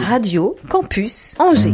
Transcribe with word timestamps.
Radio 0.00 0.54
Campus 0.68 1.34
Angers. 1.38 1.72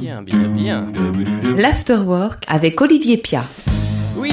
Bien, 0.00 0.22
bien, 0.22 0.48
bien. 0.54 0.86
L'Afterwork 1.56 2.44
avec 2.48 2.80
Olivier 2.80 3.16
Pia. 3.18 3.44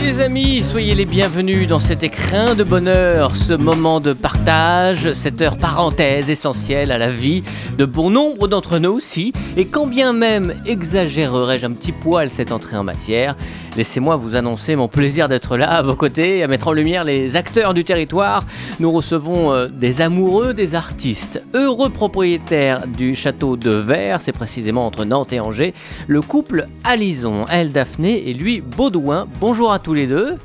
Les 0.06 0.20
amis, 0.20 0.62
soyez 0.62 0.96
les 0.96 1.06
bienvenus 1.06 1.66
dans 1.66 1.80
cet 1.80 2.04
écrin 2.04 2.56
de 2.56 2.66
bonheur, 2.66 3.38
ce 3.38 3.54
moment 3.54 4.02
de 4.02 4.12
partage, 4.12 5.14
cette 5.14 5.42
heure 5.42 5.58
parenthèse 5.58 6.30
essentielle 6.30 6.92
à 6.92 6.98
la 6.98 7.10
vie 7.10 7.42
de 7.78 7.86
bon 7.86 8.10
nombre 8.10 8.50
d'entre 8.50 8.80
nous 8.80 8.92
aussi, 8.92 9.32
et 9.56 9.66
quand 9.66 9.88
bien 9.88 10.12
même 10.12 10.56
exagérerais-je 10.66 11.66
un 11.66 11.72
petit 11.72 11.94
poil 11.94 12.30
cette 12.30 12.52
entrée 12.52 12.76
en 12.76 12.84
matière, 12.84 13.38
laissez-moi 13.78 14.18
vous 14.18 14.36
annoncer 14.36 14.76
mon 14.76 14.90
plaisir 14.90 15.30
d'être 15.30 15.56
là 15.56 15.72
à 15.72 15.82
vos 15.82 15.96
côtés, 15.96 16.44
à 16.44 16.48
mettre 16.48 16.68
en 16.68 16.74
lumière 16.74 17.06
les 17.06 17.38
acteurs 17.38 17.74
du 17.74 17.86
territoire. 17.86 18.44
Nous 18.82 18.92
recevons 18.92 19.54
euh, 19.54 19.68
des 19.70 20.02
amoureux 20.02 20.54
des 20.54 20.76
artistes, 20.76 21.42
heureux 21.54 21.90
propriétaires 21.90 22.88
du 22.88 23.16
château 23.16 23.56
de 23.56 23.72
Verre, 23.72 24.20
c'est 24.20 24.34
précisément 24.34 24.86
entre 24.86 25.06
Nantes 25.06 25.32
et 25.32 25.40
Angers, 25.40 25.74
le 26.08 26.22
couple 26.22 26.68
Alison, 26.84 27.46
elle 27.50 27.72
Daphné 27.72 28.30
et 28.30 28.34
lui 28.34 28.60
Baudouin. 28.60 29.28
Bonjour 29.40 29.72
à 29.72 29.80
tous 29.80 29.93
les 29.94 30.08
deux. 30.08 30.38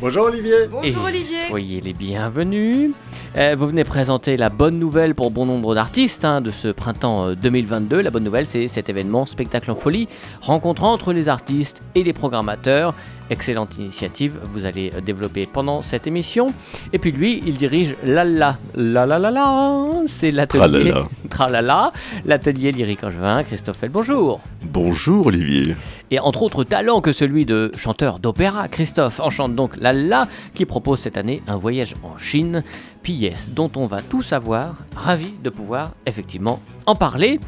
Bonjour 0.00 0.26
Olivier. 0.26 0.68
Et 0.82 0.92
Soyez 1.48 1.80
les 1.80 1.92
bienvenus. 1.92 2.92
Euh, 3.36 3.56
vous 3.56 3.66
venez 3.66 3.84
présenter 3.84 4.36
la 4.36 4.48
bonne 4.48 4.78
nouvelle 4.78 5.14
pour 5.14 5.30
bon 5.30 5.46
nombre 5.46 5.74
d'artistes 5.74 6.24
hein, 6.24 6.40
de 6.40 6.50
ce 6.50 6.68
printemps 6.68 7.28
euh, 7.28 7.34
2022. 7.34 8.00
La 8.00 8.10
bonne 8.10 8.24
nouvelle, 8.24 8.46
c'est 8.46 8.68
cet 8.68 8.88
événement 8.88 9.24
Spectacle 9.26 9.70
en 9.70 9.74
folie, 9.74 10.08
rencontre 10.40 10.84
entre 10.84 11.12
les 11.12 11.28
artistes 11.28 11.82
et 11.94 12.02
les 12.02 12.12
programmateurs. 12.12 12.94
Excellente 13.30 13.78
initiative, 13.78 14.38
vous 14.52 14.66
allez 14.66 14.92
euh, 14.94 15.00
développer 15.00 15.46
pendant 15.46 15.80
cette 15.80 16.06
émission. 16.06 16.48
Et 16.92 16.98
puis 16.98 17.10
lui, 17.10 17.42
il 17.46 17.56
dirige 17.56 17.96
Lala, 18.04 18.58
la 18.74 19.06
la 19.06 19.18
la 19.18 19.30
la, 19.30 19.86
c'est 20.06 20.30
l'atelier 20.30 20.92
Tralala. 21.30 21.92
L'atelier 22.26 22.72
lyrique 22.72 23.02
angevin. 23.02 23.42
Christophe 23.44 23.84
bonjour. 23.90 24.40
Bonjour 24.62 25.26
Olivier. 25.26 25.74
Et 26.10 26.20
entre 26.20 26.42
autres 26.42 26.64
talents 26.64 27.00
que 27.00 27.12
celui 27.12 27.46
de 27.46 27.72
chanteur 27.76 28.18
d'opéra, 28.18 28.68
Christophe 28.68 29.20
enchante 29.20 29.54
donc 29.54 29.76
Lala 29.78 30.28
qui 30.54 30.66
propose 30.66 31.00
cette 31.00 31.16
année 31.16 31.42
un 31.48 31.56
voyage 31.56 31.94
en 32.02 32.18
Chine, 32.18 32.62
pièce 33.02 33.50
dont 33.50 33.70
on 33.76 33.86
va 33.86 34.02
tout 34.02 34.22
savoir, 34.22 34.76
ravi 34.94 35.32
de 35.42 35.50
pouvoir 35.50 35.92
effectivement 36.06 36.60
en 36.86 36.94
parler. 36.94 37.40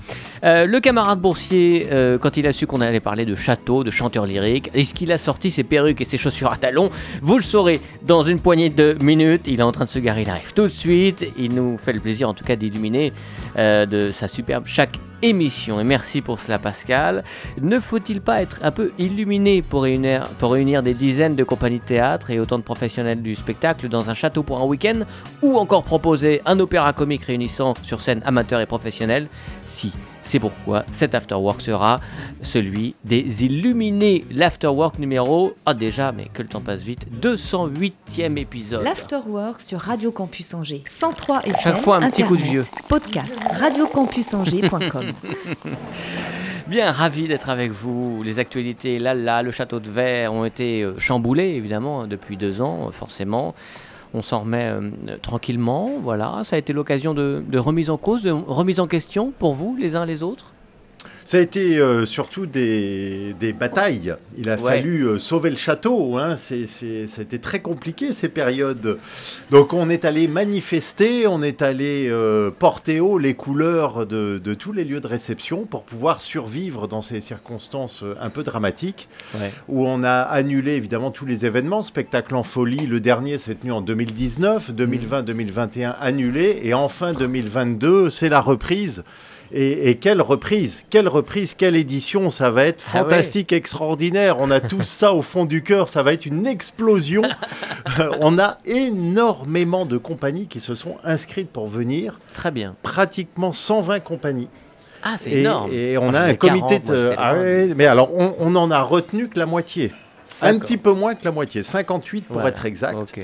Euh, 0.45 0.67
le 0.67 0.81
camarade 0.81 1.21
boursier, 1.21 1.89
euh, 1.91 2.19
quand 2.19 2.37
il 2.37 2.47
a 2.47 2.53
su 2.53 2.67
qu'on 2.67 2.81
allait 2.81 3.01
parler 3.01 3.25
de 3.25 3.35
château, 3.35 3.85
de 3.85 3.91
chanteur 3.91 4.27
lyrique, 4.27 4.71
est-ce 4.75 4.95
qu'il 4.95 5.13
a 5.13 5.19
sorti 5.19 5.51
ses 5.51 5.65
perruques 5.65 6.01
et 6.01 6.05
ses 6.05 6.19
chaussures 6.19 6.53
à 6.53 6.57
talons? 6.57 6.91
Vous 7.23 7.37
le 7.37 7.43
saurez 7.43 7.81
dans 8.03 8.23
une 8.23 8.41
poignée 8.41 8.71
de 8.71 8.97
minutes. 9.01 9.43
Il 9.47 9.61
est 9.61 9.65
en 9.65 9.73
train 9.73 9.85
de 9.85 9.91
se 9.91 9.99
garer, 9.99 10.23
il 10.23 10.31
arrive 10.31 10.53
tout 10.53 10.65
de 10.65 10.69
suite. 10.69 11.27
Il 11.39 11.55
nous 11.55 11.79
fait 11.79 11.93
le 11.93 12.01
plaisir 12.01 12.29
en 12.29 12.35
tout 12.35 12.45
cas 12.45 12.57
d'illuminer 12.57 13.13
euh, 13.57 13.87
de 13.87 14.13
sa 14.13 14.29
superbe 14.29 14.65
chaque 14.67 14.99
émission. 15.23 15.81
Et 15.81 15.85
merci 15.85 16.21
pour 16.21 16.41
cela 16.41 16.59
Pascal. 16.59 17.25
Ne 17.61 17.81
faut-il 17.81 18.21
pas 18.21 18.43
être 18.43 18.61
un 18.63 18.71
peu 18.71 18.93
illuminé 18.99 19.63
pour 19.63 19.83
réunir, 19.83 20.83
des 20.83 20.95
dizaines 20.95 21.37
de 21.37 21.45
compagnies 21.45 21.81
de 21.81 21.85
théâtre 21.85 22.31
et 22.31 22.41
autant 22.41 22.59
de 22.59 22.65
professionnels 22.65 23.23
du 23.23 23.35
spectacle 23.35 23.89
dans 23.89 24.11
un 24.11 24.15
château 24.15 24.43
pour 24.43 24.61
un 24.61 24.65
week-end 24.65 25.01
ou 25.43 25.57
encore 25.57 25.85
proposer 25.85 26.43
un 26.47 26.59
opéra 26.61 26.93
comique 26.93 27.25
réunissant 27.25 27.75
sur 27.83 28.01
scène 28.01 28.23
amateurs 28.25 28.61
et 28.61 28.67
professionnels? 28.67 29.29
Si, 29.65 29.93
c'est 30.27 30.41
pourquoi 30.41 30.85
cet 30.91 31.15
afterwork 31.15 31.63
sera 31.63 32.01
celui 32.43 32.97
des 33.05 33.45
illuminés. 33.45 34.25
L'afterwork 34.31 34.99
numéro, 34.99 35.55
ah 35.65 35.73
déjà, 35.73 36.11
mais 36.11 36.27
que 36.33 36.43
le 36.43 36.49
temps 36.49 36.61
passe 36.61 36.83
vite, 36.83 37.07
208e 37.23 38.37
épisode. 38.37 38.83
L'Afterwork 38.83 39.61
sur 39.61 39.79
Radio 39.79 40.11
Campus 40.11 40.53
Angers. 40.53 40.83
103 40.89 41.43
FM. 41.43 41.55
Chaque 41.63 41.79
fois 41.79 41.99
un 41.99 42.11
petit 42.11 42.25
coup 42.25 42.37
de 42.37 42.43
vieux. 42.43 42.65
Podcast 42.89 43.49
radiocampusangers.com. 43.53 45.07
Bien, 46.67 46.91
ravi 46.91 47.29
d'être 47.29 47.49
avec 47.49 47.71
vous. 47.71 48.25
Les 48.25 48.41
actualités, 48.41 48.99
là, 48.99 49.15
là, 49.15 49.43
le 49.43 49.53
château 49.53 49.79
de 49.79 49.89
verre 49.89 50.33
ont 50.33 50.45
été 50.45 50.83
euh, 50.83 50.99
chamboulés, 50.99 51.51
évidemment, 51.51 52.03
hein, 52.03 52.07
depuis 52.09 52.37
deux 52.37 52.61
ans, 52.61 52.89
euh, 52.89 52.91
forcément. 52.91 53.55
On 54.15 54.23
s'en 54.23 54.41
remet 54.41 54.71
euh, 54.71 54.91
tranquillement, 55.23 55.93
voilà. 56.03 56.43
Ça 56.45 56.57
a 56.57 56.59
été 56.59 56.73
l'occasion 56.73 57.15
de, 57.15 57.43
de 57.47 57.59
remise 57.59 57.91
en 57.91 57.97
cause, 57.97 58.23
de 58.23 58.31
remise 58.31 58.81
en 58.81 58.87
question 58.87 59.33
pour 59.39 59.55
vous, 59.55 59.77
les 59.79 59.97
uns 59.97 60.07
les 60.07 60.23
autres? 60.23 60.56
Ça 61.29 61.39
a 61.39 61.41
été 61.41 61.79
euh, 61.79 62.07
surtout 62.07 62.47
des, 62.47 63.35
des 63.41 63.53
batailles. 63.53 64.15
Il 64.39 64.49
a 64.49 64.55
Ouais. 64.55 64.77
fallu 64.77 65.03
euh, 65.03 65.19
sauver 65.19 65.51
le 65.51 65.57
château. 65.57 66.17
Hein. 66.19 66.37
Été 67.21 67.39
très 67.41 67.59
compliqué 67.59 68.13
ces 68.13 68.29
périodes. 68.29 68.99
Donc 69.51 69.73
on 69.73 69.91
est 69.91 70.05
allé 70.05 70.29
manifester, 70.29 71.27
on 71.27 71.43
est 71.43 71.63
allé 71.63 72.07
euh, 72.09 72.53
porter 72.57 73.01
haut 73.01 73.19
les 73.19 73.35
couleurs 73.35 74.07
de, 74.07 74.39
de 74.43 74.55
tous 74.55 74.71
les 74.73 74.85
lieux 74.85 75.01
de 75.01 75.09
réception 75.09 75.65
pour 75.65 75.83
pouvoir 75.83 76.23
survivre 76.23 76.87
dans 76.87 77.03
ces 77.03 77.21
circonstances 77.21 78.05
un 78.21 78.31
peu 78.31 78.45
dramatiques 78.45 79.09
Ouais. 79.35 79.51
où 79.69 79.85
on 79.85 80.05
a 80.05 80.21
annulé 80.21 80.75
évidemment 80.77 81.11
tous 81.11 81.27
les 81.27 81.45
événements. 81.45 81.83
Spectacle 81.83 82.37
en 82.37 82.45
folie, 82.45 82.87
le 82.87 83.01
dernier 83.01 83.39
s'est 83.39 83.57
tenu 83.57 83.73
en 83.73 83.81
2019, 83.81 84.71
2020-2021 84.73 85.95
annulé, 86.01 86.61
et 86.63 86.73
enfin 86.73 87.13
2022, 87.15 88.11
c'est 88.11 88.29
la 88.29 88.41
reprise. 88.41 89.03
Et, 89.53 89.91
et 89.91 89.95
quelle 89.97 90.21
reprise, 90.23 90.83
quelle 90.91 91.09
reprise, 91.09 91.55
quelle 91.55 91.77
édition, 91.77 92.31
ça 92.31 92.51
va 92.51 92.65
être 92.65 92.85
Ah 92.93 92.97
ouais. 92.97 93.03
fantastique, 93.03 93.53
extraordinaire. 93.53 94.37
On 94.41 94.51
a 94.51 94.61
tout 94.61 94.83
ça 94.85 95.13
au 95.13 95.23
fond 95.23 95.45
du 95.45 95.63
cœur, 95.63 95.89
ça 95.89 96.03
va 96.03 96.13
être 96.13 96.27
une 96.27 96.47
explosion. 96.47 97.23
Euh, 98.01 98.11
on 98.21 98.37
a 98.39 98.59
énormément 98.67 99.87
de 99.87 99.97
compagnies 99.97 100.49
qui 100.49 100.59
se 100.61 100.75
sont 100.75 100.97
inscrites 101.05 101.49
pour 101.51 101.69
venir, 101.69 102.19
Très 102.35 102.51
bien. 102.51 102.75
pratiquement 102.83 103.53
120 103.53 104.01
compagnies. 104.01 104.49
Ah, 105.05 105.15
c'est 105.17 105.31
énorme. 105.31 105.71
et 105.73 105.97
on 105.97 106.11
Moi, 106.11 106.19
a 106.19 106.25
un 106.25 106.35
comité 106.35 106.81
40, 106.81 106.89
moi, 106.89 106.97
je 106.97 107.03
de... 107.11 107.15
Ah 107.17 107.35
ouais, 107.35 107.75
mais 107.77 107.87
alors, 107.87 108.11
on, 108.13 108.35
on 108.41 108.57
en 108.57 108.71
a 108.73 108.83
retenu 108.83 109.29
que 109.29 109.39
la 109.39 109.47
moitié. 109.47 109.93
Un 110.43 110.59
petit 110.59 110.77
peu 110.79 110.93
moins 110.93 111.15
que 111.15 111.25
la 111.25 111.31
moitié, 111.31 111.63
58 111.63 112.23
pour 112.27 112.35
Voilà. 112.35 112.49
être 112.49 112.67
exact. 112.67 113.15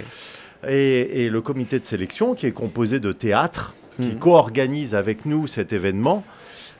Et, 0.68 1.24
et 1.24 1.28
le 1.28 1.40
comité 1.40 1.80
de 1.80 1.84
sélection, 1.84 2.34
qui 2.34 2.46
est 2.46 2.52
composé 2.52 3.00
de 3.00 3.10
théâtres, 3.10 3.74
qui 4.00 4.08
Mhm. 4.08 4.18
co-organise 4.18 4.94
avec 4.94 5.26
nous 5.26 5.46
cet 5.46 5.72
événement, 5.72 6.24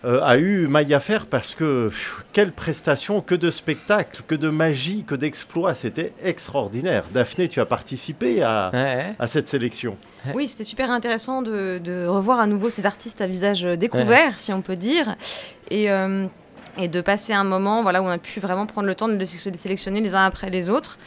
euh, 0.05 0.21
a 0.23 0.37
eu 0.37 0.67
maille 0.67 0.95
à 0.95 0.99
faire 1.01 1.27
parce 1.27 1.55
que 1.55 1.89
pfiou, 1.89 2.23
quelle 2.33 2.51
prestation, 2.51 3.21
que 3.21 3.37
de 3.37 3.51
spectacles, 3.53 4.23
que 4.27 4.35
de 4.35 4.49
magie, 4.49 5.05
que 5.07 5.15
d'exploits. 5.15 5.75
C'était 5.77 6.13
extraordinaire. 6.25 7.05
Daphné, 7.15 7.47
tu 7.49 7.61
as 7.61 7.67
participé 7.67 8.43
à, 8.43 8.71
Ouais, 8.73 9.15
à 9.19 9.27
cette 9.29 9.49
sélection. 9.49 9.97
Oui, 10.35 10.49
c'était 10.49 10.65
super 10.65 10.91
intéressant 10.91 11.43
de, 11.43 11.79
de 11.79 12.05
revoir 12.07 12.41
à 12.41 12.47
nouveau 12.49 12.69
ces 12.69 12.85
artistes 12.87 13.21
à 13.21 13.27
visage 13.29 13.63
découvert, 13.63 14.41
si 14.41 14.53
on 14.53 14.61
peut 14.63 14.77
dire, 14.77 15.15
et, 15.71 15.89
euh, 15.91 16.27
et 16.79 16.89
de 16.89 17.01
passer 17.01 17.33
un 17.33 17.45
moment 17.45 17.83
voilà, 17.83 18.03
où 18.03 18.07
on 18.07 18.11
a 18.11 18.19
pu 18.19 18.41
vraiment 18.41 18.67
prendre 18.67 18.89
le 18.89 18.95
temps 18.97 19.07
de 19.09 19.15
les 19.15 19.27
sélectionner 19.27 20.01
les 20.01 20.15
uns 20.17 20.25
après 20.25 20.51
les 20.51 20.69
autres. 20.69 20.99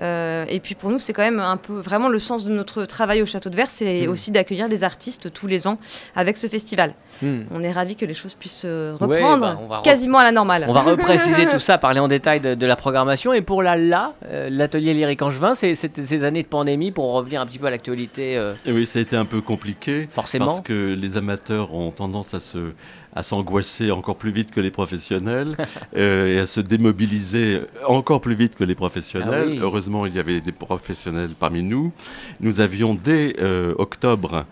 Euh, 0.00 0.44
et 0.48 0.60
puis 0.60 0.74
pour 0.74 0.90
nous, 0.90 0.98
c'est 0.98 1.12
quand 1.12 1.22
même 1.22 1.40
un 1.40 1.56
peu 1.56 1.74
vraiment 1.74 2.08
le 2.08 2.18
sens 2.18 2.44
de 2.44 2.50
notre 2.50 2.84
travail 2.84 3.20
au 3.22 3.26
Château 3.26 3.50
de 3.50 3.56
Verre, 3.56 3.70
c'est 3.70 4.06
Mm. 4.06 4.10
aussi 4.10 4.30
d'accueillir 4.30 4.68
des 4.68 4.84
artistes 4.84 5.32
tous 5.32 5.46
les 5.46 5.66
ans 5.66 5.78
avec 6.16 6.36
ce 6.36 6.46
festival. 6.46 6.94
Hmm. 7.20 7.42
On 7.52 7.62
est 7.62 7.70
ravis 7.70 7.94
que 7.94 8.04
les 8.04 8.14
choses 8.14 8.34
puissent 8.34 8.62
euh, 8.64 8.96
Ouais, 9.00 9.06
reprendre 9.18 9.60
bah, 9.68 9.82
quasiment 9.84 10.18
à 10.18 10.24
la 10.24 10.32
normale. 10.32 10.64
On 10.68 10.72
va 10.72 10.80
repréciser 10.80 11.46
tout 11.52 11.60
ça, 11.60 11.78
parler 11.78 12.00
en 12.00 12.08
détail 12.08 12.40
de, 12.40 12.54
de 12.54 12.66
la 12.66 12.74
programmation. 12.74 13.32
Et 13.32 13.42
pour 13.42 13.62
la 13.62 13.76
LA, 13.76 14.14
euh, 14.26 14.48
l'atelier 14.50 14.92
lyrique 14.94 15.22
angevin, 15.22 15.54
c'est 15.54 15.74
c'était 15.74 16.02
ces 16.04 16.24
années 16.24 16.42
de 16.42 16.48
pandémie 16.48 16.90
pour 16.90 17.12
revenir 17.12 17.40
un 17.40 17.46
petit 17.46 17.58
peu 17.58 17.66
à 17.66 17.70
l'actualité, 17.70 18.36
euh, 18.36 18.54
Et 18.66 18.72
oui, 18.72 18.86
ça 18.86 18.98
a 18.98 19.02
été 19.02 19.14
un 19.16 19.24
peu 19.26 19.40
compliqué 19.40 20.08
forcément. 20.10 20.46
parce 20.46 20.60
que 20.62 20.94
les 20.98 21.16
amateurs 21.16 21.74
ont 21.74 21.90
tendance 21.90 22.34
à 22.34 22.40
se 22.40 22.72
à 23.14 23.22
s'angoisser 23.22 23.90
encore 23.90 24.16
plus 24.16 24.30
vite 24.30 24.50
que 24.50 24.60
les 24.60 24.70
professionnels 24.70 25.56
euh, 25.96 26.26
et 26.34 26.38
à 26.38 26.46
se 26.46 26.60
démobiliser 26.60 27.60
encore 27.86 28.20
plus 28.20 28.34
vite 28.34 28.54
que 28.54 28.64
les 28.64 28.74
professionnels. 28.74 29.44
Ah 29.48 29.50
oui. 29.50 29.58
Heureusement, 29.60 30.06
il 30.06 30.14
y 30.14 30.18
avait 30.18 30.40
des 30.40 30.52
professionnels 30.52 31.30
parmi 31.38 31.62
nous. 31.62 31.92
Nous 32.40 32.60
avions 32.60 32.94
dès 32.94 33.36
euh, 33.40 33.74
octobre 33.78 34.46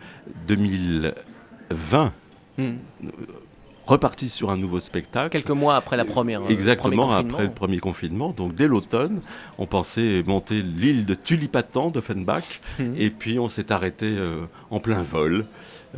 2020 0.48 2.12
Hmm. 2.58 2.74
reparti 3.86 4.28
sur 4.28 4.50
un 4.50 4.56
nouveau 4.56 4.80
spectacle. 4.80 5.30
Quelques 5.30 5.50
mois 5.50 5.76
après 5.76 5.96
la 5.96 6.04
première. 6.04 6.42
euh, 6.42 6.48
Exactement, 6.48 7.06
premier 7.08 7.30
après 7.30 7.44
le 7.44 7.50
premier 7.52 7.78
confinement. 7.78 8.34
Donc 8.36 8.54
dès 8.54 8.66
l'automne, 8.68 9.20
on 9.56 9.66
pensait 9.66 10.22
monter 10.26 10.60
l'île 10.62 11.06
de 11.06 11.14
Tulipatan 11.14 11.90
d'Offenbach. 11.90 12.60
Mhm. 12.78 12.94
Et 12.98 13.10
puis 13.10 13.38
on 13.38 13.48
s'est 13.48 13.72
arrêté 13.72 14.06
euh, 14.10 14.42
en 14.70 14.78
plein 14.80 15.02
vol, 15.02 15.46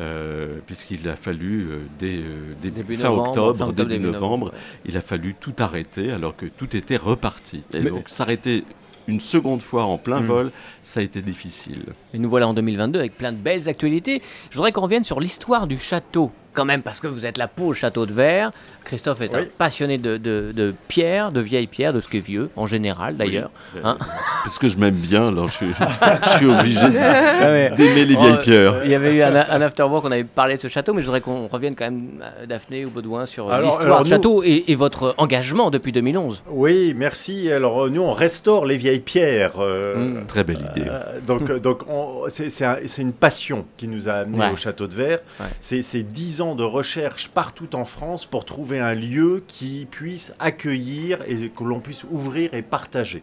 euh, 0.00 0.58
puisqu'il 0.66 1.08
a 1.08 1.16
fallu, 1.16 1.66
euh, 1.68 1.78
dès, 1.98 2.16
euh, 2.16 2.54
dès 2.60 2.70
Début 2.70 2.96
fin 2.96 3.08
novembre, 3.10 3.28
octobre, 3.28 3.58
fin 3.58 3.64
octobre, 3.66 3.72
début 3.88 3.90
début 3.90 4.04
novembre, 4.12 4.46
novembre, 4.46 4.52
il 4.86 4.96
a 4.96 5.00
fallu 5.02 5.34
tout 5.38 5.54
arrêter 5.58 6.10
alors 6.12 6.34
que 6.36 6.46
tout 6.46 6.74
était 6.76 6.96
reparti. 6.96 7.62
Et 7.74 7.80
Mais- 7.80 7.90
donc 7.90 8.08
s'arrêter 8.08 8.64
une 9.08 9.20
seconde 9.20 9.60
fois 9.62 9.84
en 9.84 9.98
plein 9.98 10.20
Mhm. 10.20 10.26
vol, 10.26 10.52
ça 10.80 11.00
a 11.00 11.02
été 11.02 11.20
difficile. 11.22 11.86
Et 12.14 12.18
nous 12.18 12.30
voilà 12.30 12.48
en 12.48 12.54
2022 12.54 13.00
avec 13.00 13.16
plein 13.18 13.32
de 13.32 13.38
belles 13.38 13.68
actualités. 13.68 14.22
Je 14.50 14.56
voudrais 14.56 14.72
qu'on 14.72 14.82
revienne 14.82 15.04
sur 15.04 15.20
l'histoire 15.20 15.66
du 15.66 15.78
château. 15.78 16.30
Quand 16.52 16.64
même 16.64 16.82
parce 16.82 17.00
que 17.00 17.06
vous 17.06 17.24
êtes 17.26 17.38
là 17.38 17.48
pour 17.48 17.68
le 17.68 17.74
château 17.74 18.06
de 18.06 18.12
verre. 18.12 18.50
Christophe 18.84 19.20
est 19.20 19.34
un 19.34 19.40
Oui. 19.42 19.50
passionné 19.56 19.96
de, 19.98 20.16
de, 20.16 20.52
de 20.54 20.74
pierre, 20.88 21.30
de 21.32 21.40
vieilles 21.40 21.66
pierres, 21.68 21.92
de 21.92 22.00
ce 22.00 22.08
qui 22.08 22.16
est 22.18 22.20
vieux, 22.20 22.50
en 22.56 22.66
général 22.66 23.16
d'ailleurs. 23.16 23.50
Oui. 23.74 23.80
Hein 23.84 23.96
Parce 24.42 24.58
que 24.58 24.66
je 24.68 24.76
m'aime 24.76 24.94
bien, 24.94 25.28
alors 25.28 25.48
je 25.48 25.54
suis, 25.54 25.66
je 26.24 26.36
suis 26.36 26.46
obligé 26.46 26.86
de- 26.86 27.74
d'aimer 27.76 28.04
les 28.04 28.16
vieilles 28.16 28.40
pierres. 28.40 28.82
Il 28.84 28.90
y 28.90 28.94
avait 28.94 29.14
eu 29.14 29.22
un, 29.22 29.34
un 29.36 29.60
afterwork, 29.60 30.04
on 30.04 30.10
avait 30.10 30.24
parlé 30.24 30.56
de 30.56 30.60
ce 30.60 30.68
château, 30.68 30.94
mais 30.94 31.00
je 31.00 31.06
voudrais 31.06 31.20
qu'on 31.20 31.46
revienne 31.46 31.74
quand 31.76 31.84
même, 31.84 32.08
euh, 32.22 32.46
Daphné 32.46 32.84
ou 32.84 32.90
Baudouin, 32.90 33.26
sur 33.26 33.52
euh, 33.52 33.60
l'histoire 33.62 34.02
du 34.04 34.10
château 34.10 34.42
et, 34.42 34.64
et 34.68 34.74
votre 34.74 35.14
engagement 35.18 35.70
depuis 35.70 35.92
2011. 35.92 36.42
Oui, 36.50 36.92
merci. 36.96 37.50
Alors, 37.52 37.84
euh, 37.84 37.88
nous, 37.88 38.02
on 38.02 38.12
restaure 38.12 38.66
les 38.66 38.76
vieilles 38.76 39.00
pierres. 39.00 39.52
euh, 39.60 39.92
Mm. 39.92 40.26
Très 40.26 40.42
belle 40.44 40.58
idée. 40.74 40.88
Euh, 40.88 41.20
donc, 41.26 41.48
euh, 41.50 41.58
donc 41.60 41.80
on- 41.88 42.24
c'est 42.28 42.50
c'est 42.50 42.64
un- 42.64 42.78
c'est 42.86 43.02
une 43.02 43.12
passion 43.12 43.64
qui 43.76 43.86
nous 43.88 44.08
a 44.08 44.12
amenés 44.14 44.38
Ouais. 44.38 44.50
au 44.52 44.56
Château 44.56 44.86
de 44.86 44.94
Verre. 44.94 45.18
Ouais. 45.38 45.46
C'est 45.60 45.82
c'est 45.82 46.02
dix 46.02 46.40
ans 46.40 46.41
de 46.54 46.64
recherche 46.64 47.28
partout 47.28 47.74
en 47.76 47.84
France 47.84 48.26
pour 48.26 48.44
trouver 48.44 48.78
un 48.80 48.94
lieu 48.94 49.42
qui 49.46 49.86
puisse 49.90 50.32
accueillir 50.38 51.18
et 51.26 51.48
que 51.48 51.64
l'on 51.64 51.80
puisse 51.80 52.04
ouvrir 52.10 52.52
et 52.54 52.62
partager. 52.62 53.22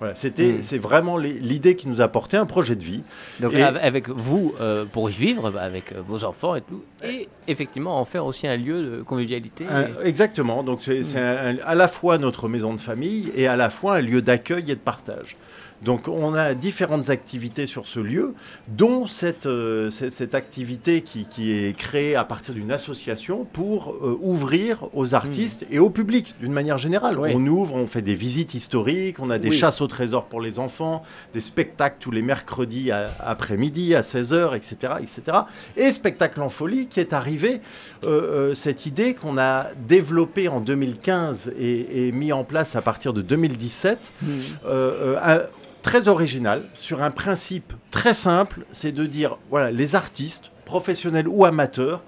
Voilà, 0.00 0.14
c'était, 0.14 0.52
Mm. 0.52 0.62
c'est 0.62 0.78
vraiment 0.78 1.16
l'idée 1.18 1.74
qui 1.74 1.88
nous 1.88 2.00
a 2.00 2.06
porté 2.06 2.36
un 2.36 2.46
projet 2.46 2.76
de 2.76 2.84
vie. 2.84 3.02
Donc 3.40 3.52
Et- 3.54 3.62
av- 3.64 3.80
avec 3.82 4.08
vous, 4.08 4.54
euh, 4.60 4.84
pour 4.84 5.10
y 5.10 5.12
vivre, 5.12 5.50
bah, 5.50 5.62
avec 5.62 5.90
euh, 5.90 5.96
vos 6.06 6.22
enfants 6.22 6.54
et 6.54 6.60
tout, 6.60 6.84
et 7.04 7.28
effectivement 7.48 7.98
en 8.00 8.04
faire 8.04 8.24
aussi 8.24 8.46
un 8.46 8.56
lieu 8.56 8.80
de 8.98 9.02
convivialité. 9.02 9.66
Un- 9.68 9.86
et- 10.04 10.06
exactement. 10.06 10.62
Donc 10.62 10.82
c'est 10.82 11.02
un- 11.16 11.56
à 11.66 11.74
la 11.74 11.88
fois 11.88 12.16
notre 12.18 12.46
maison 12.48 12.74
de 12.74 12.80
famille 12.80 13.32
et 13.34 13.48
à 13.48 13.56
la 13.56 13.70
fois 13.70 13.96
un 13.96 14.00
lieu 14.00 14.22
d'accueil 14.22 14.70
et 14.70 14.76
de 14.76 14.80
partage. 14.80 15.36
Donc 15.82 16.08
on 16.08 16.34
a 16.34 16.54
différentes 16.54 17.08
activités 17.10 17.66
sur 17.66 17.86
ce 17.86 18.00
lieu, 18.00 18.34
dont 18.68 19.06
cette, 19.06 19.46
euh, 19.46 19.90
cette, 19.90 20.10
cette 20.12 20.34
activité 20.34 21.02
qui, 21.02 21.26
qui 21.26 21.52
est 21.52 21.76
créée 21.76 22.16
à 22.16 22.24
partir 22.24 22.52
d'une 22.54 22.72
association 22.72 23.44
pour 23.52 23.94
euh, 24.02 24.18
ouvrir 24.20 24.88
aux 24.92 25.14
artistes 25.14 25.66
et 25.70 25.78
au 25.78 25.88
public 25.90 26.34
d'une 26.40 26.52
manière 26.52 26.78
générale. 26.78 27.18
Oui. 27.18 27.30
On 27.34 27.46
ouvre, 27.46 27.74
on 27.76 27.86
fait 27.86 28.02
des 28.02 28.14
visites 28.14 28.54
historiques, 28.54 29.20
on 29.20 29.30
a 29.30 29.38
des 29.38 29.50
Oui. 29.50 29.56
chasses 29.56 29.80
au 29.80 29.86
trésor 29.86 30.24
pour 30.24 30.40
les 30.40 30.58
enfants, 30.58 31.02
des 31.32 31.40
spectacles 31.40 31.96
tous 32.00 32.10
les 32.10 32.22
mercredis 32.22 32.90
après-midi 33.24 33.94
à 33.94 34.00
16h, 34.02 34.56
etc., 34.56 34.94
etc. 35.00 35.38
Et 35.76 35.92
Spectacle 35.92 36.40
en 36.40 36.48
folie 36.48 36.86
qui 36.88 37.00
est 37.00 37.12
arrivé, 37.12 37.60
euh, 38.04 38.54
cette 38.54 38.86
idée 38.86 39.14
qu'on 39.14 39.38
a 39.38 39.66
développée 39.86 40.48
en 40.48 40.60
2015 40.60 41.52
et, 41.58 42.08
et 42.08 42.12
mis 42.12 42.32
en 42.32 42.44
place 42.44 42.74
à 42.76 42.82
partir 42.82 43.12
de 43.12 43.22
2017, 43.22 44.12
euh, 44.24 44.36
euh, 44.66 45.16
un- 45.22 45.42
très 45.82 46.08
original, 46.08 46.64
sur 46.74 47.02
un 47.02 47.10
principe 47.10 47.72
très 47.90 48.14
simple, 48.14 48.64
c'est 48.72 48.92
de 48.92 49.06
dire, 49.06 49.36
voilà, 49.50 49.70
les 49.70 49.94
artistes, 49.94 50.50
professionnels 50.64 51.28
ou 51.28 51.44
amateurs, 51.44 52.02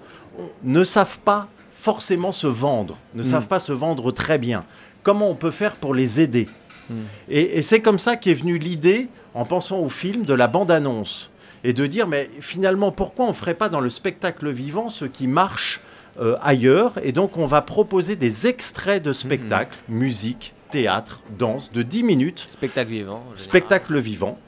ne 0.63 0.83
savent 0.83 1.19
pas 1.19 1.47
forcément 1.73 2.31
se 2.31 2.47
vendre, 2.47 2.97
ne 3.15 3.21
Mm. 3.23 3.25
savent 3.25 3.47
pas 3.47 3.59
se 3.59 3.71
vendre 3.73 4.11
très 4.11 4.37
bien. 4.37 4.63
Comment 5.03 5.29
on 5.29 5.35
peut 5.35 5.51
faire 5.51 5.75
pour 5.75 5.93
les 5.95 6.19
aider 6.21 6.47
Mm. 6.89 6.93
Et, 7.29 7.57
et 7.57 7.61
c'est 7.61 7.79
comme 7.79 7.99
ça 7.99 8.17
qu'est 8.17 8.33
venue 8.33 8.57
l'idée, 8.57 9.07
en 9.33 9.45
pensant 9.45 9.79
au 9.79 9.87
film, 9.89 10.25
de 10.25 10.33
la 10.33 10.47
bande-annonce. 10.47 11.29
Et 11.63 11.73
de 11.73 11.85
dire, 11.85 12.07
mais 12.07 12.29
finalement, 12.39 12.91
pourquoi 12.91 13.25
on 13.25 13.29
ne 13.29 13.33
ferait 13.33 13.53
pas 13.53 13.69
dans 13.69 13.79
le 13.79 13.89
spectacle 13.89 14.49
vivant 14.49 14.89
ce 14.89 15.05
qui 15.05 15.27
marche 15.27 15.79
euh, 16.19 16.35
ailleurs? 16.41 16.93
Et 17.03 17.11
donc, 17.13 17.37
on 17.37 17.45
va 17.45 17.61
proposer 17.61 18.15
des 18.15 18.47
extraits 18.47 19.01
de 19.01 19.13
spectacles, 19.13 19.77
musique, 19.87 20.53
théâtre, 20.71 21.21
danse, 21.37 21.71
de 21.71 21.83
10 21.83 22.03
minutes, 22.03 22.47
Spectacle 22.49 22.89
vivant. 22.89 23.23
spectacle 23.35 23.99
vivant, 23.99 24.39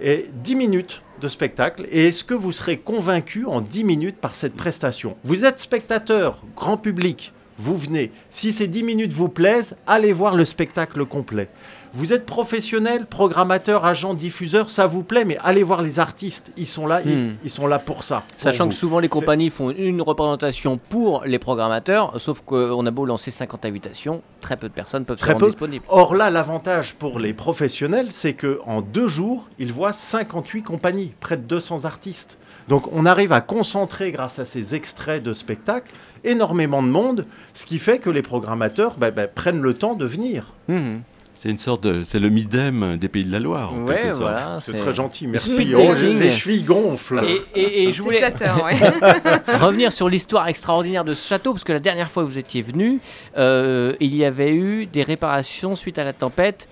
et 0.00 0.26
10 0.42 0.56
minutes 0.56 1.02
de 1.20 1.28
spectacle. 1.28 1.86
Et 1.90 2.08
est-ce 2.08 2.24
que 2.24 2.34
vous 2.34 2.52
serez 2.52 2.78
convaincu 2.78 3.46
en 3.46 3.60
10 3.60 3.84
minutes 3.84 4.16
par 4.16 4.34
cette 4.34 4.54
prestation? 4.54 5.16
Vous 5.24 5.44
êtes 5.44 5.60
spectateur, 5.60 6.42
grand 6.54 6.76
public, 6.76 7.32
vous 7.58 7.76
venez. 7.76 8.10
Si 8.28 8.52
ces 8.52 8.68
10 8.68 8.82
minutes 8.82 9.12
vous 9.12 9.28
plaisent, 9.28 9.76
allez 9.86 10.12
voir 10.12 10.34
le 10.34 10.44
spectacle 10.44 11.04
complet. 11.06 11.48
Vous 11.92 12.12
êtes 12.12 12.26
professionnel, 12.26 13.06
programmateur, 13.06 13.84
agent, 13.84 14.14
diffuseur, 14.14 14.70
ça 14.70 14.86
vous 14.86 15.02
plaît, 15.02 15.24
mais 15.24 15.38
allez 15.42 15.62
voir 15.62 15.82
les 15.82 15.98
artistes. 15.98 16.52
Ils 16.56 16.66
sont 16.66 16.86
là, 16.86 17.00
ils, 17.04 17.16
Hmm. 17.16 17.34
ils 17.44 17.50
sont 17.50 17.66
là 17.66 17.78
pour 17.78 18.04
ça. 18.04 18.22
pour 18.28 18.40
Sachant 18.42 18.64
vous. 18.64 18.70
que 18.70 18.76
souvent 18.76 18.98
les 18.98 19.08
compagnies 19.08 19.50
font 19.50 19.70
une 19.70 20.02
représentation 20.02 20.78
pour 20.88 21.24
les 21.24 21.38
programmateurs, 21.38 22.20
sauf 22.20 22.40
qu'on 22.44 22.84
a 22.86 22.90
beau 22.90 23.04
lancer 23.06 23.30
50 23.30 23.64
invitations, 23.64 24.22
très 24.40 24.56
peu 24.56 24.68
de 24.68 24.74
personnes 24.74 25.04
peuvent 25.04 25.16
Très 25.18 25.28
se 25.28 25.32
rendre 25.32 25.44
peu. 25.46 25.50
disponibles. 25.50 25.84
Or 25.88 26.14
là, 26.14 26.30
l'avantage 26.30 26.94
pour 26.94 27.18
les 27.18 27.32
professionnels, 27.32 28.08
c'est 28.10 28.34
que 28.34 28.60
en 28.66 28.82
deux 28.82 29.08
jours, 29.08 29.48
ils 29.58 29.72
voient 29.72 29.92
58 29.92 30.62
compagnies, 30.62 31.12
près 31.20 31.36
de 31.36 31.42
200 31.42 31.84
artistes. 31.84 32.38
Donc 32.68 32.88
on 32.92 33.06
arrive 33.06 33.32
à 33.32 33.40
concentrer, 33.40 34.10
grâce 34.10 34.38
à 34.38 34.44
ces 34.44 34.74
extraits 34.74 35.22
de 35.22 35.32
spectacles, 35.32 35.92
énormément 36.24 36.82
de 36.82 36.88
monde, 36.88 37.24
ce 37.54 37.64
qui 37.64 37.78
fait 37.78 37.98
que 37.98 38.10
les 38.10 38.22
programmateurs 38.22 38.96
bah, 38.98 39.10
bah, 39.12 39.28
prennent 39.28 39.62
le 39.62 39.74
temps 39.74 39.94
de 39.94 40.04
venir. 40.04 40.52
Mhm. 40.68 41.02
C'est 41.38 41.50
une 41.50 41.58
sorte 41.58 41.82
de. 41.84 42.02
C'est 42.02 42.18
le 42.18 42.30
Midem 42.30 42.96
des 42.96 43.08
Pays 43.08 43.24
de 43.24 43.30
la 43.30 43.38
Loire, 43.40 43.72
en 43.74 43.84
Ouais, 43.84 43.94
quelque 43.96 44.12
sorte. 44.12 44.22
voilà. 44.22 44.58
C'est 44.62 44.72
très 44.72 44.94
gentil, 44.94 45.26
merci. 45.26 45.74
Oh, 45.76 45.92
les 46.02 46.30
chevilles 46.30 46.62
gonflent. 46.62 47.20
Et, 47.54 47.60
et- 47.60 47.82
et 47.84 47.92
je 47.92 48.00
voulais 48.02 48.22
ouais. 48.22 49.58
revenir 49.60 49.92
sur 49.92 50.08
l'histoire 50.08 50.48
extraordinaire 50.48 51.04
de 51.04 51.12
ce 51.12 51.28
château, 51.28 51.52
parce 51.52 51.62
que 51.64 51.72
la 51.74 51.78
dernière 51.78 52.10
fois 52.10 52.24
que 52.24 52.28
vous 52.28 52.38
étiez 52.38 52.62
venu, 52.62 53.00
euh, 53.36 53.94
il 54.00 54.14
y 54.16 54.24
avait 54.24 54.54
eu 54.54 54.86
des 54.86 55.02
réparations 55.02 55.76
suite 55.76 55.98
à 55.98 56.04
la 56.04 56.12
tempête. 56.14 56.68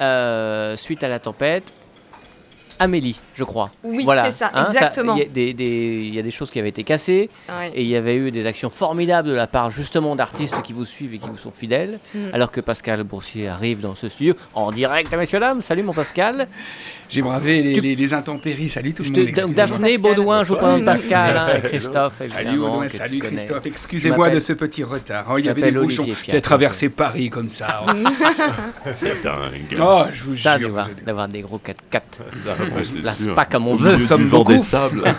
euh, 0.00 0.76
suite 0.76 1.02
à 1.02 1.08
la 1.08 1.18
tempête. 1.18 1.72
Amélie, 2.78 3.20
je 3.34 3.44
crois. 3.44 3.70
Oui, 3.82 4.04
Voilà, 4.04 4.26
c'est 4.26 4.32
ça, 4.38 4.50
hein, 4.54 4.66
exactement. 4.68 5.14
Il 5.16 5.18
y, 5.20 5.22
a 5.22 5.28
des- 5.28 5.54
des- 5.54 6.02
il 6.06 6.14
y 6.14 6.18
a 6.18 6.22
des 6.22 6.30
choses 6.30 6.50
qui 6.50 6.58
avaient 6.58 6.68
été 6.68 6.84
cassées. 6.84 7.28
Ouais. 7.48 7.70
Et 7.74 7.82
il 7.82 7.88
y 7.88 7.96
avait 7.96 8.16
eu 8.16 8.30
des 8.30 8.46
actions 8.46 8.70
formidables 8.70 9.28
de 9.28 9.34
la 9.34 9.46
part 9.46 9.70
justement 9.70 10.14
d'artistes 10.16 10.62
qui 10.62 10.72
vous 10.72 10.84
suivent 10.84 11.14
et 11.14 11.18
qui 11.18 11.28
vous 11.28 11.36
sont 11.38 11.50
fidèles. 11.50 11.98
Mm. 12.14 12.18
Alors 12.32 12.50
que 12.50 12.60
Pascal 12.60 13.02
Boursier 13.02 13.48
arrive 13.48 13.80
dans 13.80 13.94
ce 13.94 14.08
studio 14.08 14.34
en 14.54 14.70
direct, 14.70 15.12
messieurs 15.14 15.40
dames. 15.40 15.62
Salut 15.62 15.82
mon 15.82 15.92
Pascal. 15.94 16.46
J'ai 17.08 17.22
bravé 17.22 17.62
les, 17.62 17.72
Tu- 17.72 17.80
les- 17.80 17.96
les 17.96 18.12
intempéries. 18.14 18.68
Salut 18.68 18.92
tout 18.92 19.02
le 19.02 19.10
monde. 19.46 19.54
Daphné. 19.54 19.96
Baudouin, 19.98 20.44
je 20.44 20.52
vous 20.52 20.56
Mm. 20.82 20.84
Pascal 20.84 21.36
hein, 21.36 21.48
et 21.56 21.60
Christophe. 21.68 22.20
Salut 22.28 22.58
Baudouin, 22.58 22.88
salut. 22.88 23.18
Christophe. 23.20 23.64
Excusez-moi 23.66 24.28
de 24.30 24.38
ce 24.40 24.52
petit 24.52 24.84
retard. 24.84 25.26
Oh, 25.30 25.38
il 25.38 25.46
y 25.46 25.48
avait 25.48 25.62
des 25.62 25.70
bouchons. 25.72 26.06
J'ai 26.28 26.42
traversé 26.42 26.88
Paris 26.90 27.30
comme 27.30 27.48
ça. 27.48 27.84
C'est 28.92 29.22
dingue. 29.24 29.74
Oh, 29.80 30.04
je 30.12 30.22
vous 30.24 30.36
Ça, 30.36 30.58
jure. 30.58 30.74
d'avoir, 31.06 31.28
des 31.28 31.40
gros 31.40 31.58
4x4. 31.58 32.00
Ah, 32.46 32.52
c'est 32.82 33.00
Place 33.00 33.22
sûr. 33.22 33.34
pas 33.34 33.44
comme 33.46 33.68
on 33.68 33.74
veut. 33.74 33.94
milieu 33.94 34.06
sommes 34.06 34.28
beaucoup. 34.28 34.52
des 34.52 34.58
sables. 34.58 35.02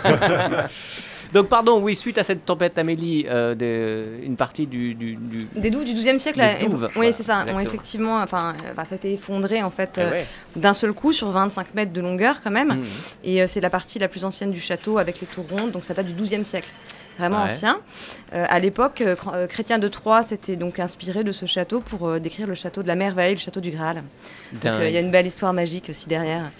Donc 1.32 1.48
pardon, 1.48 1.80
oui, 1.80 1.94
suite 1.94 2.18
à 2.18 2.24
cette 2.24 2.44
tempête 2.44 2.76
Amélie, 2.78 3.26
euh, 3.28 4.18
une 4.24 4.36
partie 4.36 4.66
du, 4.66 4.94
du- 4.94 5.16
du- 5.16 5.46
Des 5.54 5.70
douves 5.70 5.84
du 5.84 5.92
XIIe 5.94 6.18
siècle. 6.18 6.40
Des 6.40 6.64
a- 6.64 6.68
douves, 6.68 6.84
oui, 6.86 6.90
voilà, 6.96 7.12
c'est 7.12 7.22
ça. 7.22 7.44
Ont 7.54 7.60
effectivement, 7.60 8.18
enfin, 8.20 8.54
euh, 8.66 8.72
bah, 8.76 8.84
ça 8.84 8.94
a 8.94 8.96
été 8.96 9.12
effondré 9.12 9.62
en 9.62 9.70
fait 9.70 9.94
Eh 9.98 10.00
euh, 10.00 10.10
ouais. 10.10 10.26
d'un 10.56 10.74
seul 10.74 10.92
coup 10.92 11.12
sur 11.12 11.30
25 11.30 11.74
mètres 11.74 11.92
de 11.92 12.00
longueur 12.00 12.40
quand 12.42 12.50
même. 12.50 12.68
Mhm. 12.78 12.84
Et 13.24 13.42
euh, 13.42 13.46
c'est 13.46 13.60
la 13.60 13.70
partie 13.70 13.98
la 13.98 14.08
plus 14.08 14.24
ancienne 14.24 14.50
du 14.50 14.60
château 14.60 14.98
avec 14.98 15.20
les 15.20 15.26
tours 15.26 15.46
rondes, 15.48 15.70
donc 15.70 15.84
ça 15.84 15.94
date 15.94 16.06
du 16.06 16.20
XIIe 16.20 16.44
siècle. 16.44 16.68
Vraiment 17.18 17.44
Ouais. 17.44 17.50
ancien. 17.50 17.80
Euh, 18.32 18.46
à 18.48 18.58
l'époque, 18.60 19.02
euh, 19.02 19.46
Chrétien 19.46 19.78
de 19.78 19.88
Troyes 19.88 20.22
s'était 20.22 20.56
donc 20.56 20.78
inspiré 20.78 21.22
de 21.22 21.32
ce 21.32 21.44
château 21.44 21.80
pour 21.80 22.08
euh, 22.08 22.18
décrire 22.18 22.46
le 22.46 22.54
château 22.54 22.82
de 22.82 22.88
la 22.88 22.94
Merveille, 22.94 23.34
le 23.34 23.38
château 23.40 23.60
du 23.60 23.70
Graal. 23.70 24.02
Il 24.54 24.90
y 24.90 24.96
a 24.96 25.00
une 25.00 25.10
belle 25.10 25.26
histoire 25.26 25.52
magique 25.52 25.88
aussi 25.90 26.08
derrière 26.08 26.50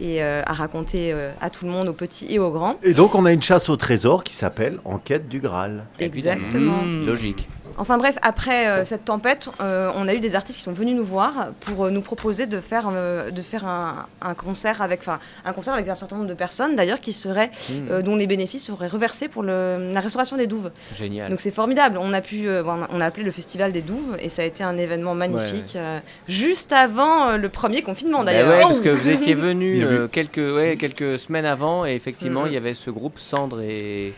et 0.00 0.22
euh, 0.22 0.42
à 0.46 0.54
raconter 0.54 1.12
euh, 1.12 1.32
à 1.40 1.50
tout 1.50 1.64
le 1.66 1.70
monde, 1.70 1.88
aux 1.88 1.92
petits 1.92 2.26
et 2.32 2.38
aux 2.38 2.50
grands. 2.50 2.76
Et 2.82 2.94
donc 2.94 3.14
on 3.14 3.24
a 3.24 3.32
une 3.32 3.42
chasse 3.42 3.68
au 3.68 3.76
trésor 3.76 4.24
qui 4.24 4.34
s'appelle 4.34 4.78
Enquête 4.84 5.28
du 5.28 5.40
Graal. 5.40 5.84
Exactement. 5.98 6.82
Mmh. 6.82 7.06
Logique. 7.06 7.48
Enfin 7.80 7.96
bref, 7.96 8.18
après 8.20 8.68
euh, 8.68 8.84
cette 8.84 9.06
tempête, 9.06 9.48
euh, 9.62 9.90
on 9.96 10.06
a 10.06 10.12
eu 10.14 10.20
des 10.20 10.34
artistes 10.34 10.58
qui 10.58 10.64
sont 10.64 10.72
venus 10.72 10.94
nous 10.94 11.04
voir 11.04 11.48
pour 11.60 11.86
euh, 11.86 11.90
nous 11.90 12.02
proposer 12.02 12.44
de 12.46 12.60
faire, 12.60 12.90
euh, 12.92 13.30
de 13.30 13.40
faire 13.40 13.66
un, 13.66 14.06
un 14.20 14.34
concert 14.34 14.82
avec, 14.82 15.00
enfin, 15.00 15.18
un 15.46 15.52
concert 15.54 15.72
avec 15.72 15.88
un 15.88 15.94
certain 15.94 16.16
nombre 16.16 16.28
de 16.28 16.34
personnes 16.34 16.76
d'ailleurs 16.76 17.00
qui 17.00 17.14
seraient, 17.14 17.50
euh, 17.90 18.02
dont 18.02 18.16
les 18.16 18.26
bénéfices 18.26 18.64
seraient 18.64 18.86
reversés 18.86 19.28
pour 19.28 19.42
le- 19.42 19.92
la 19.94 20.00
restauration 20.00 20.36
des 20.36 20.46
douves. 20.46 20.70
Génial. 20.92 21.30
Donc 21.30 21.40
c'est 21.40 21.50
formidable. 21.50 21.96
On 21.98 22.12
a 22.12 22.20
pu, 22.20 22.46
euh, 22.48 22.62
bon, 22.62 22.80
on 22.90 23.00
a 23.00 23.06
appelé 23.06 23.24
le 23.24 23.30
festival 23.30 23.72
des 23.72 23.80
douves 23.80 24.16
et 24.20 24.28
ça 24.28 24.42
a 24.42 24.44
été 24.44 24.62
un 24.62 24.76
événement 24.76 25.14
magnifique 25.14 25.74
euh, 25.76 26.00
juste 26.28 26.72
avant 26.72 27.30
euh, 27.30 27.36
le 27.38 27.48
premier 27.48 27.80
confinement 27.80 28.18
Bah 28.18 28.26
d'ailleurs. 28.26 28.48
ouais, 28.50 28.60
Oh 28.62 28.68
parce 28.68 28.80
que 28.80 28.90
vous 28.90 29.08
étiez 29.08 29.32
venu 29.34 29.82
euh, 29.82 30.06
quelques, 30.06 30.36
ouais, 30.36 30.76
quelques 30.78 31.18
semaines 31.18 31.46
avant 31.46 31.86
et 31.86 31.92
effectivement 31.94 32.42
Mhm. 32.42 32.46
il 32.48 32.52
y 32.52 32.56
avait 32.58 32.74
ce 32.74 32.90
groupe 32.90 33.18
Cendre 33.18 33.62
et. 33.62 34.12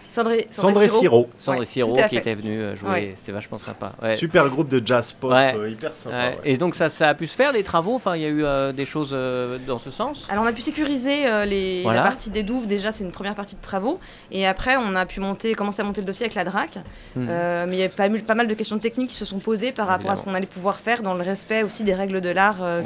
Siro. 0.89 1.27
Cendre 1.39 1.63
et 1.63 1.67
Siro 1.67 1.93
qui 2.09 2.19
venus 2.35 2.59
euh, 2.61 2.75
jouer. 2.77 2.91
Ouais. 2.91 3.13
C'était 3.15 3.33
vachement 3.33 3.52
vachement 3.53 3.59
sympa. 3.59 3.93
ouais. 4.03 4.17
Super 4.17 4.49
groupe 4.49 4.69
de 4.69 4.83
jazz 4.85 5.13
pop, 5.13 5.31
Ouais. 5.33 5.55
euh, 5.57 5.71
hyper 5.71 5.93
sympa. 5.97 6.17
Ouais. 6.17 6.23
ouais. 6.31 6.39
Et 6.45 6.57
donc 6.57 6.75
ça, 6.75 6.89
ça 6.89 7.09
a 7.09 7.15
pu 7.15 7.27
se 7.27 7.35
faire 7.35 7.53
des 7.53 7.63
travaux? 7.63 7.95
Enfin, 7.95 8.17
il 8.17 8.23
y 8.23 8.27
a 8.27 8.29
eu 8.29 8.45
euh, 8.45 8.73
des 8.73 8.85
choses 8.85 9.11
euh, 9.13 9.59
dans 9.67 9.79
ce 9.79 9.91
sens? 9.91 10.27
Alors 10.31 10.45
on 10.45 10.47
a 10.47 10.53
pu 10.53 10.61
sécuriser 10.61 11.27
euh, 11.27 11.45
les, 11.45 11.83
Voilà. 11.83 12.01
la 12.01 12.07
partie 12.09 12.31
des 12.31 12.43
douves, 12.43 12.67
déjà 12.67 12.93
c'est 12.93 13.05
une 13.05 13.13
première 13.13 13.35
partie 13.35 13.57
de 13.57 13.61
travaux, 13.63 14.01
et 14.31 14.47
après 14.47 14.77
on 14.77 14.95
a 14.97 15.07
pu 15.07 15.21
monter, 15.21 15.55
commencer 15.55 15.83
à 15.83 15.85
monter 15.85 16.01
le 16.01 16.07
dossier 16.07 16.25
avec 16.27 16.35
la 16.35 16.45
DRAC, 16.45 16.79
Mhm. 17.15 17.27
Euh, 17.29 17.67
mais 17.69 17.77
il 17.77 17.81
y 17.81 17.85
a 17.85 17.89
pas, 17.89 18.09
mal- 18.09 18.23
pas 18.23 18.35
mal 18.35 18.47
de 18.47 18.55
questions 18.55 18.79
techniques 18.79 19.11
qui 19.11 19.17
se 19.17 19.25
sont 19.25 19.39
posées 19.39 19.71
par 19.73 19.87
rapport 19.87 20.11
à 20.11 20.17
ce 20.17 20.23
qu'on 20.23 20.35
allait 20.35 20.47
pouvoir 20.47 20.77
faire 20.77 21.03
dans 21.03 21.15
le 21.15 21.23
respect 21.23 21.63
aussi 21.63 21.85
des 21.85 21.95
règles 21.95 22.21
de 22.23 22.31
l'art 22.31 22.63
euh, 22.63 22.83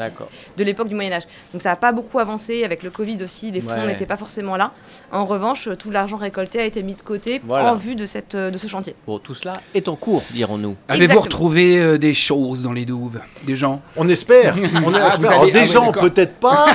de 0.56 0.64
l'époque 0.64 0.88
du 0.88 0.94
Moyen-Âge. 0.94 1.22
Donc 1.52 1.62
ça 1.62 1.70
n'a 1.70 1.76
pas 1.76 1.92
beaucoup 1.92 2.18
avancé, 2.18 2.64
avec 2.64 2.82
le 2.82 2.90
Covid 2.90 3.22
aussi, 3.22 3.50
les 3.52 3.60
fonds 3.60 3.70
Ouais. 3.70 3.86
n'étaient 3.86 4.06
pas 4.06 4.16
forcément 4.16 4.56
là. 4.56 4.72
En 5.12 5.24
revanche, 5.24 5.68
tout 5.78 5.90
l'argent 5.90 6.16
récolté 6.16 6.58
a 6.60 6.64
été 6.64 6.82
mis 6.82 6.94
de 6.94 7.02
côté 7.02 7.40
Voilà. 7.44 7.72
en 7.72 7.76
vue 7.76 7.94
de, 7.94 8.06
cette, 8.06 8.34
de 8.36 8.56
ce 8.58 8.66
chantier. 8.66 8.94
Bon, 9.06 9.18
tout 9.18 9.34
cela 9.34 9.60
est 9.74 9.88
en 9.88 9.96
cours, 9.96 10.22
dirons-nous. 10.56 10.76
Avez-vous 10.88 11.02
Exactement. 11.04 11.20
retrouvé 11.22 11.78
euh, 11.78 11.98
des 11.98 12.14
choses 12.14 12.62
dans 12.62 12.72
les 12.72 12.84
douves? 12.84 13.20
Des 13.46 13.56
gens? 13.56 13.80
On 13.96 14.08
espère. 14.08 14.56
On 14.84 14.92
Ah, 14.94 15.08
espère. 15.08 15.40
allez- 15.42 15.50
des 15.52 15.58
ah 15.60 15.64
gens, 15.66 15.92
peut-être 15.92 16.34
pas, 16.36 16.66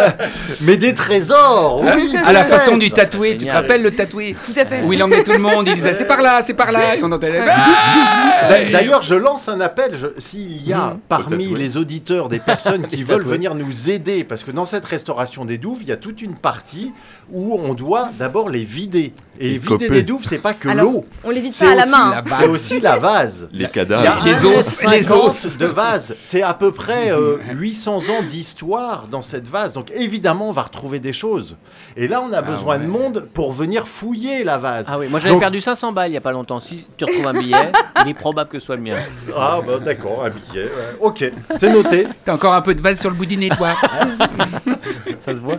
mais 0.62 0.76
des 0.76 0.94
trésors, 0.94 1.82
oui. 1.82 2.14
À 2.24 2.32
la 2.32 2.44
peut-être. 2.44 2.58
façon 2.58 2.76
du 2.76 2.90
tatoué, 2.90 3.36
tu 3.36 3.46
te 3.46 3.52
rappelles 3.52 3.82
le 3.82 3.90
tatoué 3.92 4.36
Tout 4.46 4.58
à 4.60 4.64
fait. 4.64 4.82
Où 4.82 4.92
il 4.92 5.02
emmenait 5.02 5.22
tout 5.24 5.32
le 5.32 5.38
monde, 5.38 5.66
il 5.68 5.74
disait 5.76 5.94
c'est 5.94 6.06
par 6.06 6.20
là, 6.22 6.40
c'est 6.42 6.54
par 6.54 6.72
là, 6.72 6.96
et 6.96 7.00
on 7.02 7.06
entendait. 7.06 7.40
D'a- 7.44 8.70
D'ailleurs, 8.72 9.02
je 9.02 9.14
lance 9.14 9.48
un 9.48 9.60
appel. 9.60 9.92
S'il 10.18 10.66
y 10.66 10.72
a 10.72 10.90
Mhm. 10.90 10.98
parmi 11.08 11.46
les 11.54 11.76
auditeurs 11.76 12.28
des 12.28 12.38
personnes 12.38 12.86
qui 12.86 13.02
veulent 13.04 13.24
venir 13.24 13.54
nous 13.54 13.90
aider, 13.90 14.24
parce 14.24 14.44
que 14.44 14.50
dans 14.50 14.64
cette 14.64 14.84
restauration 14.84 15.44
des 15.44 15.58
douves, 15.58 15.78
il 15.82 15.88
y 15.88 15.92
a 15.92 15.96
toute 15.96 16.22
une 16.22 16.36
partie 16.36 16.92
où 17.32 17.54
on 17.62 17.74
doit 17.74 18.10
d'abord 18.18 18.48
les 18.48 18.64
vider. 18.64 19.12
Et 19.42 19.56
vider 19.58 19.88
des 19.88 20.02
douves, 20.02 20.24
c'est 20.28 20.38
pas 20.38 20.52
que 20.52 20.68
l'eau. 20.68 21.04
On 21.24 21.30
l'évite 21.30 21.54
C'est 21.54 21.64
pas 21.64 21.72
à 21.72 21.74
la 21.74 21.86
main. 21.86 22.10
la 22.28 22.36
c'est 22.40 22.46
aussi 22.48 22.78
la 22.80 22.96
vase. 23.12 23.48
Les 23.52 23.58
Il 23.58 23.62
y 23.62 23.64
a 23.64 23.68
cadavres. 23.68 24.24
Les 24.24 24.44
os, 24.44 24.82
les 24.84 25.12
os. 25.12 25.56
de 25.56 25.66
vase. 25.66 26.14
C'est 26.24 26.42
à 26.42 26.54
peu 26.54 26.72
près 26.72 27.10
euh, 27.12 27.36
800 27.52 27.96
ans 28.10 28.22
d'histoire 28.28 29.06
dans 29.08 29.22
cette 29.22 29.46
vase. 29.48 29.72
Donc 29.72 29.90
évidemment, 29.94 30.48
on 30.48 30.52
va 30.52 30.62
retrouver 30.62 31.00
des 31.00 31.12
choses. 31.12 31.56
Et 31.96 32.08
là, 32.08 32.22
on 32.22 32.32
a 32.32 32.42
besoin 32.42 32.78
ouais. 32.78 32.84
de 32.84 32.88
monde 32.88 33.28
pour 33.34 33.52
venir 33.52 33.88
fouiller 33.88 34.44
la 34.44 34.58
vase. 34.58 34.86
Ah 34.90 34.98
oui, 34.98 35.08
moi 35.08 35.18
j'avais 35.20 35.34
Donc- 35.34 35.40
perdu 35.40 35.60
500 35.60 35.92
balles 35.92 36.10
il 36.10 36.14
y 36.14 36.16
a 36.16 36.20
pas 36.20 36.32
longtemps. 36.32 36.60
Si 36.60 36.86
tu 36.96 37.04
retrouves 37.04 37.26
un 37.26 37.32
billet, 37.38 37.72
il 38.04 38.10
est 38.10 38.14
probable 38.14 38.50
que 38.50 38.58
ce 38.58 38.66
soit 38.66 38.76
le 38.76 38.82
mien. 38.82 38.96
Ah, 39.36 39.58
bah, 39.66 39.78
d'accord, 39.78 40.24
un 40.24 40.30
billet. 40.30 40.64
ouais. 40.64 40.96
Ok, 41.00 41.30
c'est 41.56 41.68
noté. 41.70 42.06
T'as 42.24 42.34
encore 42.34 42.54
un 42.54 42.62
peu 42.62 42.74
de 42.74 42.80
vase 42.80 43.00
sur 43.00 43.10
le 43.10 43.16
bout 43.16 43.26
du 43.26 43.36
nez, 43.36 43.48
toi. 43.50 43.74
Ça 45.20 45.32
se 45.32 45.38
voit 45.38 45.58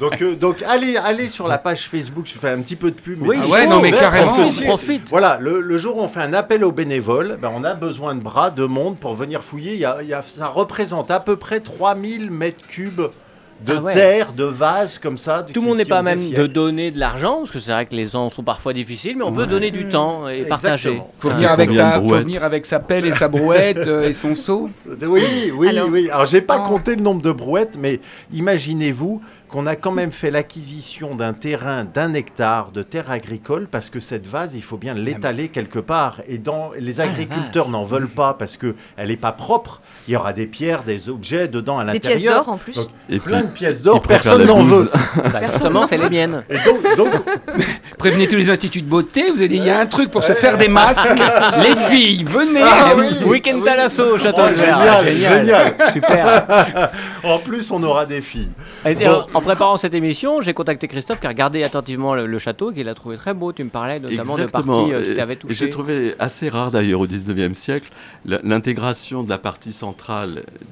Donc, 0.00 0.20
euh, 0.22 0.36
donc 0.36 0.62
allez, 0.68 0.96
allez 0.96 1.28
sur 1.28 1.48
la 1.48 1.58
page 1.58 1.88
Facebook, 1.88 2.26
je 2.26 2.38
fais 2.38 2.50
un 2.50 2.60
petit 2.60 2.76
peu 2.76 2.90
de 2.90 2.96
pub. 3.00 3.20
mais 3.22 3.28
Oui, 3.28 3.36
Ah 3.42 3.48
ouais, 3.48 3.66
non, 3.66 3.80
mais 3.80 3.90
parce 3.90 4.02
carrément. 4.02 4.32
que 4.36 4.46
si- 4.46 4.62
Profite. 4.64 5.08
Voilà, 5.10 5.38
le, 5.40 5.60
le 5.60 5.78
jour 5.78 5.96
où 5.96 6.00
on 6.00 6.08
fait 6.08 6.20
un 6.20 6.32
appel 6.32 6.64
aux 6.64 6.72
bénévoles, 6.74 7.38
ben, 7.40 7.50
on 7.54 7.64
a 7.64 7.72
besoin 7.74 8.14
de 8.14 8.20
bras, 8.20 8.50
de 8.50 8.64
monde 8.66 8.98
pour 8.98 9.14
venir 9.14 9.42
fouiller. 9.42 9.72
Il 9.74 9.80
y 9.80 9.84
a, 9.86 9.98
il 10.02 10.08
y 10.08 10.14
a- 10.14 10.20
ça 10.22 10.48
représente 10.48 11.10
à 11.10 11.20
peu 11.20 11.36
près 11.36 11.60
3000 11.60 12.30
mètres 12.30 12.66
cubes 12.66 13.00
de 13.64 13.74
Ah 13.76 13.80
ouais. 13.80 13.92
terre, 13.94 14.32
de 14.32 14.42
vases 14.44 14.98
comme 14.98 15.16
ça. 15.16 15.44
Tout 15.50 15.60
le 15.60 15.66
monde 15.68 15.78
n'est 15.78 15.84
pas 15.84 16.02
même 16.02 16.18
de 16.32 16.46
donner 16.48 16.90
de 16.90 16.98
l'argent, 16.98 17.38
parce 17.38 17.52
que 17.52 17.60
c'est 17.60 17.70
vrai 17.70 17.86
que 17.86 17.94
les 17.94 18.08
gens 18.08 18.28
sont 18.28 18.42
parfois 18.42 18.72
difficiles, 18.72 19.16
mais 19.16 19.22
on 19.22 19.32
peut 19.32 19.46
donner 19.46 19.70
du 19.70 19.84
Mm. 19.84 19.88
temps 19.90 20.28
et 20.28 20.44
partager. 20.44 21.00
Faut 21.18 21.30
venir, 21.30 21.50
avec 21.52 21.70
sa, 21.72 21.92
faut 22.00 22.08
venir 22.08 22.42
avec 22.44 22.66
sa 22.66 22.80
pelle 22.80 23.06
et 23.06 23.12
sa 23.12 23.28
brouette 23.28 23.78
euh, 23.78 24.08
et 24.08 24.12
son 24.12 24.34
seau. 24.34 24.68
Oui, 25.06 25.22
oui, 25.56 25.68
Alors, 25.68 25.88
oui. 25.88 26.10
Alors, 26.10 26.26
j'ai 26.26 26.40
pas 26.42 26.58
en- 26.58 26.68
compté 26.68 26.96
le 26.96 27.02
nombre 27.02 27.22
de 27.22 27.30
brouettes, 27.30 27.78
mais 27.80 28.00
imaginez-vous 28.32 29.22
qu'on 29.54 29.66
a 29.66 29.76
quand 29.76 29.92
même 29.92 30.10
fait 30.10 30.32
l'acquisition 30.32 31.14
d'un 31.14 31.32
terrain 31.32 31.84
d'un 31.84 32.12
hectare 32.12 32.72
de 32.72 32.82
terre 32.82 33.08
agricole 33.12 33.68
parce 33.70 33.88
que 33.88 34.00
cette 34.00 34.26
vase, 34.26 34.56
il 34.56 34.64
faut 34.64 34.78
bien 34.78 34.94
l'étaler 34.94 35.48
quelque 35.48 35.78
part. 35.78 36.22
Et 36.26 36.38
dans, 36.38 36.72
les 36.76 37.00
Ah, 37.00 37.04
agriculteurs 37.04 37.68
n'en 37.68 37.84
veulent 37.84 38.08
pas 38.08 38.34
parce 38.34 38.56
que 38.56 38.74
elle 38.96 39.10
n'est 39.10 39.16
pas 39.16 39.30
propre. 39.30 39.80
Il 40.06 40.12
y 40.12 40.16
aura 40.16 40.32
des 40.34 40.46
pierres, 40.46 40.82
des 40.84 41.08
objets 41.08 41.48
dedans 41.48 41.78
à 41.78 41.84
Des 41.84 41.92
l'intérieur. 41.94 42.18
pièces 42.20 42.32
d'or 42.34 42.48
en 42.50 42.56
plus. 42.58 42.74
Donc, 42.74 42.88
Et 43.08 43.18
puis, 43.18 43.30
Plein 43.30 43.40
de 43.42 43.46
pièces 43.48 43.82
d'or, 43.82 44.02
personne 44.02 44.44
n'en 44.44 44.62
veut. 44.62 44.86
Bah, 45.32 45.40
justement, 45.46 45.86
c'est 45.86 45.96
les 45.96 46.10
miennes. 46.10 46.42
Et 46.50 46.56
donc, 46.58 46.96
donc, 46.96 47.08
Prévenez 47.98 48.28
tous 48.28 48.36
les 48.36 48.50
instituts 48.50 48.82
de 48.82 48.88
beauté, 48.88 49.30
vous 49.30 49.38
avez 49.38 49.48
dit 49.48 49.56
il 49.56 49.64
y 49.64 49.70
a 49.70 49.78
un 49.78 49.86
truc 49.86 50.10
pour 50.10 50.22
se 50.22 50.32
faire 50.32 50.58
des 50.58 50.68
masques. 50.68 51.18
les 51.62 51.76
filles, 51.76 52.24
venez 52.24 52.60
Ah 52.62 52.92
oui. 52.96 53.06
Week-end 53.24 53.56
oui. 53.56 53.64
Talasso 53.64 54.14
au 54.14 54.18
château 54.18 54.42
Oh, 54.44 54.50
de 54.50 54.54
Verre. 54.54 55.04
génial, 55.04 55.36
génial. 55.38 55.74
Super. 55.92 56.90
en 57.22 57.38
plus, 57.38 57.70
on 57.70 57.82
aura 57.82 58.04
des 58.04 58.20
filles. 58.20 58.50
Et 58.84 58.94
Bon. 58.94 59.24
en- 59.32 59.38
En 59.38 59.40
préparant 59.40 59.76
cette 59.78 59.94
émission, 59.94 60.40
j'ai 60.42 60.52
contacté 60.52 60.86
Christophe 60.86 61.20
qui 61.20 61.26
a 61.26 61.30
regardé 61.30 61.62
attentivement 61.64 62.14
le, 62.14 62.26
le 62.26 62.38
château, 62.38 62.72
qu'il 62.72 62.88
a 62.90 62.94
trouvé 62.94 63.16
très 63.16 63.32
beau. 63.32 63.52
Tu 63.52 63.64
me 63.64 63.70
parlais 63.70 64.00
notamment 64.00 64.36
de 64.36 64.42
Exactement. 64.42 64.76
parties 64.80 64.92
euh, 64.94 65.02
qui 65.02 65.10
Et- 65.12 65.14
t'avaient 65.14 65.32
et 65.34 65.36
touché. 65.36 65.54
J'ai 65.54 65.70
trouvé 65.70 66.14
assez 66.18 66.50
rare 66.50 66.70
d'ailleurs 66.70 67.00
au 67.00 67.06
19e 67.06 67.54
siècle 67.54 67.88
l'intégration 68.26 69.22
de 69.22 69.30
la 69.30 69.38
partie 69.38 69.72
centrale 69.72 69.93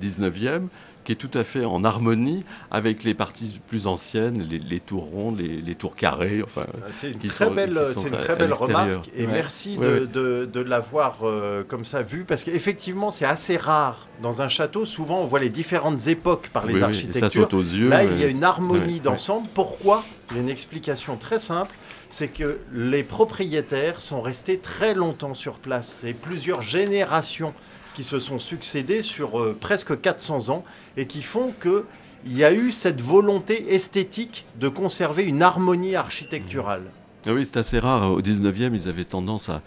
19e 0.00 0.68
qui 1.04 1.10
est 1.10 1.16
tout 1.16 1.36
à 1.36 1.42
fait 1.42 1.64
en 1.64 1.82
harmonie 1.82 2.44
avec 2.70 3.02
les 3.02 3.12
parties 3.12 3.60
plus 3.66 3.88
anciennes, 3.88 4.40
les, 4.48 4.60
les 4.60 4.78
tours 4.78 5.02
rondes, 5.06 5.40
les, 5.40 5.60
les 5.60 5.74
tours 5.74 5.96
carrées. 5.96 6.42
Enfin, 6.44 6.64
C'est 6.92 7.10
une 7.10 7.18
très 7.18 7.50
belle, 7.50 7.76
une 7.76 8.10
très 8.12 8.34
remarque 8.52 9.10
et 9.16 9.26
Ouais. 9.26 9.32
merci 9.32 9.76
Ouais, 9.78 9.84
de, 9.86 9.92
ouais. 9.92 10.06
de- 10.06 10.44
de 10.52 10.60
l'avoir 10.60 11.18
euh, 11.24 11.64
comme 11.64 11.84
ça 11.84 12.02
vu 12.02 12.22
parce 12.24 12.44
qu'effectivement 12.44 13.10
c'est 13.10 13.24
assez 13.24 13.56
rare 13.56 14.06
dans 14.22 14.42
un 14.42 14.48
château. 14.48 14.86
Souvent 14.86 15.18
on 15.22 15.26
voit 15.26 15.40
les 15.40 15.50
différentes 15.50 16.06
époques 16.06 16.50
par 16.52 16.66
les 16.66 16.74
oui, 16.74 16.78
oui, 16.78 16.84
architectures. 16.84 17.20
ça 17.20 17.30
saute 17.30 17.54
aux 17.54 17.62
yeux. 17.62 17.88
Là 17.88 18.04
il 18.04 18.16
y 18.20 18.22
a 18.22 18.28
une 18.28 18.44
harmonie 18.44 19.00
d'ensemble. 19.00 19.48
Pourquoi? 19.54 20.04
Il 20.30 20.36
y 20.36 20.38
a 20.38 20.42
une 20.42 20.48
explication 20.50 21.16
très 21.16 21.40
simple. 21.40 21.74
C'est 22.10 22.28
que 22.28 22.58
les 22.72 23.02
propriétaires 23.02 24.00
sont 24.00 24.20
restés 24.20 24.58
très 24.58 24.94
longtemps 24.94 25.34
sur 25.34 25.54
place. 25.54 26.00
C'est 26.02 26.12
plusieurs 26.12 26.62
générations 26.62 27.54
qui 27.94 28.04
se 28.04 28.18
sont 28.18 28.38
succédées 28.38 29.02
sur 29.02 29.38
euh, 29.40 29.56
presque 29.58 30.00
400 30.00 30.48
ans 30.50 30.64
et 30.96 31.06
qui 31.06 31.22
font 31.22 31.52
que 31.58 31.84
il 32.24 32.36
y 32.38 32.44
a 32.44 32.52
eu 32.52 32.70
cette 32.70 33.00
volonté 33.00 33.74
esthétique 33.74 34.44
de 34.60 34.68
conserver 34.68 35.24
une 35.24 35.42
harmonie 35.42 35.96
architecturale. 35.96 36.82
Ah 37.26 37.32
oui, 37.34 37.44
c'est 37.44 37.56
assez 37.56 37.78
rare. 37.78 38.10
Au 38.12 38.20
19e, 38.20 38.70
ils 38.74 38.88
avaient 38.88 39.04
tendance 39.04 39.48
à, 39.48 39.60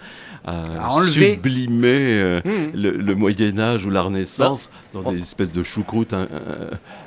à 0.45 0.85
À 0.85 0.89
enlever. 0.89 1.33
sublimer 1.35 2.19
euh, 2.19 2.41
Mhm. 2.45 2.71
le, 2.73 2.91
le 2.91 3.15
Moyen 3.15 3.57
Âge 3.59 3.85
ou 3.85 3.89
la 3.89 4.01
Renaissance 4.01 4.69
dans 4.93 5.03
on- 5.05 5.11
des 5.11 5.19
espèces 5.19 5.51
de 5.53 5.63
choucroute 5.63 6.11
in- 6.13 6.27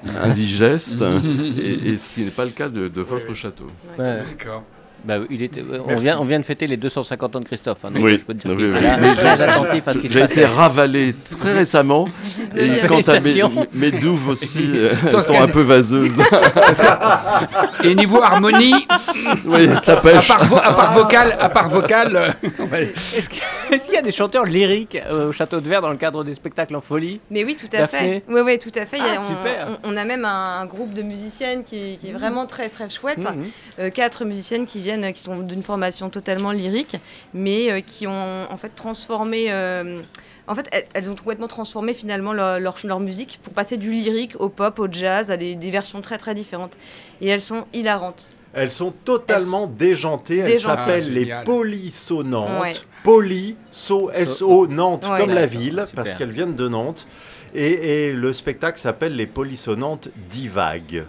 in- 0.06 0.22
indigestes, 0.22 1.02
et, 1.58 1.88
et 1.90 1.96
ce 1.98 2.08
qui 2.10 2.22
n'est 2.24 2.30
pas 2.30 2.44
le 2.46 2.50
cas 2.50 2.68
de, 2.68 2.88
de 2.88 3.00
votre 3.02 3.32
château. 3.34 3.66
Ouais. 3.98 4.18
D'accord. 4.28 4.64
Bah, 5.04 5.18
il 5.30 5.42
était, 5.42 5.62
on, 5.86 5.96
vient, 5.96 6.18
on 6.20 6.24
vient 6.24 6.38
de 6.38 6.44
fêter 6.44 6.66
les 6.66 6.76
250 6.76 7.36
ans 7.36 7.40
de 7.40 7.44
Christophe. 7.44 7.84
hein, 7.84 7.90
donc 7.92 8.02
Oui. 8.04 8.18
je 8.18 8.24
peux 8.24 8.34
te 8.34 8.46
dire 8.46 8.50
Oui, 8.56 8.62
qu'il 8.62 8.66
oui. 8.72 8.76
était 8.76 8.86
là, 8.86 8.96
Mais 9.00 9.14
très 9.14 9.36
j'ai- 9.36 9.42
attentif 9.44 9.88
à 9.88 9.94
ce 9.94 9.98
qui 9.98 10.08
J'ai 10.08 10.20
été 10.22 10.44
ravalé 10.44 11.14
très 11.40 11.54
récemment. 11.54 12.08
Et 12.56 12.68
19e. 12.68 12.86
quant 12.88 13.12
à 13.12 13.20
mes, 13.72 13.90
douves 13.92 14.28
aussi, 14.28 14.70
euh, 14.74 14.92
elles 15.06 15.20
sont 15.20 15.40
un 15.40 15.48
peu 15.48 15.60
vaseuses. 15.62 16.20
Et 17.84 17.94
niveau 17.94 18.22
harmonie, 18.22 18.86
oui, 19.46 19.68
ça 19.82 19.94
à 19.98 20.00
pêche. 20.00 20.28
part, 20.28 20.44
vo- 20.46 20.56
à 20.56 20.72
part 20.72 20.94
vocal, 20.94 21.36
à 21.38 21.48
part 21.48 21.68
vocal, 21.68 22.16
euh, 22.16 22.32
Est-ce 23.16 23.28
qu'il 23.84 23.94
y 23.94 23.96
a 23.96 24.02
des 24.02 24.12
chanteurs 24.12 24.44
lyriques 24.44 24.96
euh, 25.10 25.28
au 25.28 25.32
Château 25.32 25.60
de 25.60 25.68
Verre 25.68 25.80
dans 25.82 25.90
le 25.90 25.96
cadre 25.96 26.24
des 26.24 26.34
spectacles 26.34 26.74
en 26.76 26.80
folie? 26.80 27.20
Mais 27.30 27.44
oui, 27.44 27.56
tout 27.58 27.68
à 27.74 27.80
Daphné? 27.80 27.98
fait. 27.98 28.22
Oui, 28.28 28.40
oui, 28.44 28.58
tout 28.58 28.72
à 28.78 28.84
fait. 28.86 28.98
Il 28.98 29.04
y 29.04 29.06
a- 29.06 29.12
Ah, 29.18 29.20
on- 29.22 29.28
super. 29.28 29.68
On, 29.84 29.92
on 29.94 29.96
a 29.96 30.04
même 30.04 30.24
un, 30.24 30.60
un 30.60 30.66
groupe 30.66 30.92
de 30.94 31.02
musiciennes 31.02 31.64
qui, 31.64 31.98
qui 31.98 32.10
est 32.10 32.12
vraiment 32.12 32.46
très 32.46 32.68
très 32.68 32.88
chouette. 32.90 33.18
Mhm. 33.18 33.44
Euh, 33.80 33.90
quatre 33.90 34.24
musiciennes 34.24 34.66
qui 34.66 34.80
viennent, 34.80 34.87
euh, 34.96 35.12
qui 35.12 35.22
sont 35.22 35.38
d'une 35.40 35.62
formation 35.62 36.10
totalement 36.10 36.52
lyrique, 36.52 36.96
mais 37.34 37.70
euh, 37.70 37.80
qui 37.80 38.06
ont 38.06 38.46
en 38.50 38.56
fait 38.56 38.70
transformé. 38.74 39.46
euh, 39.50 40.00
en 40.46 40.54
fait, 40.54 40.66
elles, 40.72 40.84
elles 40.94 41.10
ont 41.10 41.14
complètement 41.14 41.46
transformé 41.48 41.92
finalement 41.92 42.32
leur, 42.32 42.58
leur, 42.58 42.76
leur 42.84 43.00
musique 43.00 43.38
pour 43.42 43.52
passer 43.52 43.76
du 43.76 43.90
lyrique 43.92 44.34
au 44.38 44.48
pop, 44.48 44.78
au 44.78 44.88
jazz, 44.90 45.30
à 45.30 45.36
des, 45.36 45.54
des 45.54 45.70
versions 45.70 46.00
très 46.00 46.16
très 46.16 46.34
différentes. 46.34 46.78
Et 47.20 47.28
elles 47.28 47.42
sont 47.42 47.64
hilarantes. 47.74 48.30
Elles 48.54 48.70
sont 48.70 48.92
totalement 49.04 49.66
déjantées. 49.66 50.38
Elles 50.38 50.58
s'appellent 50.60 51.04
Ah, 51.06 51.10
les 51.10 51.44
polysonantes. 51.44 52.62
Ouais. 52.62 52.72
Polyso, 53.04 54.10
S-O, 54.10 54.66
Nantes, 54.66 55.06
Ouais. 55.10 55.20
comme 55.20 55.34
la 55.34 55.46
ville, 55.46 55.84
super. 55.86 56.02
parce 56.04 56.14
qu'elles 56.14 56.30
viennent 56.30 56.54
de 56.54 56.66
Nantes. 56.68 57.06
Et, 57.54 58.06
et 58.08 58.12
le 58.12 58.32
spectacle 58.32 58.78
s'appelle 58.78 59.16
Les 59.16 59.26
polysonantes 59.26 60.08
divagues. 60.30 61.04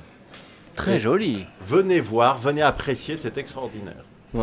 Très 0.80 1.00
joli. 1.00 1.46
Venez 1.68 2.00
voir, 2.00 2.38
venez 2.40 2.62
apprécier, 2.62 3.18
c'est 3.18 3.38
extraordinaire. 3.38 4.04
Ouais, 4.32 4.42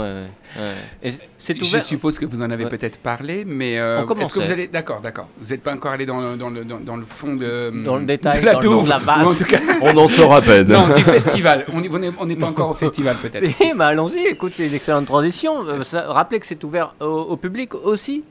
ouais, 0.58 1.12
C'est 1.38 1.56
je 1.56 1.62
ouvert. 1.64 1.80
suppose 1.80 2.18
que 2.18 2.26
vous 2.26 2.42
en 2.42 2.50
avez 2.50 2.64
Ouais. 2.64 2.70
peut-être 2.70 2.98
parlé, 2.98 3.44
mais 3.46 3.78
euh, 3.78 4.04
On 4.08 4.18
est-ce 4.18 4.34
que 4.34 4.40
vous 4.40 4.50
allez 4.50 4.66
D'accord, 4.66 5.00
d'accord. 5.00 5.28
Vous 5.40 5.50
n'êtes 5.50 5.62
pas 5.62 5.72
encore 5.72 5.92
allé 5.92 6.04
dans, 6.04 6.18
le- 6.20 6.36
dans, 6.36 6.50
le, 6.50 6.64
dans, 6.64 6.80
dans 6.80 6.96
le 6.96 7.04
fond 7.06 7.36
de, 7.36 7.70
Dans 7.84 7.96
le 7.96 8.04
détail, 8.04 8.40
de 8.40 8.46
la 8.46 8.54
dans 8.54 8.60
le 8.62 8.66
nom 8.68 8.74
douve, 8.78 8.84
de 8.86 8.88
la 8.90 8.98
vase. 8.98 9.24
ou 9.24 9.30
en 9.30 9.34
tout 9.34 9.44
cas, 9.44 9.60
On 9.82 9.96
en 9.96 10.08
sort 10.08 10.34
à 10.34 10.42
peine. 10.42 10.66
non, 10.66 10.88
du 10.88 11.04
festival. 11.04 11.64
On 11.72 11.80
n'est 11.82 11.88
on 11.88 12.14
on 12.18 12.34
pas 12.34 12.46
encore 12.48 12.70
au 12.70 12.74
festival 12.74 13.14
peut-être. 13.22 13.46
Bah, 13.76 13.86
allons-y, 13.86 14.26
écoute, 14.26 14.54
c'est 14.56 14.66
une 14.66 14.74
excellente 14.74 15.06
transition. 15.06 15.64
Euh, 15.68 15.84
ça- 15.84 16.12
rappelez 16.12 16.40
que 16.40 16.46
c'est 16.46 16.64
ouvert 16.64 16.96
au, 17.00 17.04
au 17.04 17.36
public 17.36 17.72
aussi. 17.76 18.24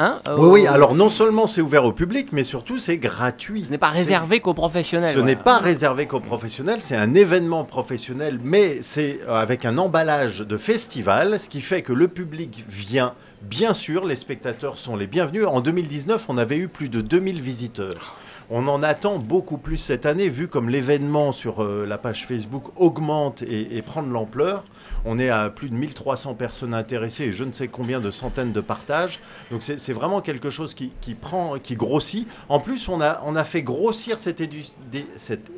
Hein 0.00 0.20
Oui, 0.38 0.48
oui, 0.48 0.66
alors 0.68 0.94
non 0.94 1.08
seulement 1.08 1.48
c'est 1.48 1.60
ouvert 1.60 1.84
au 1.84 1.92
public, 1.92 2.28
mais 2.32 2.44
surtout 2.44 2.78
c'est 2.78 2.98
gratuit. 2.98 3.64
Ce 3.64 3.70
n'est 3.70 3.78
pas 3.78 3.88
réservé 3.88 4.38
qu'aux 4.38 4.54
professionnels. 4.54 5.10
Ce 5.10 5.18
voilà. 5.18 5.34
n'est 5.34 5.42
pas 5.42 5.58
réservé 5.58 6.06
qu'aux 6.06 6.20
professionnels, 6.20 6.78
c'est 6.82 6.94
un 6.94 7.14
événement 7.14 7.64
professionnel, 7.64 8.38
mais 8.42 8.78
c'est 8.82 9.18
euh, 9.28 9.34
avec 9.34 9.64
un 9.64 9.76
emballage 9.76 10.38
de 10.38 10.56
festival, 10.56 11.40
ce 11.40 11.48
qui 11.48 11.60
fait 11.60 11.82
que 11.82 11.92
le 11.92 12.06
public 12.06 12.64
vient 12.68 13.14
bien 13.42 13.74
sûr, 13.74 14.04
les 14.04 14.16
spectateurs 14.16 14.78
sont 14.78 14.96
les 14.96 15.06
bienvenus. 15.06 15.46
En 15.46 15.60
2019, 15.60 16.26
on 16.28 16.38
avait 16.38 16.56
eu 16.56 16.68
plus 16.68 16.88
de 16.88 17.00
2000 17.00 17.40
visiteurs. 17.40 18.16
On 18.50 18.66
en 18.66 18.82
attend 18.82 19.18
beaucoup 19.18 19.58
plus 19.58 19.76
cette 19.76 20.06
année, 20.06 20.30
vu 20.30 20.48
comme 20.48 20.70
l'événement 20.70 21.32
sur 21.32 21.62
euh, 21.62 21.84
la 21.86 21.98
page 21.98 22.26
Facebook 22.26 22.64
augmente 22.76 23.42
et, 23.42 23.82
prend 23.82 24.02
de 24.02 24.10
l'ampleur. 24.10 24.64
On 25.04 25.18
est 25.18 25.28
à 25.28 25.50
plus 25.50 25.68
de 25.68 25.74
1300 25.74 26.34
personnes 26.34 26.72
intéressées 26.72 27.24
et 27.24 27.32
je 27.32 27.44
ne 27.44 27.52
sais 27.52 27.68
combien 27.68 28.00
de 28.00 28.10
centaines 28.10 28.52
de 28.52 28.62
partages. 28.62 29.20
Donc 29.50 29.62
c'est 29.62 29.92
vraiment 29.92 30.22
quelque 30.22 30.48
chose 30.48 30.72
qui, 30.74 30.90
prend, 31.14 31.58
qui 31.58 31.76
grossit. 31.76 32.26
En 32.48 32.58
plus, 32.58 32.88
on 32.88 33.00
a, 33.02 33.44
fait 33.44 33.62
grossir 33.62 34.18
cette 34.18 34.40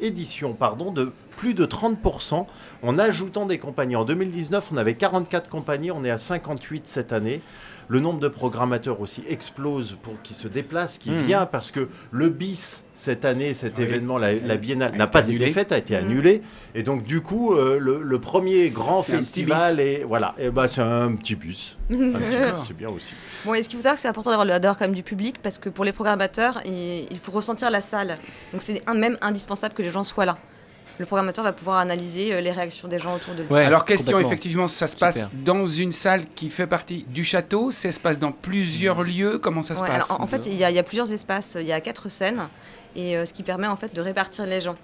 édition 0.02 0.52
pardon, 0.54 0.90
de 0.90 1.12
plus 1.37 1.54
de 1.54 1.64
30% 1.64 2.47
en 2.82 2.99
ajoutant 2.99 3.47
des 3.47 3.59
compagnies. 3.59 3.97
En 3.97 4.04
2019, 4.04 4.70
on 4.73 4.76
avait 4.76 4.94
44 4.94 5.49
compagnies, 5.49 5.90
on 5.90 6.04
est 6.04 6.11
à 6.11 6.18
58 6.18 6.88
cette 6.88 7.12
année. 7.12 7.40
Le 7.92 7.99
nombre 7.99 8.20
de 8.20 8.28
programmateurs 8.28 9.00
aussi 9.00 9.25
explose 9.28 9.97
pour 10.00 10.23
qui 10.23 10.32
se 10.35 10.47
déplacent, 10.47 10.97
qui 10.99 11.11
Mhm. 11.11 11.23
vient 11.26 11.44
parce 11.44 11.73
que 11.73 11.88
le 12.12 12.28
bis 12.28 12.85
cette 12.94 13.25
année, 13.25 13.52
cet 13.52 13.78
Oui. 13.78 13.82
événement, 13.82 14.16
la, 14.16 14.32
la 14.35 14.56
biennale 14.59 14.94
n'a 14.97 15.09
pas 15.09 15.25
annulé. 15.25 15.47
été 15.47 15.52
faite, 15.52 15.73
a 15.73 15.78
été 15.78 15.97
Mhm. 15.99 16.04
annulé. 16.04 16.42
Et 16.76 16.85
donc 16.85 17.02
du 17.02 17.20
coup, 17.20 17.52
euh, 17.52 17.80
le, 17.80 18.00
le 18.00 18.20
premier 18.20 18.70
grand 18.70 19.02
festival 19.02 19.80
et 19.80 20.04
voilà, 20.06 20.37
et 20.38 20.50
ben 20.52 20.68
c'est 20.68 20.82
un 20.82 21.16
petit 21.16 21.35
bus. 21.35 21.78
Un 21.90 21.94
petit 22.12 22.37
bus, 22.37 22.64
c'est 22.68 22.76
bien 22.76 22.90
aussi. 22.90 23.12
Bon, 23.44 23.54
et 23.54 23.62
ce 23.64 23.68
qu'il 23.68 23.76
faut 23.76 23.82
savoir, 23.82 23.99
c'est 23.99 24.06
important 24.06 24.30
d'avoir 24.30 24.47
le 24.47 24.52
d'avoir 24.61 24.78
quand 24.78 24.85
même 24.85 24.94
du 24.94 25.02
public? 25.02 25.42
Parce 25.42 25.59
que 25.59 25.68
pour 25.68 25.85
les 25.85 25.92
programmateurs, 25.92 26.61
il, 26.64 27.09
il 27.11 27.18
faut 27.18 27.32
ressentir 27.32 27.70
la 27.73 27.80
salle. 27.80 28.18
Donc 28.52 28.62
c'est 28.62 28.85
un- 28.87 28.94
même 28.94 29.16
indispensable 29.20 29.75
que 29.75 29.82
les 29.82 29.90
gens 29.90 30.04
soient 30.04 30.26
là. 30.26 30.37
Le 31.00 31.07
programmateur 31.07 31.42
va 31.45 31.52
pouvoir 31.54 31.78
analyser 31.78 32.35
euh, 32.35 32.42
les 32.42 32.52
réactions 32.52 32.87
des 32.87 32.99
gens 32.99 33.14
autour 33.16 33.35
de 33.35 33.42
lui. 33.42 33.49
Ouais, 33.50 33.64
Alors, 33.64 33.87
question, 33.87 34.19
effectivement, 34.19 34.69
ça 34.69 34.87
se 34.87 34.95
passe 34.97 35.14
Super. 35.14 35.30
dans 35.33 35.66
une 35.66 35.92
salle 35.92 36.26
qui 36.35 36.50
fait 36.50 36.66
partie 36.66 37.04
du 37.09 37.25
château, 37.25 37.71
ça 37.71 37.90
se 37.90 37.99
passe 37.99 38.19
dans 38.19 38.33
plusieurs 38.33 39.02
lieux, 39.02 39.38
comment 39.38 39.62
ça 39.62 39.76
se 39.76 39.80
Ouais, 39.80 39.87
passe 39.88 40.11
alors, 40.11 40.21
en, 40.21 40.25
en 40.25 40.26
fait, 40.26 40.45
il 40.45 40.54
y, 40.57 40.62
a- 40.62 40.69
il 40.69 40.76
y 40.76 40.78
a 40.78 40.83
plusieurs 40.83 41.11
espaces, 41.11 41.57
il 41.59 41.66
y 41.66 41.73
a 41.73 41.80
quatre 41.80 42.11
scènes, 42.11 42.49
et 42.95 43.16
euh, 43.16 43.25
ce 43.25 43.33
qui 43.33 43.42
permet 43.42 43.66
en 43.66 43.76
fait 43.76 43.95
de 43.95 44.00
répartir 44.02 44.45
les 44.45 44.61
gens. 44.61 44.76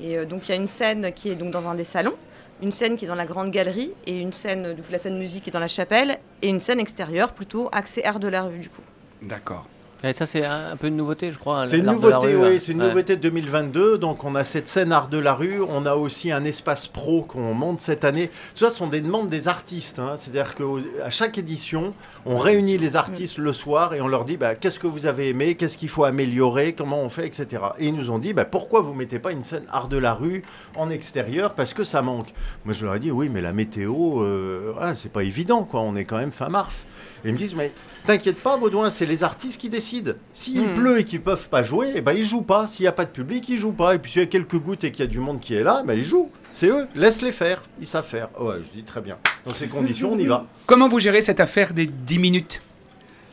Et 0.00 0.16
euh, 0.16 0.24
donc 0.24 0.44
il 0.46 0.48
y 0.48 0.52
a 0.52 0.56
une 0.56 0.66
scène 0.66 1.12
qui 1.12 1.28
est 1.28 1.34
donc 1.34 1.50
dans 1.50 1.68
un 1.68 1.74
des 1.74 1.84
salons, 1.84 2.14
une 2.62 2.72
scène 2.72 2.96
qui 2.96 3.04
est 3.04 3.08
dans 3.08 3.14
la 3.14 3.26
grande 3.26 3.50
galerie, 3.50 3.92
et 4.06 4.18
une 4.18 4.32
scène, 4.32 4.72
du 4.72 4.80
coup, 4.80 4.90
la 4.90 4.98
scène 4.98 5.18
musique 5.18 5.44
qui 5.44 5.50
est 5.50 5.52
dans 5.52 5.60
la 5.60 5.68
chapelle, 5.68 6.18
et 6.40 6.48
une 6.48 6.60
scène 6.60 6.80
extérieure 6.80 7.32
plutôt 7.34 7.68
accès 7.72 8.02
art 8.06 8.20
de 8.20 8.28
la 8.28 8.44
rue 8.44 8.58
du 8.58 8.70
coup. 8.70 8.80
D'accord. 9.20 9.66
Et 10.04 10.12
ça, 10.12 10.26
c'est 10.26 10.44
un, 10.44 10.70
un 10.72 10.76
peu 10.76 10.86
une 10.86 10.96
nouveauté, 10.96 11.32
je 11.32 11.38
crois. 11.38 11.66
C'est 11.66 11.78
une 11.78 11.86
nouveauté, 11.86 12.28
rue, 12.28 12.36
oui, 12.36 12.52
là. 12.54 12.60
c'est 12.60 12.70
une 12.70 12.80
Ouais. 12.82 12.88
nouveauté 12.88 13.16
de 13.16 13.20
2022. 13.22 13.98
Donc, 13.98 14.22
on 14.22 14.36
a 14.36 14.44
cette 14.44 14.68
scène 14.68 14.92
art 14.92 15.08
de 15.08 15.18
la 15.18 15.34
rue. 15.34 15.60
On 15.68 15.86
a 15.86 15.94
aussi 15.96 16.30
un 16.30 16.44
espace 16.44 16.86
pro 16.86 17.22
qu'on 17.22 17.52
monte 17.52 17.80
cette 17.80 18.04
année. 18.04 18.28
Tout 18.54 18.60
ça 18.64 18.70
ce 18.70 18.76
sont 18.76 18.86
des 18.86 19.00
demandes 19.00 19.28
des 19.28 19.48
artistes. 19.48 19.98
hein. 19.98 20.12
C'est-à-dire 20.16 20.54
qu'à 20.54 21.10
chaque 21.10 21.36
édition, 21.38 21.94
on 22.26 22.38
réunit 22.38 22.78
les 22.78 22.94
artistes 22.94 23.38
le 23.38 23.52
soir 23.52 23.92
et 23.92 24.00
on 24.00 24.06
leur 24.06 24.24
dit 24.24 24.36
bah, 24.36 24.54
qu'est-ce 24.54 24.78
que 24.78 24.86
vous 24.86 25.06
avez 25.06 25.30
aimé, 25.30 25.56
qu'est-ce 25.56 25.76
qu'il 25.76 25.88
faut 25.88 26.04
améliorer, 26.04 26.74
comment 26.74 27.00
on 27.02 27.08
fait, 27.08 27.26
etc. 27.26 27.62
Et 27.80 27.86
ils 27.88 27.94
nous 27.94 28.10
ont 28.12 28.20
dit 28.20 28.32
bah, 28.32 28.44
pourquoi 28.44 28.82
vous 28.82 28.94
mettez 28.94 29.18
pas 29.18 29.32
une 29.32 29.42
scène 29.42 29.64
art 29.72 29.88
de 29.88 29.96
la 29.98 30.14
rue 30.14 30.44
en 30.76 30.90
extérieur? 30.90 31.54
Parce 31.54 31.74
que 31.74 31.82
ça 31.82 32.02
manque. 32.02 32.28
Moi, 32.64 32.72
je 32.72 32.84
leur 32.84 32.94
ai 32.94 33.00
dit 33.00 33.10
oui, 33.10 33.28
mais 33.28 33.40
la 33.40 33.52
météo, 33.52 34.22
euh, 34.22 34.70
voilà, 34.76 34.94
c'est 34.94 35.10
pas 35.10 35.24
évident, 35.24 35.64
quoi. 35.64 35.80
On 35.80 35.96
est 35.96 36.04
quand 36.04 36.18
même 36.18 36.30
fin 36.30 36.48
mars. 36.48 36.86
Et 37.24 37.28
ils 37.28 37.32
me 37.32 37.38
disent 37.38 37.54
mais 37.54 37.72
T'inquiète 38.06 38.38
pas, 38.40 38.56
Baudouin, 38.56 38.90
c'est 38.90 39.06
les 39.06 39.22
artistes 39.24 39.60
qui 39.60 39.68
décident. 39.68 40.12
S'il 40.32 40.66
Hmm. 40.68 40.74
pleut 40.74 40.98
et 41.00 41.04
qu'ils 41.04 41.20
peuvent 41.20 41.48
pas 41.48 41.62
jouer, 41.62 41.92
eh 41.96 42.00
ben 42.00 42.12
ils 42.12 42.24
jouent 42.24 42.42
pas. 42.42 42.66
S'il 42.66 42.84
n'y 42.84 42.88
a 42.88 42.92
pas 42.92 43.04
de 43.04 43.10
public, 43.10 43.48
ils 43.48 43.58
jouent 43.58 43.72
pas. 43.72 43.94
Et 43.94 43.98
puis 43.98 44.12
s'il 44.12 44.22
y 44.22 44.24
a 44.24 44.28
quelques 44.28 44.56
gouttes 44.58 44.84
et 44.84 44.90
qu'il 44.90 45.04
y 45.04 45.08
a 45.08 45.10
du 45.10 45.18
monde 45.20 45.40
qui 45.40 45.54
est 45.54 45.62
là, 45.62 45.82
ben 45.84 45.94
ils 45.94 46.04
jouent. 46.04 46.30
C'est 46.52 46.68
eux, 46.68 46.86
laisse-les 46.94 47.32
faire. 47.32 47.62
Ils 47.80 47.86
savent 47.86 48.06
faire. 48.06 48.28
Ouais, 48.40 48.56
je 48.62 48.70
dis 48.76 48.82
très 48.84 49.00
bien. 49.00 49.16
Dans 49.44 49.52
ces 49.54 49.68
conditions, 49.68 50.12
on 50.12 50.18
y 50.18 50.26
va. 50.26 50.46
Comment 50.66 50.88
vous 50.88 50.98
gérez 51.00 51.20
cette 51.22 51.40
affaire 51.40 51.72
des 51.74 51.86
10 51.86 52.18
minutes? 52.18 52.62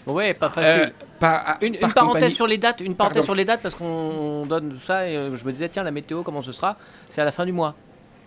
Ouais, 0.06 0.34
pas 0.34 0.50
facile. 0.50 0.82
Euh, 0.88 1.06
par- 1.20 1.58
Une, 1.62 1.74
une 1.76 1.80
par 1.80 1.94
parenthèse 1.94 2.14
compagnie 2.16 2.36
sur 2.36 2.46
les 2.48 2.58
dates, 2.58 2.82
une 2.82 2.94
parenthèse 2.96 3.16
Pardon. 3.16 3.26
sur 3.26 3.36
les 3.36 3.46
dates 3.46 3.62
parce 3.64 3.74
qu'on 3.74 4.46
donne 4.46 4.78
ça 4.80 5.08
et 5.10 5.16
euh, 5.16 5.36
je 5.36 5.46
me 5.46 5.52
disais 5.52 5.70
tiens 5.70 5.82
la 5.84 5.90
météo 5.92 6.22
comment 6.22 6.42
ce 6.44 6.52
sera? 6.52 6.76
C'est 7.10 7.22
à 7.22 7.26
la 7.26 7.32
fin 7.32 7.46
du 7.46 7.52
mois. 7.54 7.74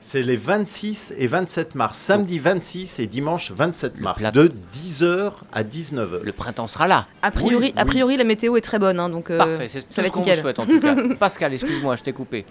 C'est 0.01 0.23
les 0.23 0.37
26 0.37 1.13
et 1.19 1.27
27 1.27 1.75
mars. 1.75 1.99
Samedi 1.99 2.39
26 2.39 2.99
et 3.01 3.07
dimanche 3.07 3.51
27 3.51 3.95
Le 3.97 4.03
mars. 4.03 4.19
plat- 4.21 4.31
De 4.31 4.53
10h 4.73 5.33
à 5.53 5.63
19h. 5.65 6.21
Le 6.23 6.33
printemps 6.33 6.69
sera 6.69 6.87
là. 6.89 7.07
A 7.23 7.31
priori, 7.31 7.57
Oui, 7.67 7.75
a 7.77 7.83
oui. 7.83 7.89
priori 7.89 8.17
la 8.17 8.25
météo 8.25 8.57
est 8.57 8.61
très 8.61 8.79
bonne, 8.79 9.01
hein, 9.01 9.09
donc 9.11 9.31
euh, 9.31 9.37
Parfait, 9.39 9.67
c'est 9.69 9.81
tout 9.81 9.87
ça 9.91 9.97
ce 9.97 10.01
va 10.01 10.07
être 10.07 10.13
qu'on 10.15 10.21
vous 10.21 10.27
nickel. 10.27 10.41
souhaite 10.41 10.59
en 10.61 10.67
tout 10.67 10.81
cas. 10.81 10.95
Pascal, 11.19 11.53
excuse-moi, 11.53 11.97
je 11.97 12.03
t'ai 12.05 12.13
coupé. 12.13 12.47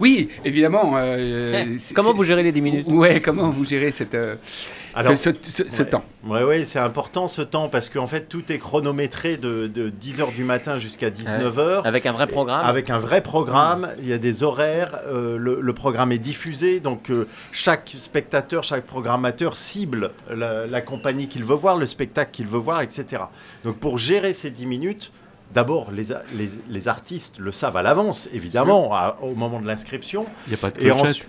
Oui, 0.00 0.28
évidemment. 0.44 0.96
euh, 0.96 1.64
Eh, 1.66 1.78
c'est- 1.78 1.94
comment 1.94 2.10
c'est- 2.10 2.16
vous 2.16 2.24
gérez 2.24 2.42
les 2.42 2.52
10 2.52 2.60
minutes? 2.60 2.86
Ouais, 2.88 3.20
comment 3.20 3.48
vous 3.50 3.64
gérez 3.64 3.92
cette, 3.92 4.14
euh, 4.14 4.34
Alors, 4.94 5.16
ce, 5.16 5.30
ce- 5.42 5.62
ce- 5.62 5.68
ce 5.68 5.82
ouais. 5.82 5.88
temps? 5.88 6.04
Ouais, 6.26 6.64
c'est 6.64 6.80
important 6.80 7.28
ce 7.28 7.42
temps 7.42 7.68
parce 7.68 7.88
qu'en 7.88 8.08
fait, 8.08 8.28
tout 8.28 8.50
est 8.52 8.58
chronométré 8.58 9.36
de, 9.36 9.68
10h 9.88 10.32
du 10.34 10.42
matin 10.44 10.76
jusqu'à 10.78 11.10
19h. 11.10 11.86
Avec 11.86 12.04
un 12.06 12.12
vrai 12.12 12.26
programme. 12.26 12.66
Avec 12.66 12.90
un 12.90 12.98
vrai 12.98 13.22
programme, 13.22 13.88
il 14.02 14.08
y 14.08 14.12
a 14.12 14.18
des 14.18 14.42
horaires, 14.42 14.98
euh, 15.06 15.38
le, 15.38 15.60
le 15.60 15.72
programme 15.72 16.10
est 16.12 16.18
diffusé, 16.18 16.80
donc 16.90 17.10
euh, 17.10 17.26
chaque 17.52 17.90
spectateur, 17.94 18.62
chaque 18.64 18.86
programmateur 18.86 19.56
cible 19.56 20.12
la, 20.30 20.66
la 20.66 20.80
compagnie 20.80 21.28
qu'il 21.28 21.44
veut 21.44 21.54
voir, 21.56 21.76
le 21.76 21.86
spectacle 21.86 22.30
qu'il 22.32 22.46
veut 22.46 22.58
voir, 22.58 22.80
etc. 22.82 23.22
Donc 23.64 23.76
pour 23.78 23.98
gérer 23.98 24.32
ces 24.34 24.50
10 24.50 24.66
minutes, 24.66 25.12
d'abord 25.54 25.90
les, 25.90 26.06
les, 26.34 26.50
les 26.68 26.88
artistes 26.88 27.38
le 27.38 27.52
savent 27.52 27.76
à 27.76 27.82
l'avance, 27.82 28.28
évidemment, 28.32 28.94
à- 28.94 29.16
au 29.22 29.34
moment 29.34 29.60
de 29.60 29.66
l'inscription. 29.66 30.26
Il 30.46 30.50
n'y 30.50 30.54
a 30.54 30.58
pas 30.58 30.70
de 30.70 30.80
Et 30.80 30.84
clochette. 30.86 31.06
ensuite, 31.08 31.28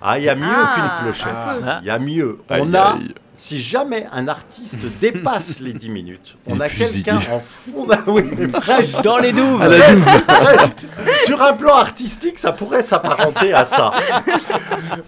ah, 0.00 0.18
il 0.18 0.24
y 0.24 0.28
a 0.28 0.34
mieux 0.34 0.46
Ah, 0.48 0.72
qu'une 0.74 1.04
clochette. 1.04 1.32
Ah. 1.66 1.78
Il 1.82 1.86
y 1.86 1.90
a 1.90 1.98
mieux. 1.98 2.38
Aïe, 2.48 2.62
On 2.64 2.74
a, 2.74 2.80
aïe. 2.94 3.14
Si 3.34 3.58
jamais 3.62 4.06
un 4.12 4.28
artiste 4.28 4.78
dépasse 5.00 5.60
les 5.60 5.72
10 5.72 5.88
minutes, 5.90 6.36
on 6.46 6.60
a 6.60 6.68
quelqu'un 6.68 7.16
en 7.30 7.40
fond 7.40 7.86
d'un- 7.86 8.02
oui, 8.06 8.22
presque. 8.52 9.00
Dans 9.02 9.18
les 9.18 9.32
douves 9.32 9.58
Presque, 9.58 10.24
presque. 10.26 10.86
Sur 11.24 11.42
un 11.42 11.52
plan 11.54 11.74
artistique, 11.76 12.38
ça 12.38 12.52
pourrait 12.52 12.82
s'apparenter 12.82 13.52
à 13.52 13.64
ça. 13.64 13.92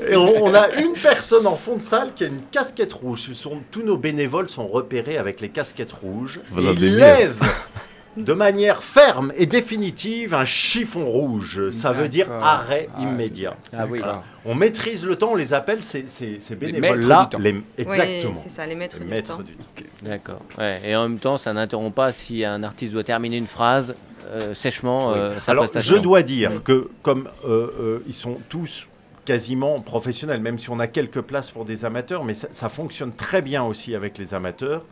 Et 0.09 0.17
on, 0.17 0.45
on 0.45 0.55
a 0.55 0.69
une 0.71 0.95
personne 0.95 1.47
en 1.47 1.57
fond 1.57 1.77
de 1.77 1.83
salle 1.83 2.13
qui 2.15 2.25
a 2.25 2.29
une 2.29 2.43
casquette 2.51 2.93
rouge. 2.93 3.21
Ce 3.29 3.35
sont- 3.35 3.61
tous 3.71 3.83
nos 3.83 3.97
bénévoles 3.97 4.49
sont 4.49 4.67
repérés 4.67 5.19
avec 5.19 5.41
les 5.41 5.49
casquettes 5.51 5.93
rouges. 5.93 6.41
Et 6.59 6.63
ils 6.63 6.97
lèvent 6.97 7.45
de 8.17 8.33
manière 8.33 8.83
ferme 8.85 9.33
et 9.37 9.47
définitive 9.47 10.35
un 10.35 10.45
chiffon 10.45 11.07
rouge. 11.07 11.71
Ça 11.71 11.93
veut 11.93 12.09
dire 12.09 12.31
arrêt 12.31 12.89
Ah, 12.97 13.03
immédiat. 13.03 13.57
Ah 13.77 13.87
oui. 13.89 14.01
On 14.45 14.55
maîtrise 14.55 15.05
le 15.05 15.17
temps, 15.17 15.33
on 15.33 15.35
les 15.37 15.53
appelle 15.53 15.83
ces, 15.83 16.05
ces, 16.07 16.39
ces 16.41 16.55
bénévoles-là. 16.57 17.31
Les, 17.39 17.53
Oui, 17.53 17.63
exactement. 17.79 18.35
c'est 18.43 18.51
ça, 18.51 18.67
les 18.67 18.75
maîtres 18.75 18.97
Les 18.99 19.05
du 19.05 19.11
maîtres 19.11 19.37
temps. 19.37 19.43
du 19.43 19.55
temps. 19.55 19.85
D'accord. 20.03 20.43
Ouais. 20.59 20.81
Et 20.85 20.95
en 20.95 21.09
même 21.09 21.19
temps, 21.19 21.39
ça 21.39 21.53
n'interrompt 21.53 21.95
pas 21.95 22.13
si 22.13 22.45
un 22.45 22.63
artiste 22.63 22.93
doit 22.93 23.05
terminer 23.05 23.37
une 23.39 23.47
phrase 23.47 23.95
euh, 24.31 24.55
sèchement 24.55 25.09
Oui. 25.13 25.19
euh, 25.19 25.41
sa 25.41 25.53
Alors, 25.53 25.65
prestation. 25.65 25.97
je 25.97 26.01
dois 26.01 26.23
dire 26.23 26.63
que 26.63 26.89
comme 27.03 27.29
euh, 27.47 27.71
euh, 27.81 27.99
ils 28.07 28.15
sont 28.15 28.39
tous 28.49 28.89
quasiment 29.25 29.79
professionnels, 29.81 30.41
même 30.41 30.59
si 30.59 30.69
on 30.71 30.79
a 30.79 30.87
quelques 30.87 31.23
places 31.23 31.51
pour 31.51 31.65
des 31.65 31.85
amateurs, 31.87 32.25
mais 32.25 32.35
ça, 32.35 32.49
ça 32.53 32.69
fonctionne 32.69 33.13
très 33.13 33.41
bien 33.43 33.65
aussi 33.65 33.95
avec 33.95 34.19
les 34.19 34.35
amateurs. 34.35 34.85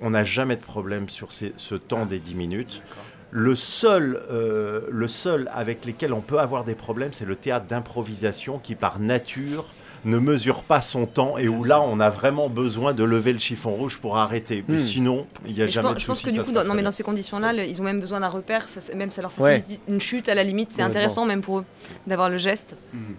On 0.00 0.10
n'a 0.10 0.24
jamais 0.24 0.56
de 0.56 0.60
problème 0.62 1.08
sur 1.08 1.32
ces- 1.32 1.54
ce 1.56 1.74
temps 1.74 2.06
des 2.06 2.18
10 2.18 2.34
minutes. 2.34 2.82
Le 3.30 3.56
seul, 3.56 4.20
euh, 4.30 4.82
le 4.90 5.08
seul 5.08 5.50
avec 5.52 5.84
lesquels 5.84 6.12
on 6.12 6.20
peut 6.20 6.38
avoir 6.38 6.64
des 6.64 6.74
problèmes, 6.74 7.12
c'est 7.12 7.24
le 7.24 7.36
théâtre 7.36 7.66
d'improvisation 7.66 8.58
qui, 8.58 8.74
par 8.74 8.98
nature, 9.00 9.66
ne 10.06 10.18
mesure 10.18 10.62
pas 10.62 10.80
son 10.80 11.04
temps 11.04 11.36
et 11.36 11.48
où 11.48 11.64
là, 11.64 11.82
on 11.82 12.00
a 12.00 12.08
vraiment 12.10 12.48
besoin 12.48 12.94
de 12.94 13.04
lever 13.04 13.32
le 13.34 13.38
chiffon 13.38 13.70
rouge 13.74 13.98
pour 14.00 14.16
arrêter. 14.16 14.64
Mais 14.68 14.76
Hmm. 14.76 14.80
sinon, 14.80 15.26
il 15.46 15.54
n'y 15.54 15.60
a 15.60 15.64
Et 15.64 15.68
jamais 15.68 15.88
pense, 15.88 15.94
de 15.96 16.00
je 16.00 16.06
pense 16.06 16.18
souci. 16.20 16.30
que 16.32 16.38
du 16.40 16.42
coup, 16.46 16.52
dans, 16.52 16.64
non, 16.64 16.74
mais 16.74 16.82
dans 16.82 16.90
ces 16.90 17.02
conditions-là, 17.02 17.52
le- 17.52 17.64
ils 17.66 17.80
ont 17.80 17.84
même 17.84 18.00
besoin 18.00 18.20
d'un 18.20 18.28
repère, 18.28 18.68
ça, 18.68 18.80
même 18.94 19.10
ça 19.10 19.20
leur 19.20 19.32
Ouais. 19.38 19.58
facilite 19.58 19.80
une 19.88 20.00
chute 20.00 20.28
à 20.28 20.34
la 20.34 20.44
limite, 20.44 20.70
c'est 20.72 20.80
intéressant 20.82 21.26
même 21.26 21.42
pour 21.42 21.58
eux 21.58 21.64
d'avoir 22.06 22.30
le 22.30 22.36
geste. 22.38 22.76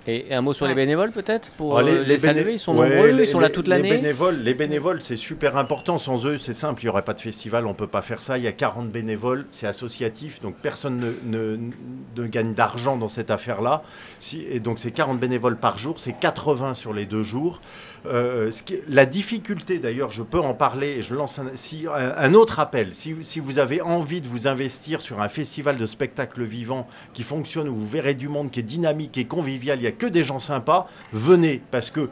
Et 0.08 0.34
un 0.34 0.42
mot 0.42 0.54
sur 0.54 0.66
les 0.68 0.76
bénévoles 0.76 1.12
peut-être 1.12 1.52
pour 1.52 1.78
euh, 1.78 1.82
les, 1.84 2.16
béné- 2.16 2.20
saluer. 2.20 2.54
Ils 2.54 2.60
sont 2.60 2.76
Ouais, 2.78 2.90
nombreux, 2.90 3.12
les- 3.12 3.24
ils 3.24 3.28
sont 3.28 3.40
là 3.40 3.50
toute 3.50 3.68
Les 3.68 3.76
l'année. 3.76 3.90
bénévoles, 3.90 4.38
les 4.42 4.54
bénévoles, 4.54 5.02
c'est 5.02 5.18
super 5.18 5.58
important. 5.58 5.98
Sans 5.98 6.26
eux, 6.26 6.38
c'est 6.38 6.54
simple, 6.54 6.82
il 6.82 6.86
n'y 6.86 6.90
aurait 6.90 7.02
pas 7.04 7.14
de 7.14 7.20
festival, 7.22 7.66
on 7.66 7.70
ne 7.70 7.74
peut 7.76 7.88
pas 7.88 8.02
faire 8.02 8.22
ça. 8.22 8.38
Il 8.38 8.44
y 8.46 8.48
a 8.48 8.52
40 8.54 8.90
bénévoles, 8.92 9.46
c'est 9.52 9.68
associatif, 9.68 10.42
donc 10.42 10.56
personne 10.62 11.00
ne, 11.00 11.12
ne- 11.58 11.72
ne 12.16 12.28
gagne 12.28 12.54
d'argent 12.54 12.96
dans 12.96 13.10
cette 13.10 13.30
affaire-là. 13.30 13.84
Si, 14.20 14.46
et 14.50 14.60
donc 14.62 14.80
c'est 14.80 14.92
40 14.92 15.20
bénévoles 15.20 15.58
par 15.58 15.78
jour, 15.78 16.00
c'est 16.00 16.14
80 16.18 16.76
sur 16.78 16.94
les 16.94 17.06
deux 17.06 17.24
jours. 17.24 17.60
Euh, 18.06 18.52
qui 18.66 18.76
est- 18.76 18.84
la 18.88 19.06
difficulté, 19.06 19.80
d'ailleurs, 19.80 20.12
je 20.12 20.24
peux 20.24 20.40
en 20.40 20.54
parler, 20.54 20.98
et 21.00 21.02
je 21.02 21.14
lance 21.14 21.40
un, 21.40 22.34
autre 22.34 22.60
appel. 22.60 22.94
Si, 22.94 23.40
vous 23.40 23.60
avez 23.60 23.82
envie 23.82 24.22
de 24.22 24.28
vous 24.28 24.48
investir 24.48 25.02
sur 25.02 25.22
un 25.22 25.28
festival 25.30 25.78
de 25.78 25.86
spectacle 25.86 26.44
vivant 26.44 26.88
qui 27.14 27.24
fonctionne, 27.24 27.68
où 27.68 27.76
vous 27.76 27.88
verrez 27.88 28.14
du 28.14 28.30
monde, 28.30 28.52
qui 28.52 28.62
est 28.62 28.64
dynamique 28.64 29.18
et 29.18 29.26
convivial, 29.26 29.78
il 29.80 29.82
n'y 29.82 29.88
a 29.88 29.92
que 29.92 30.06
des 30.06 30.24
gens 30.24 30.40
sympas, 30.40 30.88
venez, 31.12 31.62
parce 31.72 31.90
que 31.90 32.10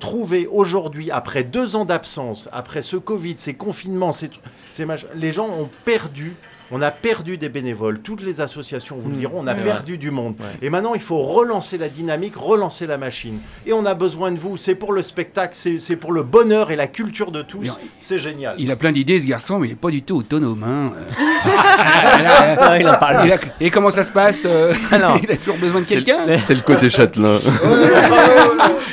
trouver 0.00 0.48
aujourd'hui, 0.48 1.10
après 1.10 1.44
deux 1.44 1.76
ans 1.76 1.84
d'absence, 1.84 2.48
après 2.52 2.82
ce 2.82 2.96
Covid, 2.96 3.34
ces 3.38 3.54
confinements, 3.54 4.12
ces, 4.12 4.30
ces 4.70 4.86
les 5.14 5.30
gens 5.30 5.48
ont 5.48 5.70
perdu. 5.84 6.34
On 6.72 6.82
a 6.82 6.90
perdu 6.90 7.38
des 7.38 7.48
bénévoles. 7.48 8.00
Toutes 8.00 8.22
les 8.22 8.40
associations 8.40 8.96
vous 8.98 9.08
le 9.08 9.14
Mm. 9.14 9.18
diront. 9.18 9.40
On 9.42 9.46
a 9.46 9.54
Ouais. 9.54 9.62
perdu 9.62 9.98
du 9.98 10.10
monde. 10.10 10.34
Ouais. 10.40 10.46
Et 10.62 10.70
maintenant, 10.70 10.94
il 10.94 11.00
faut 11.00 11.18
relancer 11.22 11.78
la 11.78 11.88
dynamique, 11.88 12.34
relancer 12.36 12.86
la 12.88 12.98
machine. 12.98 13.38
Et 13.66 13.72
on 13.72 13.86
a 13.86 13.94
besoin 13.94 14.32
de 14.32 14.38
vous. 14.38 14.56
C'est 14.56 14.74
pour 14.74 14.92
le 14.92 15.02
spectacle, 15.02 15.56
c'est 15.78 15.96
pour 15.96 16.12
le 16.12 16.22
bonheur 16.22 16.70
et 16.72 16.76
la 16.76 16.88
culture 16.88 17.30
de 17.30 17.42
tous. 17.42 17.62
Mais 17.62 17.88
C'est 18.00 18.18
génial. 18.18 18.56
Il 18.58 18.70
a 18.72 18.76
plein 18.76 18.90
d'idées, 18.92 19.20
ce 19.20 19.26
garçon, 19.26 19.58
mais 19.60 19.68
il 19.68 19.70
n'est 19.70 19.76
pas 19.76 19.90
du 19.90 20.02
tout 20.02 20.16
autonome. 20.16 20.64
hein. 20.64 20.92
Non, 22.60 22.74
il 22.80 22.88
en 22.88 22.94
parle. 22.94 23.30
Et, 23.60 23.70
comment 23.70 23.90
ça 23.90 24.02
se 24.04 24.10
passe 24.10 24.42
euh, 24.46 24.72
Alors. 24.90 25.18
Il 25.22 25.30
a 25.30 25.36
toujours 25.36 25.56
besoin 25.58 25.80
de 25.80 25.84
quelqu'un? 25.86 26.18
C'est 26.42 26.54
le 26.54 26.60
côté 26.60 26.88
châtelain. 26.90 27.38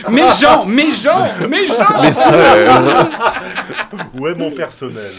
Mes 0.09 0.29
gens, 0.39 0.65
mes 0.65 0.91
gens, 0.91 1.27
mes 1.49 1.67
gens 1.67 2.01
Les 2.01 2.11
sœurs. 2.11 3.09
Où 4.19 4.27
est 4.27 4.35
mon 4.35 4.51
personnel 4.51 5.11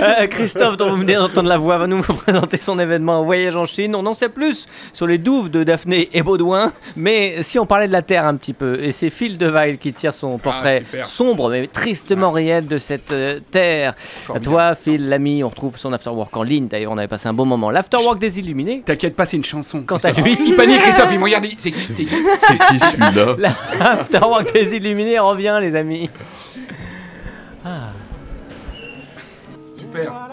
Euh, 0.00 0.26
Christophe, 0.26 0.76
dont 0.76 0.90
vous 0.90 0.96
venez 0.98 1.14
d'entendre 1.14 1.48
la 1.48 1.58
voix, 1.58 1.78
va 1.78 1.86
nous 1.86 2.00
présenter 2.02 2.56
son 2.58 2.78
événement 2.78 3.20
Un 3.20 3.24
voyage 3.24 3.56
en 3.56 3.64
Chine. 3.66 3.94
On 3.94 4.04
en 4.06 4.14
sait 4.14 4.28
plus 4.28 4.66
sur 4.92 5.06
les 5.06 5.18
douves 5.18 5.50
de 5.50 5.64
Daphné 5.64 6.08
et 6.12 6.22
Baudouin, 6.22 6.72
mais 6.96 7.42
si 7.42 7.58
on 7.58 7.66
parlait 7.66 7.86
de 7.88 7.92
la 7.92 8.02
Terre 8.02 8.24
un 8.26 8.36
petit 8.36 8.52
peu, 8.52 8.78
et 8.82 8.92
c'est 8.92 9.10
Phil 9.10 9.38
Devaille 9.38 9.78
qui 9.78 9.92
tire 9.92 10.14
son 10.14 10.38
portrait 10.38 10.82
super. 10.84 11.06
sombre 11.06 11.50
mais 11.50 11.66
tristement 11.66 12.30
réel 12.30 12.66
de 12.66 12.78
cette 12.78 13.12
euh, 13.12 13.40
Terre. 13.50 13.94
À 14.34 14.40
toi, 14.40 14.74
Phil, 14.74 15.08
l'ami, 15.08 15.42
on 15.44 15.48
retrouve 15.48 15.76
son 15.78 15.92
afterwork 15.92 16.36
en 16.36 16.42
ligne. 16.42 16.68
D'ailleurs, 16.68 16.92
on 16.92 16.98
avait 16.98 17.08
passé 17.08 17.28
un 17.28 17.32
bon 17.32 17.44
moment. 17.46 17.70
L'afterwork 17.70 18.18
des 18.18 18.38
illuminés. 18.38 18.82
T'inquiète 18.84 19.16
pas, 19.16 19.26
c'est 19.26 19.36
une 19.36 19.44
chanson. 19.44 19.82
Quant 19.82 19.98
à 20.02 20.10
lui, 20.12 20.36
Il 20.46 20.54
panique, 20.56 20.80
Christophe, 20.82 21.10
il 21.12 21.18
me 21.18 21.24
regarde, 21.24 21.44
il- 21.46 21.54
c'est 21.58 21.70
qui 21.70 21.80
C'est 21.94 22.04
qui 22.04 22.14
C'est 22.38 22.58
qui 22.66 22.78
celui-là 22.78 23.36
l'afterwork 23.80 24.52
des 24.52 24.76
illuminés 24.76 25.18
revient, 25.18 25.58
les 25.60 25.74
amis. 25.76 26.10
Super. 29.74 30.31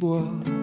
De 0.00 0.57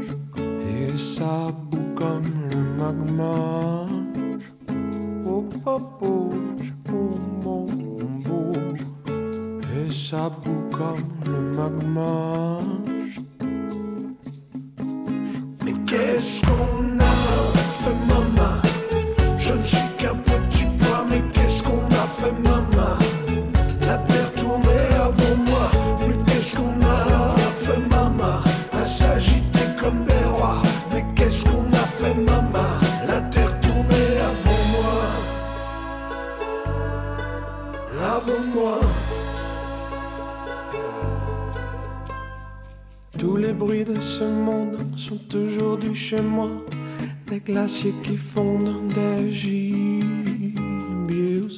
Des 47.27 47.39
glaciers 47.39 47.95
qui 48.03 48.17
fondent, 48.17 48.87
des 48.93 49.33
gibiers 49.33 50.05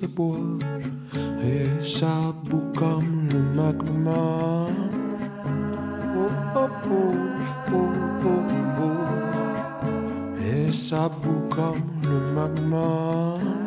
à 0.02 0.08
bois. 0.16 0.38
Et 1.44 1.84
ça 1.84 2.34
boue 2.46 2.72
comme 2.78 3.28
le 3.32 3.40
magma. 3.56 4.66
Oh, 6.16 6.30
oh, 6.56 6.70
oh, 6.90 7.12
oh, 7.74 7.92
oh, 8.26 8.42
oh. 8.80 8.98
Et 10.46 10.72
ça 10.72 11.10
boue 11.10 11.44
comme 11.54 11.86
le 12.04 12.34
magma. 12.34 13.67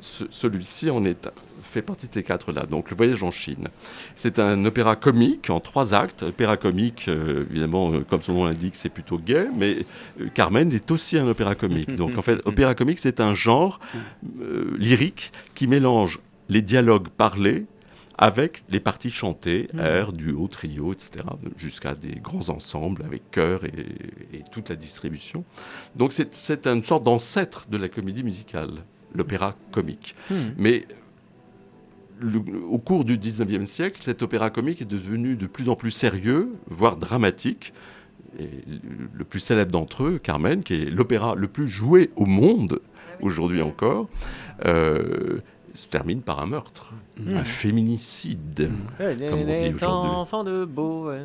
ce- 0.00 0.24
celui-ci 0.30 0.90
en 0.90 1.04
est 1.04 1.28
fait 1.62 1.82
partie 1.82 2.08
de 2.08 2.14
ces 2.14 2.22
quatre-là. 2.22 2.64
Donc, 2.64 2.90
le 2.90 2.96
voyage 2.96 3.22
en 3.22 3.30
Chine. 3.30 3.68
C'est 4.16 4.38
un 4.38 4.64
opéra 4.64 4.96
comique 4.96 5.50
en 5.50 5.60
trois 5.60 5.92
actes. 5.92 6.22
Opéra 6.22 6.56
comique, 6.56 7.06
euh, 7.08 7.44
évidemment, 7.50 7.92
euh, 7.92 8.00
comme 8.08 8.22
son 8.22 8.32
nom 8.34 8.44
l'indique, 8.46 8.74
c'est 8.76 8.88
plutôt 8.88 9.18
gay, 9.18 9.48
mais 9.54 9.84
euh, 10.20 10.28
Carmen 10.32 10.72
est 10.72 10.90
aussi 10.90 11.18
un 11.18 11.28
opéra 11.28 11.54
comique. 11.54 11.94
Donc, 11.94 12.16
en 12.16 12.22
fait, 12.22 12.40
opéra 12.46 12.74
comique, 12.74 12.98
c'est 13.00 13.20
un 13.20 13.34
genre 13.34 13.80
lyrique 14.78 15.32
qui 15.54 15.66
mélange 15.66 16.20
les 16.48 16.62
dialogues 16.62 17.08
parlés 17.08 17.66
avec 18.20 18.64
les 18.68 18.80
parties 18.80 19.10
chantées, 19.10 19.68
airs, 19.78 20.12
duo, 20.12 20.48
trio, 20.48 20.92
etc., 20.92 21.24
jusqu'à 21.56 21.94
des 21.94 22.16
grands 22.20 22.48
ensembles 22.48 23.02
avec 23.04 23.30
chœur 23.30 23.64
et, 23.64 23.70
et 24.38 24.42
toute 24.50 24.70
la 24.70 24.74
distribution. 24.76 25.44
Donc 25.94 26.12
c'est 26.12 26.66
une 26.66 26.82
sorte 26.82 27.04
d'ancêtre 27.04 27.66
de 27.70 27.76
la 27.76 27.88
comédie 27.88 28.24
musicale, 28.24 28.82
l'opéra 29.14 29.54
comique. 29.72 30.14
Hmm. 30.30 30.34
Mais 30.56 30.86
le- 32.20 32.42
au 32.68 32.78
cours 32.78 33.04
du 33.04 33.16
19e 33.18 33.66
siècle, 33.66 33.98
cet 34.02 34.22
opéra 34.22 34.50
comique 34.50 34.82
est 34.82 34.90
devenu 34.90 35.36
de 35.36 35.46
plus 35.46 35.68
en 35.68 35.76
plus 35.76 35.90
sérieux, 35.90 36.52
voire 36.68 36.96
dramatique. 36.96 37.72
Et 38.38 38.44
le- 38.66 39.08
le 39.12 39.24
plus 39.24 39.40
célèbre 39.40 39.72
d'entre 39.72 40.04
eux, 40.04 40.18
Carmen, 40.22 40.62
qui 40.62 40.74
est 40.74 40.90
l'opéra 40.90 41.34
le 41.34 41.48
plus 41.48 41.66
joué 41.68 42.10
au 42.16 42.26
monde, 42.26 42.80
aujourd'hui 43.20 43.62
encore, 43.62 44.08
euh, 44.66 45.38
se 45.74 45.86
termine 45.88 46.20
par 46.22 46.40
un 46.40 46.46
meurtre, 46.46 46.92
un 47.34 47.42
féminicide. 47.44 48.70
Ouais, 49.00 49.16
Comme 49.28 49.40
on 49.40 49.44
dit 49.44 49.84
enfants 49.84 50.44
de 50.44 50.64
beau. 50.64 51.08
ouais. 51.10 51.18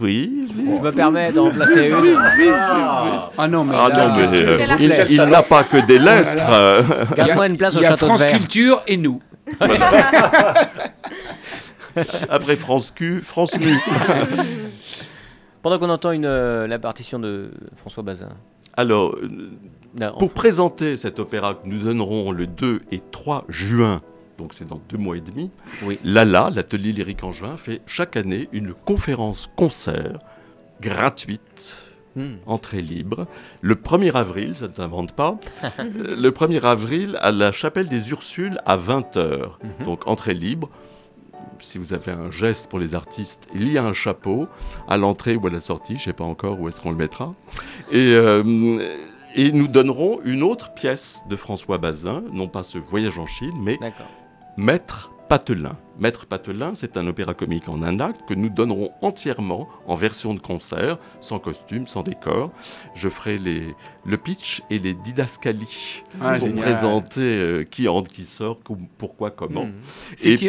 Oui, 0.00 0.48
oui. 0.56 0.74
Je 0.76 0.80
me 0.82 0.90
permets 0.90 1.32
d'en 1.32 1.50
placer 1.50 1.88
une. 1.90 2.16
Ah, 2.54 3.30
Ah 3.36 3.48
non, 3.48 3.64
mais, 3.64 3.74
Ah 3.78 3.88
là, 3.90 4.08
non, 4.08 4.14
mais 4.30 4.38
euh, 4.42 4.66
il, 4.80 4.94
il 5.10 5.22
n'a 5.22 5.42
pas 5.42 5.64
que 5.64 5.84
des 5.84 5.98
lettres. 5.98 6.30
il 6.34 6.38
y 6.38 6.40
a- 6.40 7.14
Garde-moi 7.26 7.46
une 7.46 7.56
place 7.58 7.74
il 7.74 7.78
au 7.80 7.82
y 7.82 7.86
a 7.86 7.90
château 7.90 8.06
de 8.06 8.10
France. 8.16 8.26
Culture 8.26 8.82
et 8.86 8.96
nous. 8.96 9.20
Après 12.28 12.56
France 12.56 12.92
Q, 12.94 13.20
France 13.22 13.56
Nu. 13.58 13.76
Pendant 15.62 15.78
qu'on 15.78 15.90
entend 15.90 16.10
une, 16.12 16.24
euh, 16.26 16.66
la 16.66 16.78
partition 16.78 17.18
de 17.18 17.50
François 17.76 18.02
Bazin. 18.02 18.28
Alors, 18.76 19.14
euh, 19.16 19.50
Non, 20.00 20.12
pour 20.18 20.34
présenter 20.34 20.96
cet 20.96 21.18
opéra 21.20 21.54
que 21.54 21.66
nous 21.66 21.78
donnerons 21.78 22.32
le 22.32 22.46
2 22.46 22.80
et 22.90 23.00
3 23.12 23.44
juin, 23.48 24.02
donc 24.38 24.52
c'est 24.54 24.66
dans 24.66 24.80
deux 24.88 24.98
mois 24.98 25.16
et 25.16 25.20
demi, 25.20 25.50
Oui. 25.84 25.98
Lala, 26.04 26.50
l'atelier 26.54 26.92
lyrique 26.92 27.22
en 27.24 27.32
juin, 27.32 27.56
fait 27.56 27.80
chaque 27.86 28.16
année 28.16 28.48
une 28.52 28.72
conférence-concert 28.74 30.18
gratuite 30.80 31.76
Hmm. 32.16 32.36
entrée 32.46 32.80
libre. 32.80 33.26
Le 33.60 33.74
1er 33.74 34.12
avril, 34.14 34.56
ça 34.56 34.68
ne 34.68 34.72
s'invente 34.72 35.14
pas, 35.14 35.36
le 35.78 36.30
1er 36.30 36.60
avril 36.62 37.18
à 37.20 37.32
la 37.32 37.50
chapelle 37.50 37.88
des 37.88 38.10
Ursules 38.12 38.56
à 38.66 38.76
20h. 38.76 39.48
Mhm. 39.80 39.84
Donc 39.84 40.06
entrée 40.06 40.32
libre. 40.34 40.70
Si 41.58 41.76
vous 41.76 41.92
avez 41.92 42.12
un 42.12 42.30
geste 42.30 42.70
pour 42.70 42.78
les 42.78 42.94
artistes, 42.94 43.48
il 43.52 43.72
y 43.72 43.78
a 43.78 43.84
un 43.84 43.94
chapeau 43.94 44.46
à 44.86 44.96
l'entrée 44.96 45.34
ou 45.34 45.44
à 45.48 45.50
la 45.50 45.58
sortie, 45.58 45.94
je 45.94 45.98
ne 46.02 46.04
sais 46.04 46.12
pas 46.12 46.22
encore 46.22 46.60
où 46.60 46.68
est-ce 46.68 46.80
qu'on 46.80 46.92
le 46.92 46.96
mettra. 46.96 47.34
Et, 47.90 48.12
euh, 48.14 48.78
et 49.34 49.50
nous 49.50 49.66
donnerons 49.66 50.20
une 50.24 50.44
autre 50.44 50.72
pièce 50.72 51.22
de 51.28 51.34
François 51.34 51.78
Bazin, 51.78 52.22
non 52.32 52.46
pas 52.46 52.62
ce 52.62 52.78
voyage 52.78 53.18
en 53.18 53.26
Chine, 53.26 53.54
mais. 53.60 53.76
Maître 54.56 55.10
Patelin. 55.28 55.76
Maître 55.98 56.26
Patelin, 56.26 56.72
c'est 56.74 56.96
un 56.96 57.06
opéra 57.06 57.34
comique 57.34 57.68
en 57.68 57.82
un 57.82 58.00
acte 58.00 58.22
que 58.28 58.34
nous 58.34 58.48
donnerons 58.48 58.90
entièrement 59.00 59.68
en 59.86 59.94
version 59.94 60.34
de 60.34 60.40
concert, 60.40 60.98
sans 61.20 61.38
costume, 61.38 61.86
sans 61.86 62.02
décor. 62.02 62.50
Je 62.96 63.08
ferai 63.08 63.38
les, 63.38 63.62
le 64.04 64.16
pitch 64.16 64.62
et 64.70 64.80
les 64.80 64.92
didascalies 64.92 66.02
Ah, 66.20 66.38
pour 66.38 66.48
génial. 66.48 66.64
présenter 66.64 67.20
euh, 67.20 67.62
qui 67.64 67.86
entre, 67.86 68.10
qui 68.10 68.24
sort, 68.24 68.58
com- 68.64 68.78
pourquoi, 68.98 69.30
comment. 69.30 69.66
Hmm. 69.66 69.72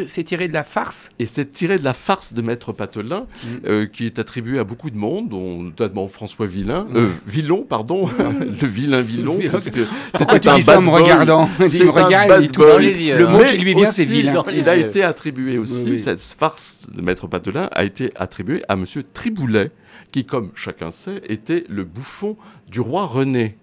C'est 0.08 0.24
tiré, 0.24 0.48
de 0.48 0.54
la 0.54 0.64
farce? 0.64 1.10
Et 1.20 1.28
c'est 1.28 1.46
tiré 1.52 1.78
de 1.78 1.84
la 1.84 1.94
farce 1.94 2.34
de 2.34 2.42
Maître 2.42 2.72
Patelin, 2.74 3.26
Mm. 3.44 3.48
euh, 3.68 3.86
qui 3.86 4.06
est 4.08 4.18
attribuée 4.20 4.58
à 4.60 4.64
beaucoup 4.64 4.90
de 4.90 4.98
monde, 4.98 5.30
dont 5.30 5.62
notamment 5.62 6.08
François 6.08 6.48
Villain, 6.48 6.88
euh, 6.96 7.10
Villon, 7.28 7.64
pardon, 7.68 8.10
le 8.40 8.68
vilain 8.68 9.02
Villon, 9.02 9.36
Villain. 9.38 9.52
parce 9.52 9.70
que 9.70 9.86
Pourquoi 10.14 10.40
tu 10.40 10.48
un 10.50 10.56
dis 10.56 10.64
ça 10.64 10.80
en 10.80 10.82
bad 10.82 10.86
me 10.86 10.90
regardant? 10.90 11.50
Il 11.60 11.86
me 11.86 11.90
regarde, 11.92 12.42
il 12.44 12.52
Dans 12.52 12.78
les 12.78 12.94
suite. 12.94 13.08
yeux, 13.08 13.18
Le 13.20 13.28
mot 13.28 13.38
Mais 13.40 13.52
qui 13.52 13.58
lui 13.60 13.74
vient, 13.76 13.86
c'est 13.86 14.06
les 14.06 14.30
Il 14.58 14.70
a 14.70 14.76
été 14.76 15.04
attribué 15.04 15.35
aussi, 15.58 15.84
Oui, 15.84 15.92
oui. 15.92 16.00
cette 16.00 16.22
farce 16.22 16.88
de 16.92 17.02
Maître 17.02 17.28
Patelin 17.28 17.70
a 17.72 17.84
été 17.84 18.12
attribuée 18.16 18.64
à 18.68 18.76
Monsieur 18.76 19.04
Triboulet, 19.04 19.72
qui, 20.12 20.26
comme 20.26 20.52
chacun 20.56 20.92
sait, 20.92 21.22
était 21.28 21.66
le 21.70 21.84
bouffon 21.84 22.38
du 22.70 22.80
roi 22.80 23.06
René. 23.06 23.58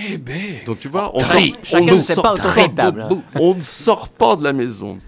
Eh 0.00 0.16
ben. 0.16 0.58
Donc 0.66 0.78
tu 0.80 0.88
vois, 0.88 1.10
on, 1.14 1.18
Très- 1.18 1.48
sort- 1.48 1.56
on 1.60 1.64
chacun 1.64 1.84
ne 1.94 1.96
sort 2.00 2.22
pas 2.22 2.32
autoritable. 2.34 3.08
on 3.34 3.54
ne 3.54 3.62
sort 3.64 4.08
pas 4.08 4.36
de 4.36 4.44
la 4.44 4.52
maison. 4.52 4.98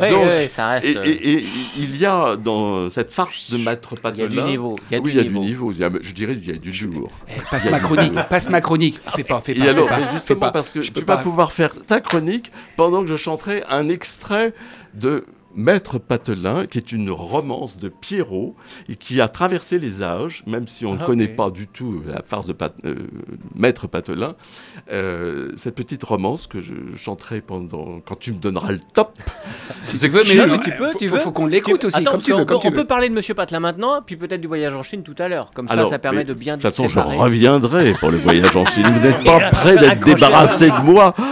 Oui, 0.00 0.08
Donc, 0.10 0.24
oui, 0.24 0.30
oui, 0.40 0.48
ça 0.48 0.68
reste. 0.70 0.86
Et, 0.86 0.96
euh, 0.96 1.04
et- 1.04 1.36
et 1.38 1.44
il 1.78 1.96
y 1.96 2.06
a 2.06 2.36
dans 2.36 2.88
cette 2.90 3.10
farce 3.10 3.50
de 3.50 3.58
Maître 3.58 3.90
Il 3.92 3.96
y 3.96 3.98
a 3.98 4.02
Patelin... 4.02 4.44
du 4.44 4.50
niveau. 4.50 4.76
Il 4.90 4.94
y 4.94 4.96
a 4.96 5.00
oui, 5.02 5.10
du 5.12 5.16
il 5.16 5.16
y 5.16 5.20
a 5.20 5.22
niveau. 5.28 5.40
du 5.40 5.46
niveau. 5.46 5.72
Il 5.72 5.78
y 5.78 5.84
a- 5.84 5.90
je 6.00 6.12
dirais 6.14 6.36
qu'il 6.36 6.48
y 6.50 6.54
a 6.54 6.58
du 6.58 6.72
jour. 6.72 7.10
Eh, 7.28 7.40
passe 7.50 7.64
Il 7.66 7.70
ma 7.70 7.80
chronique, 7.80 8.14
passe 8.28 8.48
ma 8.48 8.60
chronique. 8.60 8.98
Fais 9.14 9.24
pas, 9.24 9.40
fais 9.40 9.52
pas. 9.54 9.58
Et 9.60 9.62
fais 9.62 9.68
alors, 9.68 9.88
pas, 9.88 9.98
mais 9.98 10.06
fais 10.06 10.12
justement, 10.14 10.40
pas. 10.40 10.50
parce 10.52 10.72
que 10.72 10.80
Je 10.82 10.88
tu 10.88 10.92
peux 10.94 11.00
vas 11.02 11.16
pas. 11.18 11.22
pouvoir 11.22 11.52
faire 11.52 11.72
ta 11.86 12.00
chronique 12.00 12.50
pendant 12.76 13.02
que 13.02 13.08
je 13.08 13.16
chanterai 13.16 13.62
un 13.68 13.88
extrait 13.88 14.54
de 14.94 15.26
Maître 15.58 15.98
Patelin, 15.98 16.66
qui 16.66 16.78
est 16.78 16.92
une 16.92 17.10
romance 17.10 17.78
de 17.78 17.88
Pierrot 17.88 18.54
et 18.88 18.94
qui 18.94 19.20
a 19.20 19.26
traversé 19.26 19.80
les 19.80 20.04
âges, 20.04 20.44
même 20.46 20.68
si 20.68 20.86
on 20.86 20.94
ne 20.94 21.00
Ah, 21.02 21.04
connaît 21.04 21.26
pas 21.26 21.50
du 21.50 21.66
tout 21.66 22.00
la 22.06 22.22
farce 22.22 22.46
de 22.46 22.52
Pat- 22.52 22.76
euh, 22.84 22.94
Maître 23.56 23.88
Patelin. 23.88 24.36
Euh, 24.92 25.50
cette 25.56 25.74
petite 25.74 26.04
romance 26.04 26.46
que 26.46 26.60
je 26.60 26.74
chanterai 26.96 27.40
pendant 27.40 27.98
quand 28.06 28.16
tu 28.18 28.30
me 28.32 28.38
donneras 28.38 28.70
le 28.70 28.78
top. 28.94 29.18
Si 29.82 29.96
C'est 29.98 30.08
tu 30.08 30.14
veux, 30.14 30.22
mais 30.26 30.46
non, 30.46 30.58
tu 30.58 30.70
peux, 30.72 30.90
faut, 30.92 30.98
tu 30.98 31.08
faut- 31.08 31.14
veux. 31.16 31.20
faut 31.20 31.32
qu'on 31.32 31.46
l'écoute 31.46 31.84
aussi, 31.84 31.96
Attends, 31.98 32.12
comme 32.12 32.20
tu 32.20 32.30
veux. 32.32 32.36
qu'on 32.38 32.44
Comme 32.44 32.56
peut- 32.56 32.60
tu 32.62 32.66
on 32.68 32.70
veux. 32.70 32.76
peut 32.76 32.86
parler 32.86 33.08
de 33.08 33.14
Monsieur 33.14 33.34
Patelin 33.34 33.60
maintenant, 33.60 34.00
puis 34.04 34.16
peut-être 34.16 34.40
du 34.40 34.48
voyage 34.48 34.74
en 34.74 34.82
Chine 34.82 35.02
tout 35.02 35.14
à 35.18 35.28
l'heure. 35.28 35.50
Comme 35.54 35.66
ça, 35.68 35.74
Alors, 35.74 35.88
ça 35.90 35.98
permet 35.98 36.24
de 36.24 36.34
bien 36.34 36.56
De 36.56 36.62
toute 36.62 36.70
façon, 36.70 36.86
je 36.88 36.98
reviendrai 37.00 37.94
pour 37.94 38.10
le 38.10 38.18
voyage 38.18 38.54
en 38.56 38.64
Chine. 38.66 38.84
Vous 38.86 39.00
n'êtes 39.00 39.24
pas 39.24 39.50
prêt 39.50 39.76
d'être 39.76 40.04
débarrassé 40.04 40.68
de 40.70 40.82
moi. 40.84 41.14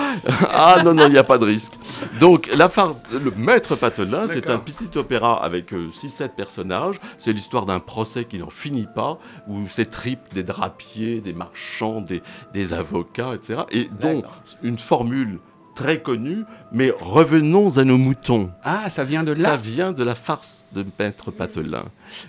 Ah 0.50 0.82
non, 0.84 0.92
non, 0.94 1.06
il 1.06 1.12
n'y 1.12 1.18
a 1.18 1.24
pas 1.24 1.38
de 1.38 1.44
risque. 1.44 1.74
Donc, 2.18 2.50
la 2.56 2.68
farce, 2.68 3.02
le 3.12 3.30
maître 3.36 3.76
Patelin, 3.76 4.15
c'est 4.28 4.50
un 4.50 4.58
petit 4.58 4.96
opéra 4.98 5.42
avec 5.42 5.72
6-7 5.72 6.30
personnages. 6.30 6.96
C'est 7.16 7.32
l'histoire 7.32 7.66
d'un 7.66 7.80
procès 7.80 8.24
qui 8.24 8.38
n'en 8.38 8.50
finit 8.50 8.88
pas, 8.92 9.18
où 9.48 9.66
c'est 9.68 9.90
triple 9.90 10.32
des 10.34 10.42
drapiers, 10.42 11.20
des 11.20 11.32
marchands, 11.32 12.00
des, 12.00 12.22
des 12.52 12.72
avocats, 12.72 13.34
etc. 13.34 13.60
Et 13.70 13.84
donc, 13.84 14.22
D'accord. 14.22 14.42
une 14.62 14.78
formule 14.78 15.38
très 15.76 16.00
connue, 16.00 16.42
mais 16.72 16.90
revenons 16.98 17.76
à 17.78 17.84
nos 17.84 17.98
moutons. 17.98 18.50
Ah, 18.64 18.90
ça 18.90 19.04
vient 19.04 19.22
de 19.22 19.34
Ça 19.34 19.50
là. 19.50 19.56
vient 19.56 19.92
de 19.92 20.02
la 20.02 20.16
farce 20.16 20.66
de 20.72 20.84
Maître 20.98 21.30
Patelin. 21.30 21.84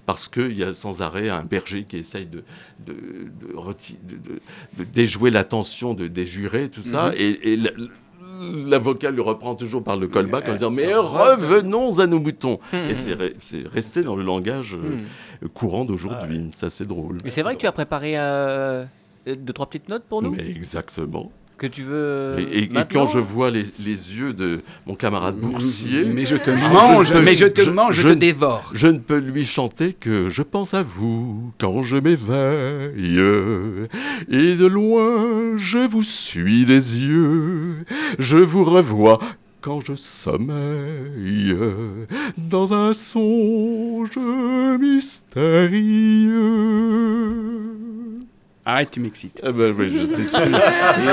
Parce 0.05 0.27
qu'il 0.27 0.51
y 0.51 0.63
a 0.63 0.73
sans 0.73 1.01
arrêt 1.01 1.29
un 1.29 1.43
berger 1.43 1.85
qui 1.85 1.97
essaye 1.97 2.27
de, 2.27 2.43
de, 2.85 2.95
déjouer 4.93 5.31
l'attention 5.31 5.93
de, 5.93 6.07
des 6.07 6.25
jurés, 6.25 6.69
tout 6.69 6.83
ça. 6.83 7.07
Mhm. 7.07 7.15
Et, 7.17 7.57
l'avocat 8.65 9.11
lui 9.11 9.21
reprend 9.21 9.55
toujours 9.55 9.83
par 9.83 9.97
le 9.97 10.07
callback 10.07 10.47
en 10.49 10.53
disant 10.53 10.71
Mais 10.71 10.93
revenons 10.93 11.99
à 11.99 12.07
nos 12.07 12.19
moutons. 12.19 12.59
Hmm. 12.73 12.89
Et 12.89 12.93
c'est 12.93 13.15
re- 13.15 13.67
resté 13.67 14.03
dans 14.03 14.15
le 14.15 14.23
langage 14.23 14.75
euh, 14.75 14.97
Hmm. 15.43 15.47
courant 15.49 15.85
d'aujourd'hui. 15.85 16.49
C'est 16.53 16.65
assez 16.67 16.85
drôle. 16.85 17.17
Mais 17.23 17.29
c'est 17.29 17.41
vrai 17.41 17.55
que 17.55 17.61
tu 17.61 17.67
as 17.67 17.71
préparé 17.71 18.13
euh, 18.17 18.85
deux, 19.25 19.53
trois 19.53 19.65
petites 19.67 19.89
notes 19.89 20.03
pour 20.03 20.21
nous? 20.21 20.31
Mais 20.31 20.49
exactement. 20.49 21.31
Que 21.57 21.67
tu 21.67 21.81
veux. 21.83 22.35
Et, 22.39 22.63
et- 22.65 22.69
quand 22.91 23.07
je 23.07 23.19
vois 23.19 23.49
les, 23.51 23.63
les 23.79 24.15
yeux 24.17 24.33
de 24.33 24.61
mon 24.85 24.93
camarade 24.95 25.37
boursier, 25.37 26.03
Mais 26.05 26.25
je 26.25 26.35
te 26.35 26.55
je 26.55 26.69
mange, 26.69 27.11
peux- 27.11 27.21
mais 27.21 27.35
je 27.35 27.45
te 27.45 27.61
je- 27.61 27.71
mange, 27.71 27.95
je, 27.95 28.01
je- 28.03 28.07
te 28.09 28.13
dévore. 28.13 28.69
Je 28.73 28.87
ne 28.87 28.99
peux 28.99 29.17
lui 29.17 29.45
chanter 29.45 29.93
que 29.93 30.29
je 30.29 30.43
pense 30.43 30.73
à 30.73 30.83
vous 30.83 31.51
quand 31.59 31.81
je 31.83 31.95
m'éveille. 31.97 33.17
Et 34.29 34.55
de 34.55 34.65
loin, 34.65 35.57
je 35.57 35.79
vous 35.87 36.03
suis 36.03 36.65
des 36.65 36.99
yeux. 36.99 37.85
Je 38.19 38.37
vous 38.37 38.63
revois 38.63 39.19
quand 39.61 39.81
je 39.85 39.95
sommeille. 39.95 41.55
Dans 42.37 42.73
un 42.73 42.93
songe 42.93 44.17
mystérieux. 46.87 48.19
Arrête, 48.69 48.91
tu 48.91 48.99
m'excites. 48.99 49.39
Ah 49.41 49.51
ben 49.53 49.73
oui, 49.79 49.89
j'étais 49.89 50.27
sûr. 50.27 50.39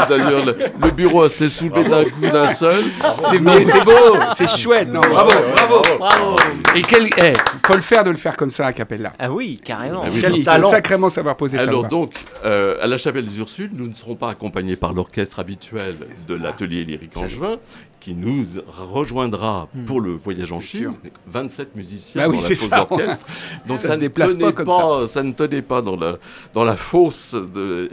D'ailleurs, 0.08 0.44
le, 0.44 0.56
le 0.82 0.90
bureau 0.90 1.28
s'est 1.28 1.48
soulevé 1.48 1.84
d'un 1.84 2.02
coup 2.04 2.22
d'un 2.22 2.48
seul. 2.48 2.86
C'est 3.30 3.38
beau, 3.84 4.16
c'est 4.36 4.48
chouette. 4.50 4.88
Non, 4.88 4.98
bravo, 4.98 5.30
bravo. 5.54 5.82
Bravo 5.98 6.36
Et 6.74 6.82
quel, 6.82 7.06
eh, 7.16 7.32
faut 7.64 7.74
le 7.76 7.80
faire 7.82 8.02
de 8.02 8.10
le 8.10 8.16
faire 8.16 8.36
comme 8.36 8.50
ça 8.50 8.66
à 8.66 8.72
Capella. 8.72 9.12
Ah 9.20 9.30
oui, 9.30 9.60
carrément. 9.64 10.02
Ah 10.04 10.08
oui, 10.12 10.18
Quel- 10.20 10.42
talent. 10.42 10.68
sacrément 10.68 11.08
savoir 11.10 11.36
poser 11.36 11.56
sa 11.58 11.62
Alors 11.62 11.84
donc, 11.84 12.14
euh, 12.44 12.76
à 12.82 12.88
la 12.88 12.98
chapelle 12.98 13.24
des 13.26 13.38
Ursules, 13.38 13.70
nous 13.72 13.86
ne 13.86 13.94
serons 13.94 14.16
pas 14.16 14.30
accompagnés 14.30 14.74
par 14.74 14.92
l'orchestre 14.92 15.38
habituel 15.38 15.96
de 16.26 16.34
l'atelier 16.34 16.82
lyrique 16.84 17.16
angevin, 17.16 17.58
qui 18.04 18.14
nous 18.14 18.44
rejoindra 18.66 19.66
pour 19.86 19.98
le 20.02 20.12
voyage 20.12 20.52
en 20.52 20.60
Chine. 20.60 20.92
sûr. 21.02 21.10
27 21.26 21.74
musiciens 21.74 22.22
Bah 22.22 22.28
oui, 22.28 22.38
dans 22.42 22.48
la 22.50 22.54
ça. 22.54 22.84
d'orchestre. 22.84 23.26
Donc 23.66 23.80
Ça 23.80 23.88
ça, 23.88 23.96
ne 23.96 24.08
pas 24.08 24.28
pas, 24.28 24.52
comme 24.52 25.06
ça. 25.08 25.22
ne 25.22 25.32
tenait 25.32 25.62
pas 25.62 25.80
dans 25.80 25.96
la, 25.96 26.18
dans 26.52 26.64
la 26.64 26.76
fosse, 26.76 27.34
de, 27.34 27.88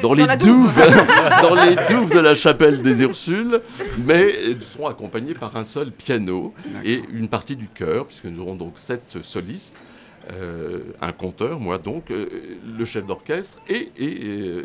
dans, 0.00 0.08
dans 0.08 0.14
les 0.14 0.24
la 0.24 0.36
douves, 0.38 0.74
dans 1.42 1.54
les 1.54 1.76
douves 1.90 2.14
de 2.14 2.20
la 2.20 2.34
chapelle 2.34 2.80
des 2.82 3.02
Ursules, 3.02 3.60
mais 3.98 4.32
ils 4.46 4.62
seront 4.62 4.86
accompagnés 4.88 5.34
par 5.34 5.54
un 5.54 5.64
seul 5.64 5.90
piano 5.92 6.54
et 6.82 7.02
une 7.12 7.28
partie 7.28 7.54
du 7.54 7.68
chœur, 7.68 8.06
puisque 8.06 8.24
nous 8.24 8.40
aurons 8.40 8.54
donc 8.54 8.72
sept 8.76 9.18
solistes. 9.20 9.76
Euh, 10.30 10.78
un 11.00 11.12
conteur, 11.12 11.58
moi 11.60 11.78
donc, 11.78 12.10
euh, 12.10 12.26
le 12.78 12.84
chef 12.84 13.04
d'orchestre 13.06 13.58
et, 13.68 13.88
et, 13.98 14.16
euh, 14.20 14.62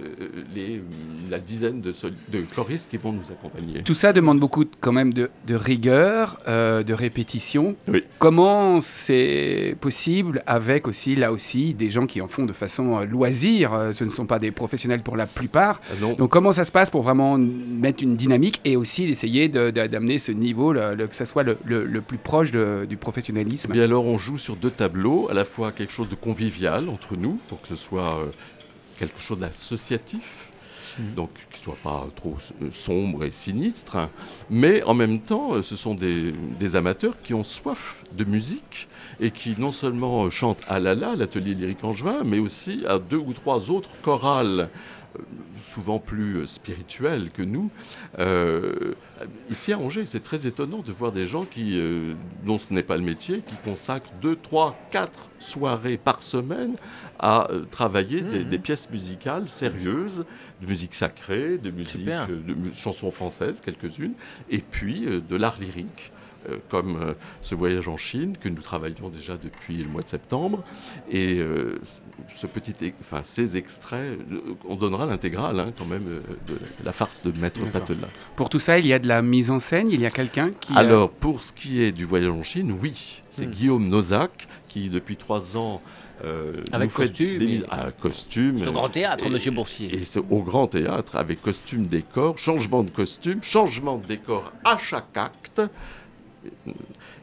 les, 0.55 0.81
la 1.29 1.39
dizaine 1.39 1.81
de, 1.81 1.93
choristes 2.55 2.89
qui 2.89 2.97
vont 2.97 3.11
nous 3.11 3.31
accompagner. 3.31 3.83
Tout 3.83 3.93
ça 3.95 4.13
demande 4.13 4.39
beaucoup 4.39 4.63
de- 4.65 4.69
quand 4.79 4.91
même 4.91 5.13
de, 5.13 5.29
de 5.47 5.55
rigueur, 5.55 6.37
de 6.47 6.93
répétition. 6.93 7.75
Oui. 7.87 8.03
Comment 8.19 8.81
c'est 8.81 9.75
possible 9.81 10.43
avec 10.45 10.87
aussi, 10.87 11.15
là 11.15 11.31
aussi, 11.31 11.73
des 11.73 11.89
gens 11.89 12.05
qui 12.07 12.21
en 12.21 12.27
font 12.27 12.45
de 12.45 12.53
façon 12.53 12.99
loisir 13.05 13.89
Ce 13.93 14.03
ne 14.03 14.09
sont 14.09 14.25
pas 14.25 14.39
des 14.39 14.51
professionnels 14.51 15.01
pour 15.01 15.17
la 15.17 15.25
plupart. 15.25 15.81
Ah 15.91 15.93
non, 15.99 16.13
Donc 16.13 16.29
comment 16.31 16.53
ça 16.53 16.65
se 16.65 16.71
passe 16.71 16.89
pour 16.89 17.01
vraiment 17.03 17.37
mettre 17.37 18.03
une 18.03 18.15
dynamique 18.15 18.61
et 18.65 18.75
aussi 18.75 19.05
d'essayer 19.07 19.49
de- 19.49 19.71
de- 19.71 19.87
d'amener 19.87 20.19
ce 20.19 20.31
niveau, 20.31 20.73
le- 20.73 20.95
le- 20.95 21.07
que 21.07 21.15
ça 21.15 21.25
soit 21.25 21.43
le, 21.43 21.55
plus 22.01 22.17
proche 22.17 22.51
du 22.51 22.97
professionnalisme? 22.97 23.71
Mais 23.73 23.81
alors 23.81 24.05
on 24.05 24.17
joue 24.17 24.37
sur 24.37 24.55
deux 24.55 24.69
tableaux, 24.71 25.27
à 25.29 25.33
la 25.33 25.45
fois 25.47 25.71
quelque 25.71 25.93
chose 25.93 26.09
de 26.09 26.15
convivial 26.15 26.89
entre 26.89 27.15
nous, 27.15 27.39
pour 27.47 27.61
que 27.61 27.67
ce 27.67 27.75
soit 27.75 28.19
euh, 28.19 28.27
quelque 28.99 29.19
chose 29.19 29.39
d'associatif, 29.39 30.51
donc 31.15 31.29
qui 31.51 31.59
soit 31.59 31.77
pas 31.83 32.07
trop 32.15 32.37
euh, 32.61 32.71
sombre 32.71 33.23
et 33.23 33.31
sinistre, 33.31 33.97
hein. 33.97 34.09
mais 34.49 34.81
en 34.83 34.95
même 34.95 35.19
temps 35.19 35.53
euh, 35.53 35.61
ce 35.61 35.75
sont 35.75 35.93
des, 35.93 36.31
des 36.31 36.75
amateurs 36.75 37.13
qui 37.23 37.35
ont 37.35 37.43
soif 37.43 38.03
de 38.13 38.23
musique 38.23 38.87
et 39.19 39.29
qui 39.29 39.55
non 39.59 39.71
seulement 39.71 40.29
chantent 40.31 40.63
à 40.67 40.79
la 40.79 40.95
la, 40.95 41.15
l'atelier 41.15 41.53
lyrique 41.53 41.83
angevin, 41.83 42.23
mais 42.25 42.39
aussi 42.39 42.83
à 42.87 42.97
deux 42.97 43.17
ou 43.17 43.33
trois 43.33 43.69
autres 43.69 43.91
chorales 44.01 44.69
souvent 45.77 45.99
plus 45.99 46.37
euh, 46.37 46.47
spirituelles 46.47 47.29
que 47.29 47.43
nous. 47.43 47.69
Euh, 48.17 48.95
ici 49.51 49.73
à 49.73 49.77
Angers, 49.77 50.07
c'est 50.07 50.23
très 50.23 50.47
étonnant 50.47 50.79
de 50.79 50.91
voir 50.91 51.11
des 51.11 51.27
gens 51.27 51.45
qui, 51.45 51.77
euh, 51.79 52.15
dont 52.43 52.57
ce 52.57 52.73
n'est 52.73 52.81
pas 52.81 52.97
le 52.97 53.03
métier, 53.03 53.41
qui 53.45 53.55
consacrent 53.63 54.09
deux, 54.19 54.35
trois, 54.35 54.75
quatre 54.89 55.29
soirées 55.39 55.97
par 55.97 56.23
semaine 56.23 56.75
à 57.19 57.51
euh, 57.51 57.65
travailler 57.69 58.21
des, 58.21 58.43
des 58.43 58.57
pièces 58.57 58.89
musicales 58.89 59.49
sérieuses, 59.49 60.25
de 60.61 60.67
musique 60.67 60.95
sacrée, 60.95 61.59
de 61.59 61.69
musique, 61.69 62.05
de 62.05 62.55
chansons 62.73 63.11
françaises, 63.11 63.61
quelques-unes, 63.61 64.13
et 64.49 64.59
puis 64.59 65.05
de 65.05 65.35
l'art 65.35 65.59
lyrique. 65.59 66.11
Euh, 66.49 66.57
comme 66.69 66.95
euh, 67.01 67.13
ce 67.41 67.55
voyage 67.55 67.87
en 67.87 67.97
Chine 67.97 68.37
que 68.39 68.49
nous 68.49 68.61
travaillons 68.61 69.09
déjà 69.09 69.37
depuis 69.37 69.77
le 69.77 69.89
mois 69.89 70.01
de 70.01 70.07
septembre. 70.07 70.63
Et 71.11 71.39
euh, 71.39 71.79
ce 72.33 72.47
petit, 72.47 72.73
enfin, 72.99 73.21
ces 73.23 73.57
extraits, 73.57 74.17
on 74.67 74.75
donnera 74.75 75.05
l'intégrale 75.05 75.59
hein, 75.59 75.71
quand 75.77 75.85
même 75.85 76.05
de 76.05 76.57
la 76.83 76.91
farce 76.93 77.23
de 77.23 77.31
Maître 77.39 77.59
Patelin. 77.71 78.07
Pour 78.35 78.49
tout 78.49 78.59
ça, 78.59 78.79
il 78.79 78.87
y 78.87 78.93
a 78.93 78.99
de 78.99 79.07
la 79.07 79.21
mise 79.21 79.49
en 79.51 79.59
scène, 79.59 79.89
il 79.89 80.01
y 80.01 80.05
a 80.05 80.11
quelqu'un 80.11 80.51
qui... 80.59 80.73
Alors, 80.75 81.09
pour 81.09 81.41
ce 81.41 81.53
qui 81.53 81.81
est 81.81 81.91
du 81.91 82.05
voyage 82.05 82.29
en 82.31 82.43
Chine, 82.43 82.77
oui. 82.81 83.21
C'est 83.29 83.47
Hmm. 83.47 83.51
Guillaume 83.51 83.87
Nozac 83.89 84.47
qui, 84.67 84.89
depuis 84.89 85.15
trois 85.15 85.55
ans, 85.57 85.81
euh, 86.25 86.63
Avec 86.71 86.89
nous 86.89 86.95
fait 86.95 87.03
costume, 87.09 87.37
des- 87.37 87.63
ah, 87.69 87.91
costume. 88.01 88.57
C'est 88.59 88.67
au 88.67 88.71
grand 88.71 88.89
théâtre, 88.89 89.27
Et- 89.27 89.29
monsieur 89.29 89.51
Boursier. 89.51 89.93
Et 89.93 90.01
c'est 90.03 90.19
au 90.19 90.41
grand 90.41 90.65
théâtre, 90.65 91.15
avec 91.17 91.41
costume, 91.43 91.85
décor, 91.85 92.39
changement 92.39 92.81
de 92.83 92.89
costume, 92.89 93.43
changement 93.43 93.97
de 93.97 94.07
décor 94.07 94.51
à 94.63 94.77
chaque 94.79 95.15
acte. 95.15 95.61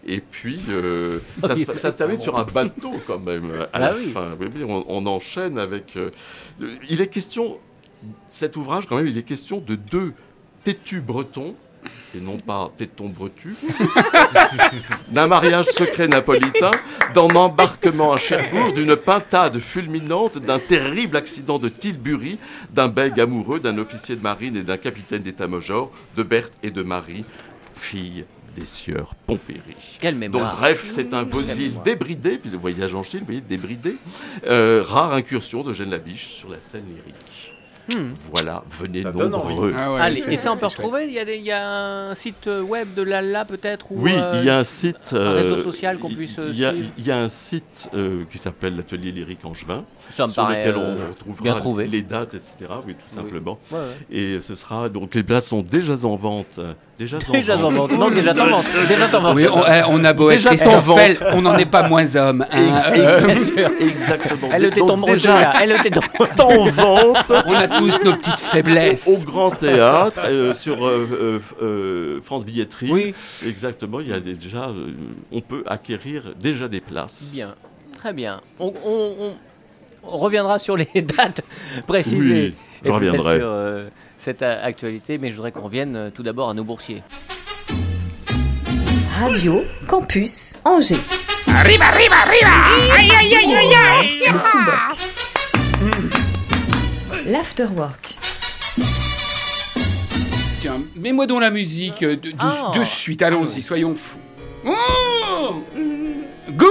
Et 0.07 0.21
puis, 0.21 0.61
euh, 0.69 1.19
ça, 1.41 1.57
se, 1.57 1.77
ça 1.77 1.91
se 1.91 1.97
termine 1.99 2.21
sur 2.21 2.39
un 2.39 2.45
bateau 2.45 2.93
quand 3.07 3.19
même, 3.21 3.51
à 3.63 3.69
Ah 3.73 3.79
la 3.81 3.95
oui. 3.95 4.11
fin. 4.13 4.37
On, 4.69 4.85
on 4.87 5.07
enchaîne 5.07 5.59
avec... 5.59 5.97
euh, 5.97 6.11
il 6.91 7.01
est 7.01 7.07
question, 7.09 7.59
cet 8.29 8.57
ouvrage 8.57 8.87
quand 8.87 8.97
même, 8.97 9.07
il 9.07 9.17
est 9.17 9.23
question 9.23 9.59
de 9.61 9.77
deux 9.77 10.13
têtus 10.63 11.01
bretons, 11.01 11.55
et 12.15 12.21
non 12.21 12.37
pas 12.37 12.71
tétons 12.77 13.09
bretus, 13.09 13.57
d'un 15.11 15.27
mariage 15.27 15.67
secret 15.67 16.09
napolitain, 16.09 16.71
d'un 17.15 17.35
embarquement 17.35 18.13
à 18.13 18.19
Cherbourg, 18.19 18.73
d'une 18.73 18.97
pintade 18.97 19.59
fulminante, 19.59 20.39
d'un 20.39 20.59
terrible 20.59 21.17
accident 21.17 21.59
de 21.59 21.69
Tilbury, 21.69 22.39
d'un 22.73 22.89
bègue 22.89 23.21
amoureux, 23.21 23.61
d'un 23.61 23.79
officier 23.79 24.17
de 24.17 24.23
marine 24.23 24.57
et 24.57 24.63
d'un 24.63 24.77
capitaine 24.77 25.23
d'état-major, 25.23 25.91
de 26.17 26.23
Berthe 26.23 26.55
et 26.63 26.71
de 26.71 26.83
Marie, 26.83 27.25
filles 27.77 28.25
des 28.55 28.67
sieurs 28.67 29.15
Pompéry. 29.27 29.61
Quelle 30.01 30.15
Donc 30.15 30.21
mémoire. 30.35 30.57
bref, 30.59 30.85
c'est 30.89 31.13
un 31.15 31.25
vaudeville 31.25 31.75
débridé, 31.85 32.39
puis 32.39 32.51
le 32.51 32.59
voyage 32.59 32.95
en 32.95 33.03
Chine, 33.03 33.21
vous 33.21 33.27
voyez, 33.27 33.41
débridé. 33.41 33.97
Euh, 34.47 34.83
rare 34.87 35.13
incursion 35.13 35.63
de 35.63 35.73
Jeanne 35.73 35.91
Labiche 35.91 36.29
sur 36.29 36.49
la 36.51 36.61
scène 36.61 36.85
lyrique. 36.89 37.15
Hmm. 37.87 38.15
Voilà, 38.33 38.65
venez 38.81 39.03
Ça 39.03 39.11
nombreux. 39.13 39.75
Ah 39.77 39.93
ouais, 39.93 40.01
Allez, 40.01 40.25
et 40.31 40.39
ça 40.39 40.51
on 40.51 40.57
peut 40.57 40.65
retrouver 40.65 41.05
il 41.07 41.13
y, 41.13 41.19
a 41.19 41.25
des- 41.27 41.37
il 41.37 41.45
y 41.45 41.53
a 41.53 41.69
un 42.09 42.15
site 42.15 42.49
web 42.67 42.95
de 42.95 43.03
Lala 43.03 43.45
peut-être 43.45 43.93
ou 43.93 43.97
Oui, 44.01 44.13
euh, 44.17 44.39
il 44.41 44.47
y 44.47 44.49
a 44.49 44.57
un 44.57 44.65
site. 44.65 45.13
un 45.13 45.33
réseau 45.33 45.57
euh, 45.57 45.63
social 45.63 45.99
qu'on 45.99 46.09
puisse, 46.09 46.39
euh, 46.39 46.49
Il 46.51 46.59
y, 46.59 46.65
a, 46.65 46.71
suivre 46.73 46.89
il 46.97 47.07
y 47.07 47.11
a 47.11 47.19
un 47.19 47.29
site 47.29 47.91
euh, 47.93 48.23
qui 48.33 48.39
s'appelle 48.39 48.75
l'Atelier 48.77 49.13
Lyrique 49.13 49.45
Angevin, 49.45 49.85
ça 50.09 50.27
me 50.27 50.33
sur 50.33 50.45
paraît 50.45 50.65
lequel 50.67 50.81
euh, 50.81 50.97
on 50.97 51.11
retrouvera 51.11 51.43
bien 51.43 51.55
trouvé. 51.57 51.87
les 51.87 52.01
dates, 52.01 52.33
etc. 52.33 52.55
Oui, 52.87 52.95
tout 52.95 53.01
Oui. 53.11 53.15
simplement. 53.15 53.59
Ouais, 53.71 53.77
ouais. 53.79 53.85
Et 54.11 54.41
ce 54.41 54.55
sera 54.55 54.89
donc 54.89 55.15
les 55.15 55.23
places 55.23 55.49
sont 55.49 55.61
déjà 55.61 55.93
en 56.07 56.17
vente 56.17 56.59
Déjà, 56.99 57.17
en 57.29 57.33
Déjà 57.33 57.55
en 57.57 57.59
vente. 57.59 57.75
vente. 57.75 57.91
Non, 57.93 58.09
déjà 58.11 58.31
en 58.33 58.47
vente. 58.49 58.67
Déjà 58.89 59.07
en 59.07 59.21
vente. 59.21 59.35
Oui, 59.35 59.47
on, 59.53 59.63
eh, 59.67 59.83
on 59.89 60.05
a 60.05 60.13
beau 60.13 60.31
être 60.31 60.37
Déjà 60.37 60.51
en 60.51 60.53
Christophe 60.55 61.23
on 61.33 61.43
n'en 61.43 61.57
est 61.59 61.67
pas 61.67 61.89
moins 61.89 62.15
homme. 62.15 62.47
hein. 62.51 62.83
Euh. 62.97 63.29
Exactement. 63.81 64.49
Elle 64.53 64.65
était 64.67 64.81
tombée 64.81 65.13
déjà 65.13 65.55
Elle 65.61 65.73
était 65.73 65.99
en 65.99 66.65
vente 66.69 67.33
on 67.47 67.55
a 67.55 67.67
tous 67.67 68.01
nos 68.05 68.15
petites 68.15 68.35
au 68.35 68.47
faiblesses. 68.47 69.25
Grand 69.25 69.51
Théâtre, 69.51 70.21
euh, 70.27 70.55
sur 70.55 70.87
euh, 70.87 71.09
euh, 71.13 71.39
euh, 71.63 72.21
France 72.23 72.45
Billetterie. 72.45 72.91
Oui, 72.93 73.15
Exactement, 73.45 73.99
il 74.01 74.09
y 74.09 74.13
a 74.13 74.21
des- 74.21 74.35
déjà, 74.35 74.69
euh, 74.69 74.93
on 75.33 75.41
peut 75.41 75.65
acquérir 75.67 76.23
déjà 76.39 76.69
des 76.69 76.81
places. 76.81 77.33
bien. 77.35 77.55
Très 77.99 78.13
bien. 78.13 78.41
On, 78.61 78.73
on- 78.85 79.15
on- 79.21 79.35
on 80.07 80.19
reviendra 80.19 80.59
sur 80.59 80.77
les 80.77 80.87
dates 80.95 81.41
précisées. 81.87 82.53
Oui, 82.55 82.55
je 82.85 82.91
reviendrai. 82.93 83.39
Sur 83.39 83.47
euh, 83.49 83.89
cette 84.17 84.43
euh, 84.43 84.65
actualité, 84.67 85.19
mais 85.19 85.31
je 85.31 85.37
voudrais 85.37 85.53
qu'on 85.53 85.63
revienne 85.63 85.97
euh, 85.97 86.11
tout 86.11 86.23
d'abord 86.23 86.51
à 86.51 86.55
nos 86.55 86.65
boursiers. 86.65 87.03
Radio 89.21 89.63
Campus 89.87 90.55
Angers. 90.65 90.97
Arriba, 91.55 91.85
arriba, 91.87 92.17
arriba 92.27 92.49
Aïe, 92.97 93.11
aïe, 93.11 93.35
aïe, 93.37 93.55
aïe, 93.55 93.75
aïe 93.75 94.33
Le 94.33 94.39
sous-boc. 94.39 94.75
L'afterwork. 97.27 98.17
Tiens, 100.61 100.81
mets-moi 100.97 101.27
donc 101.27 101.41
la 101.43 101.51
musique 101.51 102.01
de, 102.03 102.15
de- 102.15 102.33
Ah. 102.39 102.73
de 102.77 102.85
suite, 102.85 103.23
allons-y, 103.23 103.63
soyons 103.63 103.95
fous. 103.95 104.19
Oh 104.67 105.63
Good 106.51 106.67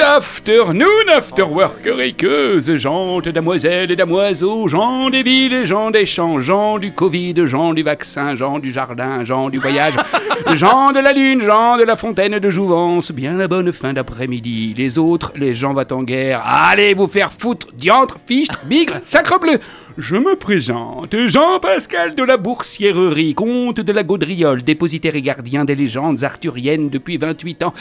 afternoon, 0.00 1.08
afterworkeriqueuses, 1.14 2.76
gens, 2.76 3.20
damoiselles 3.20 3.90
et 3.90 3.96
damoiseaux, 3.96 4.68
gens 4.68 5.10
des 5.10 5.22
villes 5.22 5.52
et 5.52 5.66
gens 5.66 5.90
des 5.90 6.06
champs, 6.06 6.40
gens 6.40 6.78
du 6.78 6.92
Covid, 6.92 7.34
gens 7.46 7.74
du 7.74 7.82
vaccin, 7.82 8.36
gens 8.36 8.58
du 8.58 8.72
jardin, 8.72 9.24
gens 9.24 9.50
du 9.50 9.58
voyage, 9.58 9.94
gens 10.54 10.92
de 10.92 11.00
la 11.00 11.12
lune, 11.12 11.44
gens 11.44 11.76
de 11.76 11.84
la 11.84 11.96
fontaine 11.96 12.38
de 12.38 12.50
Jouvence, 12.50 13.12
bien 13.12 13.36
la 13.36 13.48
bonne 13.48 13.72
fin 13.72 13.92
d'après-midi. 13.92 14.74
Les 14.76 14.98
autres, 14.98 15.32
les 15.36 15.54
gens 15.54 15.72
va 15.72 15.84
en 15.90 16.02
guerre, 16.02 16.42
allez 16.44 16.94
vous 16.94 17.08
faire 17.08 17.32
foutre, 17.32 17.68
diantre, 17.74 18.16
fichtre, 18.26 18.58
bigre, 18.64 19.00
sacre 19.06 19.38
bleu 19.38 19.58
je 19.98 20.16
me 20.16 20.36
présente, 20.36 21.14
Jean-Pascal 21.26 22.14
de 22.14 22.22
la 22.22 22.36
Boursièrerie, 22.36 23.34
comte 23.34 23.80
de 23.80 23.92
la 23.92 24.02
Gaudriole, 24.02 24.62
dépositaire 24.62 25.16
et 25.16 25.22
gardien 25.22 25.64
des 25.64 25.74
légendes 25.74 26.24
arthuriennes 26.24 26.88
depuis 26.88 27.18
28 27.18 27.62
ans, 27.64 27.74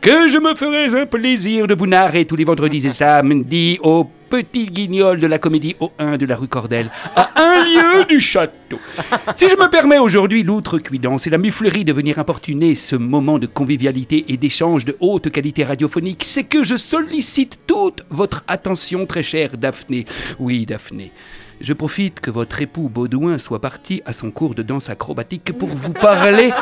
que 0.00 0.28
je 0.28 0.38
me 0.38 0.54
ferai 0.54 1.00
un 1.00 1.06
plaisir 1.06 1.66
de 1.66 1.74
vous 1.74 1.86
narrer 1.86 2.24
tous 2.24 2.36
les 2.36 2.44
vendredis 2.44 2.86
et 2.86 2.92
samedis 2.92 3.78
au 3.82 4.08
petit 4.30 4.66
guignol 4.66 5.20
de 5.20 5.26
la 5.26 5.38
comédie 5.38 5.74
au 5.80 5.90
1 5.98 6.16
de 6.16 6.26
la 6.26 6.36
rue 6.36 6.48
Cordel, 6.48 6.90
à 7.16 7.30
un 7.36 7.64
lieu 7.64 8.04
du 8.04 8.20
château. 8.20 8.78
Si 9.36 9.48
je 9.48 9.56
me 9.56 9.68
permets 9.68 9.98
aujourd'hui 9.98 10.42
l'outrecuidance 10.42 11.26
et 11.26 11.30
la 11.30 11.38
muflerie 11.38 11.84
de 11.84 11.92
venir 11.92 12.18
importuner 12.18 12.74
ce 12.74 12.96
moment 12.96 13.38
de 13.38 13.46
convivialité 13.46 14.26
et 14.28 14.36
d'échange 14.36 14.84
de 14.84 14.96
haute 15.00 15.30
qualité 15.30 15.64
radiophonique, 15.64 16.24
c'est 16.26 16.44
que 16.44 16.62
je 16.62 16.76
sollicite 16.76 17.58
toute 17.66 18.04
votre 18.10 18.44
attention, 18.48 19.06
très 19.06 19.22
chère 19.22 19.56
Daphné. 19.56 20.04
Oui, 20.38 20.66
Daphné. 20.66 21.10
Je 21.60 21.72
profite 21.72 22.20
que 22.20 22.30
votre 22.30 22.62
époux 22.62 22.88
Baudouin 22.88 23.36
soit 23.38 23.60
parti 23.60 24.00
à 24.06 24.12
son 24.12 24.30
cours 24.30 24.54
de 24.54 24.62
danse 24.62 24.90
acrobatique 24.90 25.52
pour 25.58 25.68
vous 25.68 25.92
parler 25.92 26.52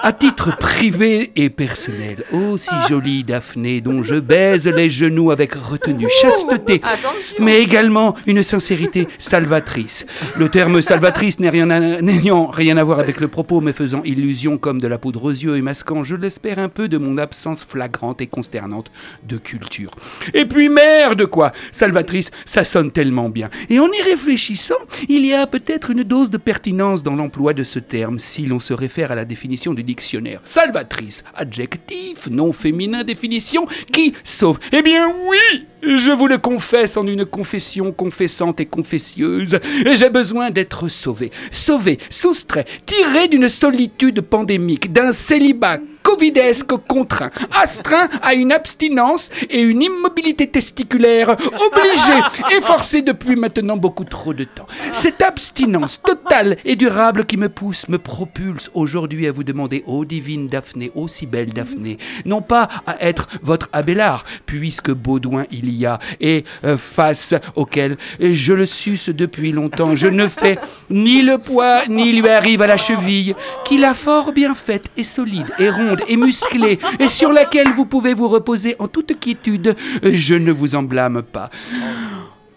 à 0.00 0.12
titre 0.12 0.56
privé 0.56 1.32
et 1.34 1.50
personnel. 1.50 2.24
Oh, 2.32 2.56
si 2.56 2.70
jolie 2.88 3.24
Daphné, 3.24 3.80
dont 3.80 4.04
je 4.04 4.14
baise 4.14 4.68
les 4.68 4.90
genoux 4.90 5.32
avec 5.32 5.54
retenue, 5.54 6.08
chasteté, 6.08 6.80
Attention 6.84 7.36
mais 7.40 7.60
également 7.60 8.14
une 8.26 8.44
sincérité 8.44 9.08
salvatrice. 9.18 10.06
Le 10.36 10.48
terme 10.48 10.82
salvatrice 10.82 11.40
n'ayant 11.40 12.46
rien 12.46 12.76
à 12.76 12.84
voir 12.84 13.00
avec 13.00 13.20
le 13.20 13.26
propos, 13.26 13.60
mais 13.60 13.72
faisant 13.72 14.02
illusion 14.04 14.56
comme 14.56 14.80
de 14.80 14.86
la 14.86 14.98
poudre 14.98 15.24
aux 15.24 15.30
yeux 15.30 15.56
et 15.56 15.62
masquant, 15.62 16.04
je 16.04 16.14
l'espère, 16.14 16.60
un 16.60 16.68
peu 16.68 16.88
de 16.88 16.96
mon 16.96 17.18
absence 17.18 17.64
flagrante 17.64 18.20
et 18.20 18.28
consternante 18.28 18.92
de 19.24 19.36
culture. 19.36 19.96
Et 20.32 20.44
puis 20.44 20.68
merde 20.68 21.26
quoi 21.26 21.52
Salvatrice, 21.72 22.30
ça 22.44 22.64
sonne 22.64 22.92
tellement 22.92 23.30
bien. 23.30 23.50
Et 23.68 23.80
en 23.80 23.88
y 23.88 24.02
réfléchissant, 24.28 24.74
il 25.08 25.24
y 25.24 25.32
a 25.32 25.46
peut-être 25.46 25.90
une 25.90 26.02
dose 26.02 26.28
de 26.28 26.36
pertinence 26.36 27.02
dans 27.02 27.16
l'emploi 27.16 27.54
de 27.54 27.64
ce 27.64 27.78
terme 27.78 28.18
si 28.18 28.44
l'on 28.44 28.58
se 28.58 28.74
réfère 28.74 29.10
à 29.10 29.14
la 29.14 29.24
définition 29.24 29.72
du 29.72 29.82
dictionnaire. 29.82 30.42
Salvatrice, 30.44 31.24
adjectif, 31.34 32.28
non 32.30 32.52
féminin, 32.52 33.04
définition, 33.04 33.66
qui 33.90 34.12
sauve 34.24 34.58
Eh 34.70 34.82
bien 34.82 35.10
oui 35.26 35.64
je 35.80 36.10
vous 36.10 36.26
le 36.26 36.38
confesse 36.38 36.96
en 36.96 37.06
une 37.06 37.24
confession 37.24 37.92
confessante 37.92 38.60
et 38.60 38.66
confessieuse, 38.66 39.60
j'ai 39.86 40.10
besoin 40.10 40.50
d'être 40.50 40.88
sauvé. 40.88 41.30
Sauvé, 41.52 41.98
soustrait, 42.10 42.66
tiré 42.84 43.28
d'une 43.28 43.48
solitude 43.48 44.20
pandémique, 44.22 44.92
d'un 44.92 45.12
célibat 45.12 45.78
covidesque 46.08 46.72
contraint, 46.88 47.30
astreint 47.60 48.08
à 48.22 48.32
une 48.32 48.50
abstinence 48.50 49.28
et 49.50 49.60
une 49.60 49.82
immobilité 49.82 50.46
testiculaire, 50.46 51.32
obligé 51.32 52.18
et 52.56 52.62
forcé 52.62 53.02
depuis 53.02 53.36
maintenant 53.36 53.76
beaucoup 53.76 54.04
trop 54.04 54.32
de 54.32 54.44
temps. 54.44 54.66
Cette 54.92 55.20
abstinence 55.20 56.00
totale 56.00 56.56
et 56.64 56.76
durable 56.76 57.26
qui 57.26 57.36
me 57.36 57.50
pousse, 57.50 57.90
me 57.90 57.98
propulse 57.98 58.70
aujourd'hui 58.72 59.26
à 59.26 59.32
vous 59.32 59.44
demander, 59.44 59.84
ô 59.86 60.06
divine 60.06 60.48
Daphné, 60.48 60.90
ô 60.94 61.08
si 61.08 61.26
belle 61.26 61.52
Daphné, 61.52 61.98
non 62.24 62.40
pas 62.40 62.68
à 62.86 62.96
être 63.04 63.28
votre 63.42 63.68
Abélard, 63.74 64.24
puisque 64.46 64.90
Baudouin 64.90 65.44
il 65.50 65.74
y 65.74 65.84
a, 65.84 65.98
et 66.22 66.44
euh, 66.64 66.78
face 66.78 67.34
auquel 67.54 67.98
je 68.18 68.54
le 68.54 68.64
suce 68.64 69.10
depuis 69.10 69.52
longtemps, 69.52 69.94
je 69.94 70.06
ne 70.06 70.26
fais 70.26 70.58
ni 70.88 71.20
le 71.20 71.36
poids, 71.36 71.82
ni 71.86 72.12
lui 72.12 72.30
arrive 72.30 72.62
à 72.62 72.66
la 72.66 72.78
cheville, 72.78 73.34
qu'il 73.66 73.84
a 73.84 73.92
fort 73.92 74.32
bien 74.32 74.54
faite 74.54 74.86
et 74.96 75.04
solide 75.04 75.48
et 75.58 75.68
ronde 75.68 75.97
et 76.06 76.16
musclée, 76.16 76.78
et 76.98 77.08
sur 77.08 77.32
laquelle 77.32 77.72
vous 77.74 77.86
pouvez 77.86 78.14
vous 78.14 78.28
reposer 78.28 78.76
en 78.78 78.88
toute 78.88 79.18
quiétude, 79.18 79.74
je 80.02 80.34
ne 80.34 80.52
vous 80.52 80.74
en 80.74 80.82
blâme 80.82 81.22
pas. 81.22 81.50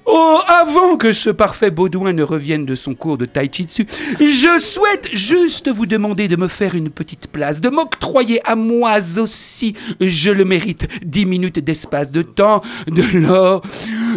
Oh, 0.05 0.39
avant 0.47 0.97
que 0.97 1.13
ce 1.13 1.29
parfait 1.29 1.69
Baudouin 1.69 2.13
ne 2.13 2.23
revienne 2.23 2.65
de 2.65 2.73
son 2.73 2.95
cours 2.95 3.19
de 3.19 3.25
Tai 3.25 3.47
Chi 3.51 3.65
Tzu, 3.65 3.85
je 4.19 4.57
souhaite 4.59 5.09
juste 5.13 5.69
vous 5.69 5.85
demander 5.85 6.27
de 6.27 6.35
me 6.35 6.47
faire 6.47 6.73
une 6.73 6.89
petite 6.89 7.27
place, 7.27 7.61
de 7.61 7.69
m'octroyer 7.69 8.41
à 8.43 8.55
moi 8.55 8.97
aussi, 9.19 9.75
je 9.99 10.31
le 10.31 10.43
mérite, 10.43 10.87
dix 11.05 11.25
minutes 11.25 11.59
d'espace, 11.59 12.11
de 12.11 12.23
temps, 12.23 12.61
de 12.87 13.03
l'or, 13.15 13.61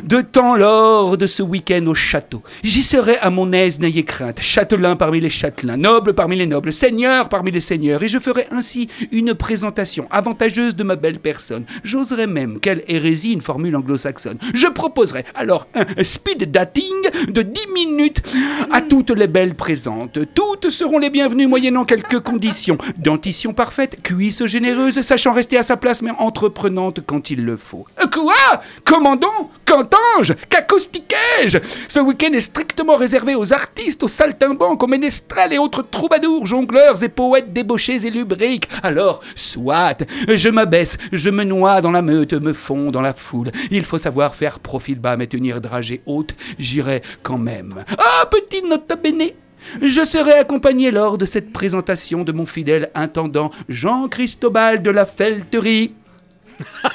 de 0.03 0.23
temps 0.23 0.57
lors 0.57 1.19
de 1.19 1.27
ce 1.27 1.43
week-end 1.43 1.87
au 1.87 1.95
château. 1.95 2.43
J'y 2.63 2.83
serai 2.83 3.19
à 3.19 3.29
mon 3.29 3.53
aise, 3.53 3.79
n'ayez 3.79 4.05
crainte, 4.05 4.41
châtelain 4.41 4.97
parmi 4.97 5.21
les 5.21 5.31
châtelains, 5.31 5.77
noble 5.77 6.15
parmi 6.15 6.37
les 6.37 6.47
nobles, 6.47 6.73
seigneur 6.73 7.29
parmi 7.29 7.51
les 7.51 7.61
seigneurs, 7.61 8.03
et 8.03 8.09
je 8.09 8.19
ferai 8.19 8.47
ainsi 8.51 8.89
une 9.13 9.35
présentation 9.35 10.09
avantageuse 10.11 10.77
de 10.77 10.83
ma 10.83 10.97
belle 10.97 11.19
personne. 11.19 11.67
J'oserais 11.85 12.27
même, 12.27 12.59
quelle 12.59 12.83
hérésie, 12.89 13.33
une 13.33 13.43
formule 13.43 13.77
anglo-saxonne. 13.77 14.39
Je 14.55 14.67
proposerai 14.67 15.25
alors 15.35 15.67
speed 16.03 16.51
dating 16.51 16.93
de 17.29 17.43
10 17.43 17.61
minutes 17.73 18.23
à 18.71 18.81
toutes 18.81 19.11
les 19.11 19.27
belles 19.27 19.55
présentes. 19.55 20.19
Toutes 20.35 20.71
seront 20.71 20.99
les 20.99 21.11
bienvenues 21.11 21.47
moyennant 21.47 21.85
quelques 21.85 22.21
conditions. 22.21 22.79
Dentition 22.97 23.53
parfaite, 23.53 24.03
cuisse 24.03 24.45
généreuse, 24.47 25.01
sachant 25.01 25.33
rester 25.33 25.59
à 25.59 25.63
sa 25.63 25.77
place 25.77 26.03
mais 26.03 26.13
entreprenante 26.19 27.01
quand 27.07 27.31
il 27.31 27.45
le 27.45 27.57
faut. 27.57 27.87
Euh, 28.03 28.07
Quoi? 28.13 28.63
Comment 28.85 29.17
donc 29.17 29.51
Qu'entends-je? 29.67 30.35
Qu'acoustiquais-je 30.49 31.59
Ce 31.89 31.99
week-end 31.99 32.33
est 32.33 32.41
strictement 32.41 32.97
réservé 32.97 33.35
aux 33.35 33.53
artistes, 33.53 34.03
aux 34.03 34.09
saltimbanques, 34.09 34.83
aux 34.83 34.87
ménestrels 34.87 35.53
et 35.53 35.59
autres 35.59 35.83
troubadours, 35.83 36.47
jongleurs 36.47 37.03
et 37.03 37.09
poètes 37.09 37.53
débauchés 37.53 38.07
et 38.07 38.11
lubriques. 38.11 38.69
Alors, 38.83 39.21
soit, 39.35 40.05
je 40.29 40.49
m'abaisse, 40.49 40.97
je 41.13 41.31
me 41.31 41.45
noie 41.45 41.81
dans 41.81 41.91
la 41.91 42.03
meute, 42.03 42.35
me 42.35 42.53
fonds 42.53 42.91
dans 42.91 43.03
la 43.03 43.15
foule. 43.15 43.51
Il 43.71 43.85
faut 43.85 43.99
savoir 43.99 44.35
faire 44.35 44.61
profil 44.61 44.99
bas 44.99 45.17
mais 45.17 45.27
tenir 45.27 45.61
dragée 45.65 46.03
haute, 46.07 46.37
j'irai 46.59 47.03
quand 47.23 47.39
même. 47.39 47.85
Ah, 47.99 48.27
petit 48.31 48.63
nota 48.63 48.97
bene 48.97 49.33
je 49.81 50.05
serai 50.05 50.33
accompagné 50.33 50.91
lors 50.91 51.17
de 51.17 51.25
cette 51.27 51.51
présentation 51.51 52.23
de 52.23 52.33
mon 52.33 52.45
fidèle 52.47 52.91
intendant 52.95 53.51
Jean 53.69 54.09
Cristobal 54.09 54.83
de 54.83 54.91
la 54.91 55.07
Felterie. 55.07 55.95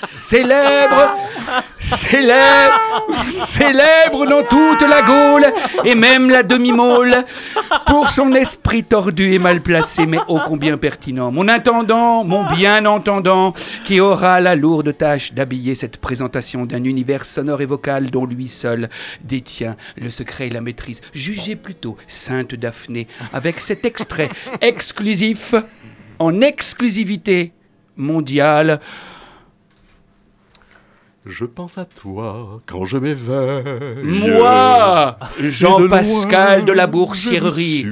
Célèbre, 0.06 1.16
célèbre, 1.80 3.08
célèbre 3.28 4.26
dans 4.28 4.44
toute 4.44 4.88
la 4.88 5.02
Gaule 5.02 5.48
et 5.86 5.96
même 5.96 6.30
la 6.30 6.44
demi-môle 6.44 7.16
pour 7.88 8.10
son 8.10 8.34
esprit 8.34 8.84
tordu 8.84 9.34
et 9.34 9.40
mal 9.40 9.62
placé, 9.62 10.06
mais 10.06 10.20
ô 10.28 10.40
combien 10.46 10.78
pertinent. 10.78 11.32
Mon 11.32 11.48
intendant, 11.48 12.24
mon 12.24 12.46
bien 12.46 12.86
entendant, 12.86 13.54
qui 13.84 14.00
aura 14.00 14.40
la 14.40 14.56
lourde 14.56 14.96
tâche 14.96 15.34
d'habiller 15.34 15.76
cette 15.76 15.98
présentation 15.98 16.66
d'un 16.66 16.84
univers 16.84 17.26
sonore 17.26 17.62
et 17.62 17.66
vocal 17.66 18.10
dont 18.10 18.26
lui 18.26 18.48
seul 18.48 18.90
détient 19.24 19.76
le 19.98 20.10
secret 20.10 20.48
et 20.48 20.52
la 20.52 20.62
maîtrise. 20.62 21.02
Jugez 21.14 21.56
plutôt, 21.56 21.98
Sainte 22.08 22.56
Daphné, 22.56 23.08
avec 23.34 23.60
cet 23.60 23.86
extrait 23.86 24.30
exclusif, 24.62 25.54
en 26.20 26.42
exclusivité 26.42 27.54
mondiale. 27.96 28.80
Je 31.26 31.44
pense 31.44 31.78
à 31.78 31.84
toi 31.84 32.62
quand 32.66 32.86
je 32.86 32.98
m'éveille. 32.98 34.04
Moi, 34.04 35.18
Jean-Pascal 35.38 36.64
de 36.64 36.72
la 36.72 36.88
Boursièrerie, 36.88 37.86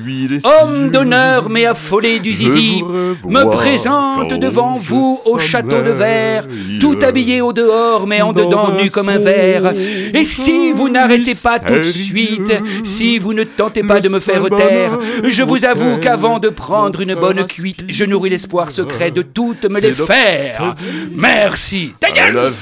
homme 0.46 0.90
d'honneur 0.92 1.50
mais 1.50 1.66
affolé 1.66 2.20
du 2.22 2.32
zizi, 2.32 2.82
me 3.26 3.44
présente 3.52 4.34
devant 4.34 4.78
vous 4.78 5.20
au 5.26 5.40
château 5.40 5.84
de 5.84 5.92
verre, 5.92 6.48
tout 6.80 6.98
habillé 7.02 7.42
au 7.42 7.52
dehors 7.52 8.08
mais 8.08 8.22
en 8.22 8.32
Dans 8.32 8.46
dedans 8.46 8.72
nu 8.82 8.90
comme 8.90 9.10
un 9.10 9.20
verre. 9.20 9.72
Et 10.14 10.24
si 10.24 10.72
vous 10.72 10.88
n'arrêtez 10.88 11.36
pas 11.44 11.60
tout 11.60 11.74
de 11.74 11.84
suite, 11.84 12.54
si 12.86 13.20
vous 13.20 13.34
ne 13.34 13.44
tentez 13.44 13.84
pas 13.84 14.00
de 14.00 14.08
me 14.08 14.20
faire 14.20 14.46
taire, 14.50 14.98
je 15.26 15.44
vous 15.44 15.66
avoue 15.66 15.98
qu'avant 15.98 16.40
de 16.40 16.48
prendre 16.48 17.02
une 17.02 17.16
bonne 17.16 17.46
cuite, 17.46 17.84
je 17.90 18.06
nourris 18.06 18.30
l'espoir 18.30 18.72
secret 18.72 19.12
de 19.12 19.22
toutes 19.22 19.70
me 19.70 19.82
les 19.82 19.92
faire. 19.92 20.76
Merci. 21.12 21.92
Ta 22.00 22.10
gueule 22.10 22.54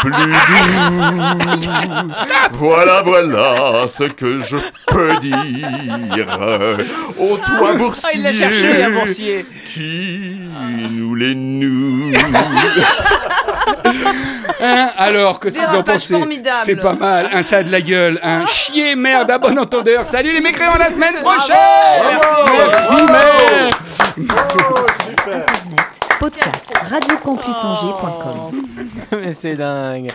plus 0.00 0.10
doux. 0.10 0.32
Voilà, 2.52 3.02
voilà 3.02 3.86
ce 3.86 4.04
que 4.04 4.40
je 4.40 4.56
peux 4.86 5.16
dire. 5.18 6.38
Ô 7.18 7.36
toi, 7.38 7.74
boursier, 7.74 8.10
Ah, 8.12 8.16
il 8.16 8.22
l'a 8.22 8.32
cherché, 8.32 8.82
un 8.82 8.90
boursier 8.90 9.46
qui 9.68 10.40
nous 10.90 11.14
les 11.14 11.34
nous. 11.34 12.12
Hein, 14.62 14.90
alors, 14.98 15.40
que 15.40 15.48
tu 15.48 15.58
en 15.58 15.70
Dérapage 15.70 15.94
pensez 15.94 16.14
formidable. 16.14 16.56
C'est 16.64 16.76
pas 16.76 16.92
mal, 16.92 17.30
un 17.32 17.42
ça 17.42 17.58
a 17.58 17.62
de 17.62 17.72
la 17.72 17.80
gueule, 17.80 18.20
un 18.22 18.44
chier 18.46 18.94
merde 18.94 19.30
à 19.30 19.38
bon 19.38 19.58
entendeur. 19.58 20.06
Salut 20.06 20.34
les 20.34 20.40
mécréants, 20.42 20.76
la 20.76 20.90
semaine 20.90 21.14
prochaine 21.22 21.56
Merci, 22.58 22.94
merde 25.26 25.50
Podcast 26.20 26.70
radiocampusangers.com 26.74 28.66
Mais 29.12 29.32
c'est 29.32 29.54
dingue. 29.54 30.10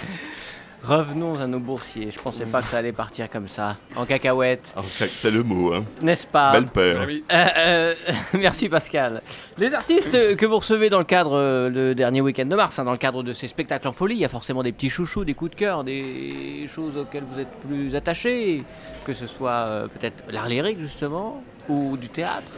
Revenons 0.83 1.39
à 1.39 1.47
nos 1.47 1.57
boursiers. 1.59 2.11
Je 2.11 2.19
pensais 2.19 2.45
pas 2.45 2.61
que 2.61 2.67
ça 2.67 2.77
allait 2.77 2.91
partir 2.91 3.27
comme 3.27 3.47
ça, 3.47 3.77
en 3.95 4.05
cacahuète, 4.05 4.71
En 4.77 4.83
fait, 4.83 5.09
c'est 5.15 5.31
le 5.31 5.41
mot, 5.41 5.73
hein. 5.73 5.83
n'est-ce 6.03 6.27
pas? 6.27 6.51
Belle 6.51 6.65
paire. 6.65 7.07
Euh, 7.07 7.47
euh, 7.57 7.93
Merci 8.35 8.69
Pascal. 8.69 9.23
Les 9.57 9.73
artistes 9.73 10.35
que 10.35 10.45
vous 10.45 10.57
recevez 10.59 10.91
dans 10.91 10.99
le 10.99 11.05
cadre 11.05 11.39
euh, 11.39 11.69
le 11.71 11.95
dernier 11.95 12.21
week-end 12.21 12.45
de 12.45 12.55
mars, 12.55 12.77
hein, 12.77 12.83
dans 12.83 12.91
le 12.91 12.99
cadre 12.99 13.23
de 13.23 13.33
ces 13.33 13.47
spectacles 13.47 13.87
en 13.87 13.91
folie, 13.91 14.13
il 14.13 14.21
y 14.21 14.25
a 14.25 14.29
forcément 14.29 14.61
des 14.61 14.73
petits 14.73 14.91
chouchous, 14.91 15.25
des 15.25 15.33
coups 15.33 15.51
de 15.51 15.55
cœur, 15.55 15.83
des 15.83 16.67
choses 16.67 16.97
auxquelles 16.97 17.25
vous 17.27 17.39
êtes 17.39 17.51
plus 17.67 17.95
attachés, 17.95 18.63
que 19.05 19.13
ce 19.13 19.25
soit 19.25 19.49
euh, 19.49 19.87
peut-être 19.87 20.23
l'art 20.29 20.49
lyrique 20.49 20.79
justement, 20.79 21.41
ou 21.67 21.97
du 21.97 22.09
théâtre. 22.09 22.51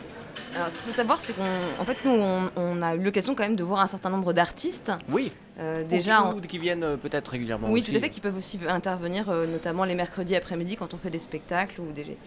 Alors, 0.56 0.68
ce 0.70 0.74
qu'il 0.74 0.82
faut 0.88 0.92
savoir, 0.92 1.20
c'est 1.20 1.34
qu'en 1.34 1.84
fait, 1.86 1.98
nous, 2.06 2.12
on, 2.12 2.50
on 2.56 2.82
a 2.82 2.96
eu 2.96 3.00
l'occasion 3.04 3.36
quand 3.36 3.44
même 3.44 3.56
de 3.56 3.64
voir 3.64 3.82
un 3.82 3.88
certain 3.88 4.10
nombre 4.10 4.34
d'artistes. 4.34 4.92
Oui. 5.10 5.32
Euh, 5.60 5.84
Déjà, 5.84 6.24
ou 6.34 6.40
qui 6.40 6.58
viennent 6.58 6.84
euh, 6.84 6.98
peut-être 6.98 7.28
régulièrement. 7.30 7.70
oui, 7.70 7.82
aussi. 7.82 7.92
tout 7.92 7.98
à 7.98 8.00
fait, 8.00 8.10
qui 8.10 8.22
peuvent 8.22 8.38
aussi 8.38 8.60
intervenir, 8.68 9.30
euh, 9.30 9.46
notamment 9.46 9.84
les 9.84 9.96
mercredis 9.96 10.36
après-midi 10.36 10.76
quand 10.76 10.94
on 10.94 10.98
fait 10.98 11.10
des 11.10 11.20
spectacles 11.20 11.82
ou 11.82 11.92
des, 11.92 12.18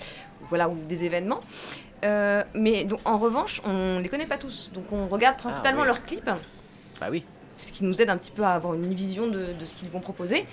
voilà, 0.48 0.68
ou 0.68 0.76
des 0.88 1.04
événements. 1.04 1.40
Mais 2.02 2.84
donc, 2.84 3.00
en 3.04 3.18
revanche, 3.18 3.60
on 3.64 3.98
les 4.00 4.08
connaît 4.08 4.26
pas 4.26 4.38
tous. 4.38 4.70
Donc, 4.74 4.84
on 4.92 5.06
regarde 5.06 5.36
principalement 5.36 5.82
oui. 5.82 5.86
leurs 5.86 6.04
clips, 6.04 6.24
Bah 7.00 7.08
oui. 7.10 7.24
ce 7.56 7.72
qui 7.72 7.84
nous 7.84 8.00
aide 8.00 8.10
un 8.10 8.16
petit 8.16 8.30
peu 8.30 8.42
à 8.42 8.50
avoir 8.52 8.74
une 8.74 8.92
vision 8.94 9.26
de, 9.26 9.52
de 9.58 9.64
ce 9.64 9.74
qu'ils 9.74 9.88
vont 9.90 10.00
proposer. 10.00 10.46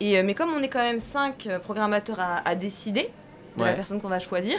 Et, 0.00 0.20
mais 0.22 0.34
comme 0.34 0.50
on 0.52 0.60
est 0.62 0.68
quand 0.68 0.80
même 0.82 0.98
cinq 0.98 1.48
programmateurs 1.62 2.18
à, 2.20 2.36
à 2.48 2.54
décider 2.54 3.10
de 3.56 3.64
la 3.64 3.72
personne 3.74 4.00
qu'on 4.00 4.08
va 4.08 4.18
choisir, 4.18 4.56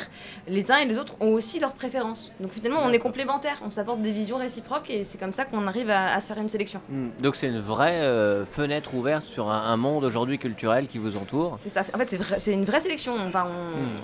les 0.47 0.71
uns 0.71 0.77
et 0.77 0.85
les 0.85 0.97
autres 0.97 1.15
ont 1.19 1.29
aussi 1.29 1.59
leurs 1.59 1.73
préférences. 1.73 2.31
Donc 2.39 2.51
finalement, 2.51 2.81
on 2.83 2.91
est 2.91 2.99
complémentaires, 2.99 3.59
on 3.65 3.69
s'apporte 3.71 4.01
des 4.01 4.11
visions 4.11 4.37
réciproques 4.37 4.89
et 4.89 5.03
c'est 5.03 5.17
comme 5.17 5.33
ça 5.33 5.45
qu'on 5.45 5.65
arrive 5.67 5.89
à, 5.89 6.13
à 6.13 6.21
se 6.21 6.27
faire 6.27 6.37
une 6.37 6.49
sélection. 6.49 6.79
Hmm. 6.89 7.07
Donc 7.21 7.35
c'est 7.35 7.47
une 7.47 7.59
vraie 7.59 8.01
euh, 8.01 8.45
fenêtre 8.45 8.93
ouverte 8.93 9.25
sur 9.25 9.49
un, 9.49 9.63
un 9.63 9.77
monde 9.77 10.03
aujourd'hui 10.03 10.37
culturel 10.39 10.87
qui 10.87 10.97
vous 10.99 11.17
entoure. 11.17 11.57
C'est 11.61 11.73
ça. 11.73 11.81
En 11.93 11.97
fait, 11.97 12.17
c'est 12.37 12.53
une 12.53 12.65
vraie 12.65 12.81
sélection. 12.81 13.15
Enfin, 13.27 13.47
on- 13.47 13.73
Hmm. 13.83 13.97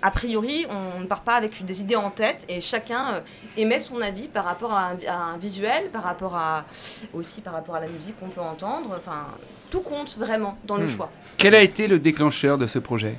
A 0.00 0.12
priori, 0.12 0.64
on 0.70 1.00
ne 1.00 1.06
part 1.06 1.22
pas 1.22 1.34
avec 1.34 1.64
des 1.64 1.80
idées 1.80 1.96
en 1.96 2.10
tête 2.12 2.44
et 2.48 2.60
chacun 2.60 3.14
euh, 3.14 3.20
émet 3.56 3.80
son 3.80 4.00
avis 4.00 4.28
par 4.28 4.44
rapport 4.44 4.72
à 4.72 4.90
un, 4.92 4.96
à 5.08 5.16
un 5.34 5.38
visuel, 5.38 5.90
par 5.92 6.04
rapport 6.04 6.36
à 6.36 6.64
aussi 7.12 7.40
par 7.40 7.52
rapport 7.52 7.74
à 7.74 7.80
la 7.80 7.88
musique 7.88 8.16
qu'on 8.20 8.28
peut 8.28 8.40
entendre. 8.40 8.94
Enfin, 8.96 9.26
tout 9.70 9.80
compte 9.80 10.16
vraiment 10.16 10.56
dans 10.66 10.76
le 10.76 10.84
Hmm. 10.86 10.88
choix. 10.88 11.10
Quel 11.36 11.52
a 11.56 11.62
été 11.62 11.88
le 11.88 11.98
déclencheur 11.98 12.58
de 12.58 12.68
ce 12.68 12.78
projet? 12.78 13.16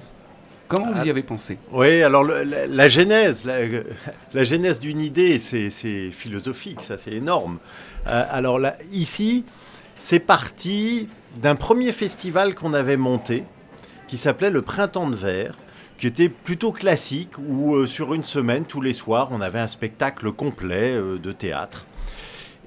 Comment 0.70 0.92
vous 0.94 1.06
y 1.06 1.10
avez 1.10 1.24
pensé? 1.24 1.58
Oui, 1.72 2.02
alors 2.04 2.24
le- 2.24 2.44
la, 2.44 2.68
la 2.68 2.88
genèse, 2.88 3.44
la, 3.44 3.60
la 4.34 4.44
genèse 4.44 4.80
d'une 4.80 5.02
idée, 5.02 5.40
c'est 5.40 5.70
philosophique, 6.12 6.82
ça 6.82 6.98
c'est 6.98 7.12
énorme. 7.14 7.60
Euh, 8.08 8.24
alors 8.30 8.60
là, 8.60 8.78
ici, 8.94 9.44
c'est 9.98 10.20
parti 10.20 11.10
d'un 11.42 11.56
premier 11.56 11.92
festival 11.92 12.56
qu'on 12.56 12.74
avait 12.74 12.98
monté, 12.98 13.44
qui 14.08 14.18
s'appelait 14.18 14.50
le 14.52 14.62
Printemps 14.62 15.10
de 15.10 15.16
Verre, 15.16 15.56
qui 15.98 16.08
était 16.08 16.30
plutôt 16.30 16.72
classique, 16.72 17.32
où 17.38 17.76
euh, 17.76 17.86
sur 17.88 18.14
une 18.14 18.24
semaine, 18.24 18.64
tous 18.66 18.80
les 18.82 18.94
soirs, 18.94 19.30
on 19.32 19.42
avait 19.42 19.60
un 19.60 19.68
spectacle 19.68 20.32
complet 20.32 20.94
euh, 20.94 21.18
de 21.18 21.32
théâtre. 21.32 21.86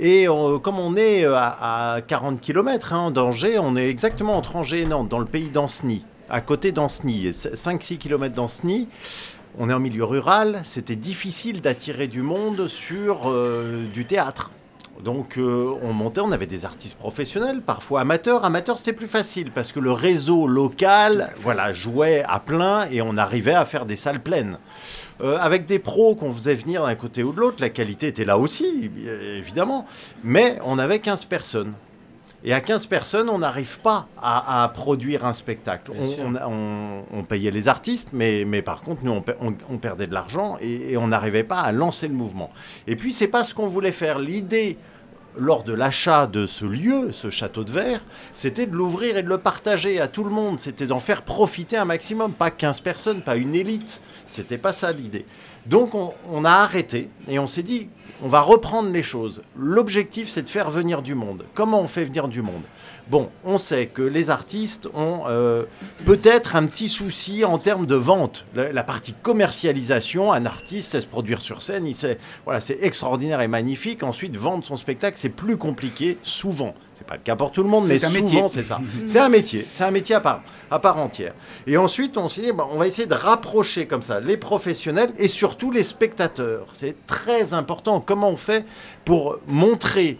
Et 0.00 0.26
comme 0.62 0.78
on 0.78 0.96
est 0.96 1.24
à, 1.26 1.94
à 1.94 2.00
40 2.00 2.40
km 2.40 2.94
hein, 2.94 3.10
d'Angers, 3.10 3.58
on 3.58 3.76
est 3.76 3.88
exactement 3.90 4.36
entre 4.36 4.56
Angers 4.56 4.80
et 4.82 4.86
Nantes, 4.86 5.10
dans 5.10 5.18
le 5.18 5.26
pays 5.26 5.50
d'Ancenis, 5.50 6.04
à 6.32 6.40
côté 6.40 6.72
d'Ancenis, 6.72 7.26
et 7.26 7.30
5-6 7.30 7.98
km 7.98 8.34
d'Ancenis. 8.34 8.88
On 9.58 9.68
est 9.68 9.74
en 9.74 9.80
milieu 9.80 10.04
rural, 10.04 10.62
c'était 10.64 10.96
difficile 10.96 11.60
d'attirer 11.60 12.08
du 12.08 12.22
monde 12.22 12.68
sur 12.68 13.30
euh, 13.30 13.84
du 13.92 14.06
théâtre. 14.06 14.50
Donc 15.04 15.36
euh, 15.36 15.74
on 15.82 15.92
montait, 15.92 16.22
on 16.22 16.32
avait 16.32 16.46
des 16.46 16.64
artistes 16.64 16.96
professionnels, 16.96 17.60
parfois 17.60 18.00
amateurs. 18.00 18.46
Amateurs 18.46 18.78
c'était 18.78 18.94
plus 18.94 19.08
facile 19.08 19.50
parce 19.50 19.72
que 19.72 19.80
le 19.80 19.92
réseau 19.92 20.46
local 20.46 21.32
voilà, 21.42 21.70
jouait 21.72 22.24
à 22.26 22.40
plein 22.40 22.86
et 22.90 23.02
on 23.02 23.18
arrivait 23.18 23.54
à 23.54 23.66
faire 23.66 23.84
des 23.84 23.96
salles 23.96 24.22
pleines. 24.22 24.58
Euh, 25.20 25.36
avec 25.38 25.66
des 25.66 25.78
pros 25.78 26.14
qu'on 26.14 26.32
faisait 26.32 26.54
venir 26.54 26.86
d'un 26.86 26.94
côté 26.94 27.22
ou 27.22 27.32
de 27.32 27.40
l'autre, 27.40 27.58
la 27.60 27.68
qualité 27.68 28.06
était 28.06 28.24
là 28.24 28.38
aussi, 28.38 28.90
évidemment, 29.36 29.86
mais 30.24 30.58
on 30.64 30.78
avait 30.78 31.00
15 31.00 31.26
personnes. 31.26 31.74
Et 32.44 32.52
à 32.52 32.60
15 32.60 32.86
personnes, 32.86 33.28
on 33.28 33.38
n'arrive 33.38 33.78
pas 33.78 34.08
à, 34.20 34.64
à 34.64 34.68
produire 34.68 35.24
un 35.24 35.32
spectacle. 35.32 35.92
On, 35.92 37.24
payait 37.24 37.52
les 37.52 37.68
artistes, 37.68 38.08
mais, 38.12 38.44
mais 38.44 38.62
par 38.62 38.80
contre, 38.80 39.04
nous, 39.04 39.22
on 39.70 39.78
perdait 39.78 40.08
de 40.08 40.14
l'argent 40.14 40.56
et, 40.60 40.92
et 40.92 40.96
on 40.96 41.08
n'arrivait 41.08 41.44
pas 41.44 41.60
à 41.60 41.70
lancer 41.72 42.08
le 42.08 42.14
mouvement. 42.14 42.50
Et 42.86 42.96
puis, 42.96 43.12
c'est 43.12 43.28
pas 43.28 43.44
ce 43.44 43.54
qu'on 43.54 43.68
voulait 43.68 43.92
faire. 43.92 44.18
L'idée, 44.18 44.76
lors 45.36 45.64
de 45.64 45.72
l'achat 45.72 46.26
de 46.26 46.46
ce 46.46 46.64
lieu, 46.64 47.10
ce 47.12 47.30
château 47.30 47.64
de 47.64 47.72
verre, 47.72 48.02
c'était 48.34 48.66
de 48.66 48.74
l'ouvrir 48.74 49.16
et 49.16 49.22
de 49.22 49.28
le 49.28 49.38
partager 49.38 50.00
à 50.00 50.08
tout 50.08 50.24
le 50.24 50.30
monde. 50.30 50.60
C'était 50.60 50.86
d'en 50.86 51.00
faire 51.00 51.22
profiter 51.22 51.76
un 51.76 51.84
maximum, 51.84 52.32
pas 52.32 52.50
15 52.50 52.80
personnes, 52.80 53.22
pas 53.22 53.36
une 53.36 53.54
élite. 53.54 54.00
C'était 54.26 54.58
pas 54.58 54.72
ça 54.72 54.92
l'idée. 54.92 55.26
Donc 55.66 55.94
on, 55.94 56.44
a 56.44 56.50
arrêté 56.50 57.08
et 57.28 57.38
on 57.38 57.46
s'est 57.46 57.62
dit, 57.62 57.88
on 58.22 58.28
va 58.28 58.40
reprendre 58.40 58.90
les 58.90 59.02
choses. 59.02 59.42
L'objectif, 59.56 60.28
c'est 60.28 60.42
de 60.42 60.50
faire 60.50 60.70
venir 60.70 61.02
du 61.02 61.14
monde. 61.14 61.44
Comment 61.54 61.80
on 61.80 61.86
fait 61.86 62.04
venir 62.04 62.28
du 62.28 62.42
monde? 62.42 62.62
Bon, 63.08 63.28
on 63.44 63.58
sait 63.58 63.86
que 63.86 64.02
les 64.02 64.30
artistes 64.30 64.88
ont 64.94 65.24
euh, 65.26 65.64
peut-être 66.06 66.56
un 66.56 66.66
petit 66.66 66.88
souci 66.88 67.44
en 67.44 67.58
termes 67.58 67.86
de 67.86 67.94
vente. 67.94 68.44
La, 68.54 68.72
la 68.72 68.84
partie 68.84 69.12
commercialisation, 69.12 70.32
un 70.32 70.46
artiste 70.46 70.92
sait 70.92 71.00
se 71.00 71.06
produire 71.06 71.42
sur 71.42 71.62
scène, 71.62 71.86
il 71.86 71.96
sait, 71.96 72.18
voilà, 72.44 72.60
c'est 72.60 72.78
extraordinaire 72.82 73.40
et 73.40 73.48
magnifique. 73.48 74.02
Ensuite, 74.02 74.36
vendre 74.36 74.64
son 74.64 74.76
spectacle, 74.76 75.18
c'est 75.18 75.30
plus 75.30 75.56
compliqué, 75.56 76.18
souvent. 76.22 76.74
C'est 77.02 77.06
pas 77.06 77.16
le 77.16 77.22
cas 77.22 77.34
pour 77.34 77.50
tout 77.50 77.64
le 77.64 77.68
monde, 77.68 77.86
mais 77.86 77.98
souvent, 77.98 78.46
c'est 78.46 78.62
ça. 78.62 78.80
C'est 79.06 79.18
un 79.18 79.28
métier, 79.28 79.66
c'est 79.68 79.82
un 79.82 79.90
métier 79.90 80.14
à 80.14 80.20
part, 80.20 80.42
à 80.70 80.78
part 80.78 80.98
entière. 80.98 81.34
Et 81.66 81.76
ensuite, 81.76 82.16
on 82.16 82.28
s'est 82.28 82.42
dit, 82.42 82.50
on 82.52 82.76
va 82.76 82.86
essayer 82.86 83.08
de 83.08 83.14
rapprocher 83.14 83.86
comme 83.86 84.02
ça 84.02 84.20
les 84.20 84.36
professionnels 84.36 85.12
et 85.18 85.26
surtout 85.26 85.72
les 85.72 85.82
spectateurs. 85.82 86.66
C'est 86.74 86.94
très 87.06 87.54
important. 87.54 88.00
Comment 88.00 88.30
on 88.30 88.36
fait 88.36 88.64
pour 89.04 89.38
montrer 89.48 90.18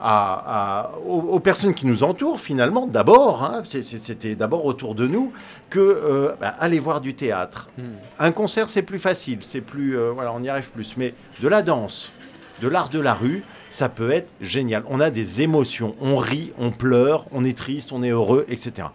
à- 0.00 0.86
à- 0.88 0.90
aux, 1.06 1.20
aux 1.20 1.40
personnes 1.40 1.74
qui 1.74 1.86
nous 1.86 2.02
entourent, 2.02 2.40
finalement, 2.40 2.86
d'abord, 2.86 3.42
hein, 3.44 3.62
c'était 3.64 4.34
d'abord 4.34 4.64
autour 4.66 4.94
de 4.94 5.06
nous, 5.06 5.32
que 5.70 5.78
euh, 5.80 6.34
bah, 6.40 6.54
aller 6.58 6.78
voir 6.78 7.00
du 7.00 7.14
théâtre. 7.14 7.68
Un 8.18 8.32
concert, 8.32 8.68
c'est 8.68 8.82
plus 8.82 8.98
facile, 8.98 9.38
c'est 9.42 9.60
plus, 9.60 9.96
euh, 9.96 10.10
voilà, 10.14 10.32
on 10.34 10.42
y 10.42 10.48
arrive 10.48 10.70
plus. 10.70 10.96
Mais 10.96 11.14
de 11.40 11.48
la 11.48 11.62
danse, 11.62 12.12
de 12.60 12.68
l'art 12.68 12.88
de 12.88 13.00
la 13.00 13.14
rue, 13.14 13.42
ça 13.70 13.88
peut 13.88 14.10
être 14.10 14.32
génial. 14.40 14.82
On 14.88 15.00
a 15.00 15.10
des 15.10 15.42
émotions, 15.42 15.94
on 16.00 16.16
rit, 16.16 16.52
on 16.58 16.70
pleure, 16.70 17.26
on 17.32 17.44
est 17.44 17.56
triste, 17.56 17.92
on 17.92 18.02
est 18.02 18.10
heureux, 18.10 18.44
etc. 18.48 18.88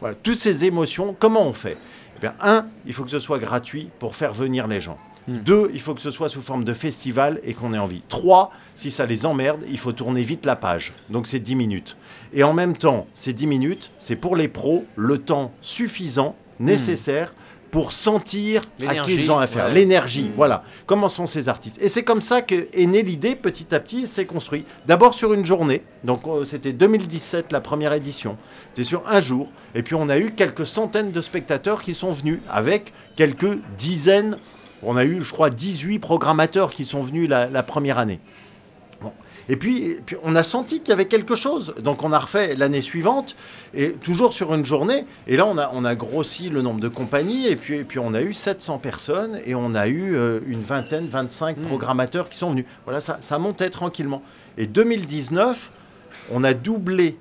Voilà, 0.00 0.14
toutes 0.14 0.36
ces 0.38 0.64
émotions, 0.64 1.14
comment 1.18 1.42
on 1.42 1.52
fait? 1.52 1.78
Eh 2.16 2.20
bien, 2.20 2.34
un, 2.40 2.66
il 2.86 2.92
faut 2.92 3.04
que 3.04 3.10
ce 3.10 3.18
soit 3.20 3.38
gratuit 3.38 3.90
pour 3.98 4.16
faire 4.16 4.32
venir 4.32 4.66
les 4.66 4.80
gens. 4.80 4.98
Deux, 5.28 5.70
il 5.74 5.80
faut 5.80 5.92
que 5.94 6.00
ce 6.00 6.10
soit 6.12 6.28
sous 6.28 6.40
forme 6.42 6.62
de 6.64 6.72
festival 6.72 7.40
et 7.44 7.52
qu'on 7.52 7.74
ait 7.74 7.78
envie. 7.78 8.02
Trois, 8.08 8.52
si 8.76 8.90
ça 8.92 9.06
les 9.06 9.26
emmerde, 9.26 9.64
il 9.68 9.78
faut 9.78 9.92
tourner 9.92 10.22
vite 10.22 10.46
la 10.46 10.54
page. 10.56 10.92
Donc 11.10 11.26
c'est 11.26 11.40
10 11.40 11.56
minutes. 11.56 11.96
Et 12.32 12.44
en 12.44 12.52
même 12.54 12.76
temps, 12.76 13.06
ces 13.14 13.32
10 13.32 13.46
minutes, 13.48 13.90
c'est 13.98 14.16
pour 14.16 14.36
les 14.36 14.46
pros 14.48 14.84
le 14.94 15.18
temps 15.18 15.50
suffisant, 15.60 16.36
nécessaire 16.60 17.34
pour 17.72 17.92
sentir 17.92 18.62
à 18.86 18.94
qui 19.00 19.16
ils 19.16 19.30
ont 19.32 19.38
affaire. 19.38 19.66
ouais. 19.66 19.74
L'énergie, 19.74 20.28
Mm. 20.28 20.32
voilà. 20.36 20.62
Comment 20.86 21.08
sont 21.08 21.26
ces 21.26 21.48
artistes 21.48 21.78
Et 21.82 21.88
c'est 21.88 22.04
comme 22.04 22.22
ça 22.22 22.40
que 22.40 22.68
est 22.72 22.86
née 22.86 23.02
l'idée, 23.02 23.34
petit 23.34 23.74
à 23.74 23.80
petit, 23.80 24.02
et 24.02 24.06
s'est 24.06 24.24
construit. 24.24 24.64
D'abord 24.86 25.12
sur 25.12 25.34
une 25.34 25.44
journée, 25.44 25.82
donc 26.04 26.22
euh, 26.28 26.44
c'était 26.44 26.72
2017 26.72 27.50
la 27.52 27.60
première 27.60 27.92
édition. 27.92 28.36
C'était 28.68 28.84
sur 28.88 29.02
un 29.08 29.18
jour, 29.20 29.48
et 29.74 29.82
puis 29.82 29.94
on 29.96 30.08
a 30.08 30.18
eu 30.18 30.30
quelques 30.30 30.64
centaines 30.66 31.10
de 31.10 31.20
spectateurs 31.20 31.82
qui 31.82 31.92
sont 31.92 32.12
venus, 32.12 32.38
avec 32.48 32.92
quelques 33.16 33.58
dizaines, 33.76 34.36
on 34.86 34.96
a 34.96 35.04
eu 35.04 35.22
je 35.22 35.32
crois 35.32 35.50
18 35.50 35.98
programmateurs 35.98 36.72
qui 36.72 36.84
sont 36.84 37.00
venus 37.00 37.28
la, 37.28 37.48
la 37.48 37.62
première 37.62 37.98
année. 37.98 38.20
Bon. 39.02 39.12
Et 39.48 39.56
puis, 39.56 39.90
et 39.90 40.00
puis, 40.04 40.16
on 40.22 40.34
a 40.34 40.42
senti 40.42 40.80
qu'il 40.80 40.88
y 40.88 40.92
avait 40.92 41.06
quelque 41.06 41.34
chose. 41.34 41.74
Donc 41.80 42.02
on 42.02 42.12
a 42.12 42.18
refait 42.18 42.54
l'année 42.54 42.82
suivante, 42.82 43.36
et 43.74 43.92
toujours 43.92 44.32
sur 44.32 44.54
une 44.54 44.64
journée. 44.64 45.04
Et 45.26 45.36
là, 45.36 45.46
on 45.46 45.58
a, 45.58 45.70
on 45.72 45.84
a 45.84 45.94
grossi 45.94 46.48
le 46.48 46.62
nombre 46.62 46.80
de 46.80 46.88
compagnies, 46.88 47.48
et 47.48 47.56
puis, 47.56 47.76
et 47.76 47.84
puis 47.84 47.98
on 47.98 48.14
a 48.14 48.22
eu 48.22 48.32
700 48.32 48.78
personnes, 48.78 49.40
et 49.44 49.54
on 49.54 49.74
a 49.74 49.88
eu 49.88 50.14
euh, 50.14 50.40
une 50.46 50.62
vingtaine, 50.62 51.06
25 51.06 51.58
programmateurs 51.58 52.28
qui 52.28 52.38
sont 52.38 52.50
venus. 52.50 52.64
Voilà, 52.84 53.00
ça, 53.00 53.18
ça 53.20 53.38
montait 53.38 53.70
tranquillement. 53.70 54.22
Et 54.58 54.66
2019, 54.66 55.70
on 56.32 56.42
a 56.42 56.54
doublé 56.54 57.16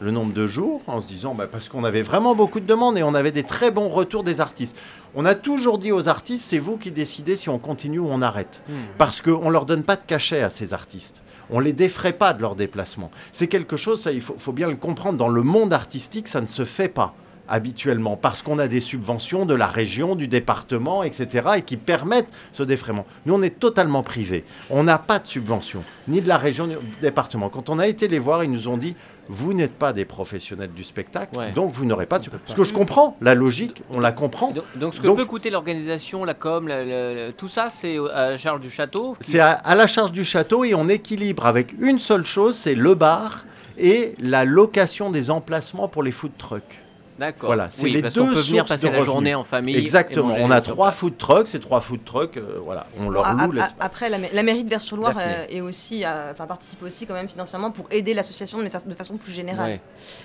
le 0.00 0.10
nombre 0.10 0.32
de 0.32 0.46
jours 0.46 0.80
en 0.86 1.00
se 1.00 1.08
disant, 1.08 1.34
bah, 1.34 1.46
parce 1.50 1.68
qu'on 1.68 1.84
avait 1.84 2.02
vraiment 2.02 2.34
beaucoup 2.34 2.60
de 2.60 2.66
demandes 2.66 2.98
et 2.98 3.02
on 3.02 3.14
avait 3.14 3.32
des 3.32 3.42
très 3.42 3.70
bons 3.70 3.88
retours 3.88 4.24
des 4.24 4.40
artistes. 4.40 4.76
On 5.14 5.24
a 5.24 5.34
toujours 5.34 5.78
dit 5.78 5.92
aux 5.92 6.08
artistes, 6.08 6.44
c'est 6.44 6.58
vous 6.58 6.76
qui 6.76 6.92
décidez 6.92 7.36
si 7.36 7.48
on 7.48 7.58
continue 7.58 7.98
ou 7.98 8.08
on 8.08 8.22
arrête. 8.22 8.62
Parce 8.96 9.20
qu'on 9.20 9.46
ne 9.46 9.52
leur 9.52 9.66
donne 9.66 9.82
pas 9.82 9.96
de 9.96 10.02
cachet 10.06 10.42
à 10.42 10.50
ces 10.50 10.72
artistes. 10.72 11.22
On 11.50 11.60
les 11.60 11.72
défraie 11.72 12.12
pas 12.12 12.34
de 12.34 12.42
leur 12.42 12.56
déplacement. 12.56 13.10
C'est 13.32 13.46
quelque 13.46 13.76
chose, 13.76 14.02
ça, 14.02 14.12
il 14.12 14.20
faut, 14.20 14.36
faut 14.38 14.52
bien 14.52 14.68
le 14.68 14.76
comprendre, 14.76 15.18
dans 15.18 15.28
le 15.28 15.42
monde 15.42 15.72
artistique, 15.72 16.28
ça 16.28 16.40
ne 16.40 16.46
se 16.46 16.64
fait 16.64 16.88
pas 16.88 17.14
habituellement, 17.48 18.16
parce 18.16 18.42
qu'on 18.42 18.58
a 18.58 18.68
des 18.68 18.80
subventions 18.80 19.46
de 19.46 19.54
la 19.54 19.66
région, 19.66 20.14
du 20.14 20.28
département, 20.28 21.02
etc., 21.02 21.48
et 21.56 21.62
qui 21.62 21.78
permettent 21.78 22.30
ce 22.52 22.62
défraiement. 22.62 23.06
Nous, 23.24 23.34
on 23.34 23.42
est 23.42 23.58
totalement 23.58 24.02
privés. 24.02 24.44
On 24.68 24.84
n'a 24.84 24.98
pas 24.98 25.18
de 25.18 25.26
subvention, 25.26 25.82
ni 26.06 26.20
de 26.20 26.28
la 26.28 26.36
région, 26.36 26.66
ni 26.66 26.74
du 26.74 27.00
département. 27.00 27.48
Quand 27.48 27.70
on 27.70 27.78
a 27.78 27.88
été 27.88 28.06
les 28.06 28.18
voir, 28.18 28.44
ils 28.44 28.50
nous 28.50 28.68
ont 28.68 28.76
dit, 28.76 28.94
vous 29.28 29.52
n'êtes 29.54 29.74
pas 29.74 29.92
des 29.92 30.04
professionnels 30.04 30.72
du 30.72 30.84
spectacle, 30.84 31.36
Ouais. 31.36 31.52
donc 31.52 31.72
vous 31.72 31.84
n'aurez 31.84 32.06
pas 32.06 32.18
de. 32.18 32.26
Ce 32.46 32.54
que 32.54 32.64
je 32.64 32.72
comprends, 32.72 33.16
la 33.20 33.34
logique, 33.34 33.82
on 33.90 34.00
la 34.00 34.12
comprend. 34.12 34.52
Donc, 34.52 34.64
donc 34.76 34.94
ce 34.94 35.00
que 35.00 35.06
Donc- 35.06 35.18
peut 35.18 35.24
coûter 35.26 35.50
l'organisation, 35.50 36.24
la 36.24 36.34
com, 36.34 36.66
la- 36.68 36.84
la- 36.84 37.14
la- 37.14 37.32
tout 37.32 37.48
ça, 37.48 37.68
c'est 37.70 37.98
à 38.14 38.30
la 38.30 38.36
charge 38.38 38.60
du 38.60 38.70
château. 38.70 39.14
qui- 39.20 39.30
C'est 39.32 39.40
à, 39.40 39.52
à 39.52 39.74
la 39.74 39.86
charge 39.86 40.12
du 40.12 40.24
château 40.24 40.64
et 40.64 40.74
on 40.74 40.88
équilibre 40.88 41.46
avec 41.46 41.74
une 41.80 41.98
seule 41.98 42.24
chose, 42.24 42.56
c'est 42.56 42.74
le 42.74 42.94
bar 42.94 43.44
et 43.76 44.14
la 44.18 44.44
location 44.44 45.10
des 45.10 45.30
emplacements 45.30 45.88
pour 45.88 46.02
les 46.02 46.10
food 46.12 46.32
trucks. 46.38 46.78
D'accord. 47.18 47.48
Voilà, 47.48 47.66
c'est 47.70 47.82
oui, 47.82 47.92
les 47.92 48.02
parce 48.02 48.14
deux 48.14 48.20
qu'on 48.20 48.26
peut 48.28 48.34
venir 48.34 48.44
sources 48.60 48.68
passer 48.68 48.82
de 48.86 48.92
la 48.92 48.98
revenus. 48.98 49.06
journée 49.12 49.34
en 49.34 49.42
famille. 49.42 49.76
Exactement. 49.76 50.36
On 50.38 50.50
a 50.52 50.60
trois 50.60 50.92
food 50.92 51.18
trucks. 51.18 51.48
Ces 51.48 51.58
trois 51.58 51.80
food 51.80 52.04
trucks, 52.04 52.36
euh, 52.36 52.60
voilà, 52.64 52.86
on 53.00 53.10
leur 53.10 53.32
loue 53.34 53.52
l'espace. 53.52 53.74
Après, 53.80 54.08
la, 54.08 54.18
ma- 54.18 54.28
la 54.32 54.42
mairie 54.44 54.62
de 54.62 54.70
Vers-sur-Loire 54.70 55.16
euh, 55.20 55.44
est 55.50 55.60
aussi, 55.60 56.04
euh, 56.04 56.30
enfin, 56.30 56.46
participe 56.46 56.82
aussi 56.84 57.06
quand 57.06 57.14
même 57.14 57.28
financièrement 57.28 57.72
pour 57.72 57.86
aider 57.90 58.14
l'association 58.14 58.62
de, 58.62 58.68
fa- 58.68 58.78
de 58.86 58.94
façon 58.94 59.16
plus 59.16 59.32
générale. 59.32 59.80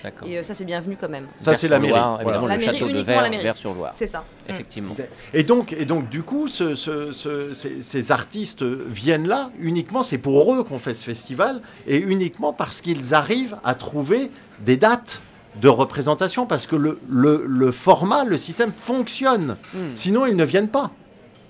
Ouais. 0.06 0.14
Et 0.28 0.38
euh, 0.38 0.44
ça, 0.44 0.54
c'est 0.54 0.66
bienvenu 0.66 0.96
quand 1.00 1.10
même. 1.10 1.26
Ça, 1.41 1.56
c'est 1.56 1.68
la 1.68 1.80
mairie. 1.80 1.94
Vers-sur-Loire, 1.94 2.20
Voilà. 2.24 2.38
La 2.38 2.41
le 2.44 2.48
mairie, 2.48 2.66
château 2.66 2.86
de 2.86 2.91
uniquement 2.91 3.14
Vers, 3.14 3.22
la 3.24 3.30
mairie. 3.30 3.44
Vers 3.44 3.58
sur 3.58 3.74
Loire. 3.74 3.94
C'est 3.96 4.08
ça. 4.08 4.20
Mm. 4.48 4.52
Effectivement. 4.52 4.96
Et 5.34 5.44
donc, 5.44 5.74
et 5.74 5.86
donc, 5.86 6.10
du 6.10 6.22
coup, 6.22 6.48
ce- 6.48 6.76
ce- 6.76 7.12
ce- 7.12 7.54
ces, 7.54 7.82
ces 7.82 8.12
artistes 8.12 8.62
viennent 8.64 9.28
là 9.28 9.50
uniquement, 9.60 10.04
c'est 10.04 10.18
pour 10.20 10.54
eux 10.54 10.64
qu'on 10.64 10.80
fait 10.80 10.94
ce 10.94 11.06
festival, 11.06 11.62
et 11.88 11.98
uniquement 11.98 12.54
parce 12.54 12.82
qu'ils 12.82 13.14
arrivent 13.16 13.58
à 13.64 13.74
trouver 13.74 14.30
des 14.60 14.78
dates 14.78 15.22
de 15.62 15.70
représentation, 15.70 16.45
parce 16.45 16.66
que 16.68 16.76
le, 16.76 16.99
le- 17.10 17.43
le 17.47 17.72
format, 17.72 18.24
le 18.24 18.38
système 18.38 18.72
fonctionne. 18.74 19.58
Hmm. 19.74 19.80
Sinon, 19.95 20.26
ils 20.26 20.36
ne 20.36 20.43
viennent 20.45 20.68
pas. 20.70 20.91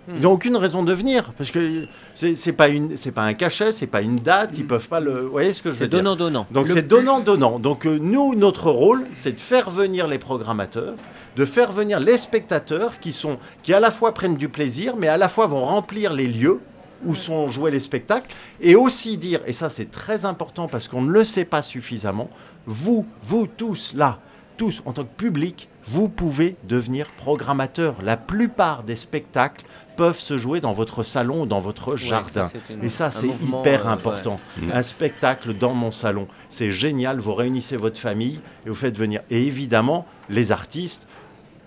Hmm. 0.08 0.14
Ils 0.18 0.22
n'ont 0.24 0.32
aucune 0.34 0.58
raison 0.58 0.84
de 0.84 0.92
venir, 0.94 1.32
parce 1.38 1.50
que 1.52 1.86
c'est 2.14 2.36
c'est 2.36 2.52
pas 2.52 2.68
une, 2.68 2.98
c'est 2.98 3.12
pas 3.12 3.22
un 3.24 3.34
cachet, 3.34 3.72
c'est 3.72 3.88
pas 3.88 4.02
une 4.02 4.18
date, 4.18 4.58
ils 4.58 4.68
peuvent 4.68 4.90
pas 4.90 5.00
le. 5.00 5.22
Vous 5.22 5.32
voyez 5.32 5.54
ce 5.54 5.62
que 5.62 5.70
je 5.72 5.76
veux 5.76 5.86
C'est 5.86 5.90
dire 5.90 6.00
donnant-donnant. 6.00 6.46
donc 6.52 6.68
Le 6.68 6.74
c'est 6.74 6.82
plus- 6.82 6.90
donnant-donnant. 6.90 7.58
Donc 7.60 7.86
euh, 7.86 7.98
nous, 8.02 8.36
notre 8.36 8.70
rôle, 8.70 9.06
c'est 9.14 9.32
de 9.34 9.40
faire 9.40 9.70
venir 9.70 10.08
les 10.08 10.18
programmateurs, 10.20 10.96
de 11.38 11.46
faire 11.46 11.72
venir 11.72 12.02
les 12.02 12.18
spectateurs 12.18 13.00
qui, 13.00 13.14
sont, 13.14 13.38
qui 13.64 13.74
à 13.74 13.80
la 13.80 13.92
fois 13.92 14.14
prennent 14.14 14.36
du 14.36 14.50
plaisir, 14.50 14.96
mais 14.98 15.08
à 15.08 15.16
la 15.18 15.30
fois 15.30 15.48
vont 15.48 15.64
remplir 15.64 16.12
les 16.14 16.28
lieux 16.28 16.60
où 17.06 17.16
sont 17.16 17.48
joués 17.48 17.72
les 17.72 17.80
spectacles, 17.80 18.36
et 18.62 18.76
aussi 18.76 19.18
dire, 19.18 19.42
et 19.46 19.54
ça 19.54 19.70
c'est 19.70 19.92
très 19.92 20.26
important 20.26 20.68
parce 20.68 20.88
qu'on 20.88 21.02
ne 21.02 21.12
le 21.12 21.24
sait 21.24 21.46
pas 21.46 21.62
suffisamment, 21.62 22.30
vous, 22.66 23.06
vous 23.24 23.48
tous 23.48 23.94
là, 23.96 24.20
tous 24.58 24.82
en 24.86 24.94
tant 24.94 25.04
que 25.04 25.16
public, 25.16 25.68
vous 25.86 26.08
pouvez 26.08 26.56
devenir 26.68 27.08
programmateur. 27.18 27.96
La 28.04 28.16
plupart 28.18 28.84
des 28.84 28.96
spectacles 28.96 29.66
peuvent 29.98 30.20
se 30.20 30.38
jouer 30.38 30.62
dans 30.62 30.74
votre 30.74 31.04
salon 31.04 31.42
ou 31.42 31.46
dans 31.46 31.60
votre 31.60 31.96
jardin. 31.96 32.46
ça, 32.46 32.52
c'est 32.68 32.74
une- 32.74 32.84
et 32.86 32.90
ça, 32.90 33.12
c'est 33.12 33.28
hyper 33.28 33.88
euh, 33.88 33.92
important. 33.92 34.40
ouais. 34.62 34.72
Un 34.72 34.84
spectacle 34.84 35.54
dans 35.56 35.74
mon 35.74 35.92
salon, 35.92 36.28
c'est 36.50 36.72
génial. 36.72 37.20
Vous 37.20 37.34
réunissez 37.34 37.76
votre 37.78 38.00
famille 38.00 38.40
et 38.66 38.70
vous 38.70 38.76
faites 38.76 38.98
venir. 38.98 39.22
Et 39.30 39.46
évidemment, 39.46 40.06
les 40.30 40.52
artistes, 40.52 41.08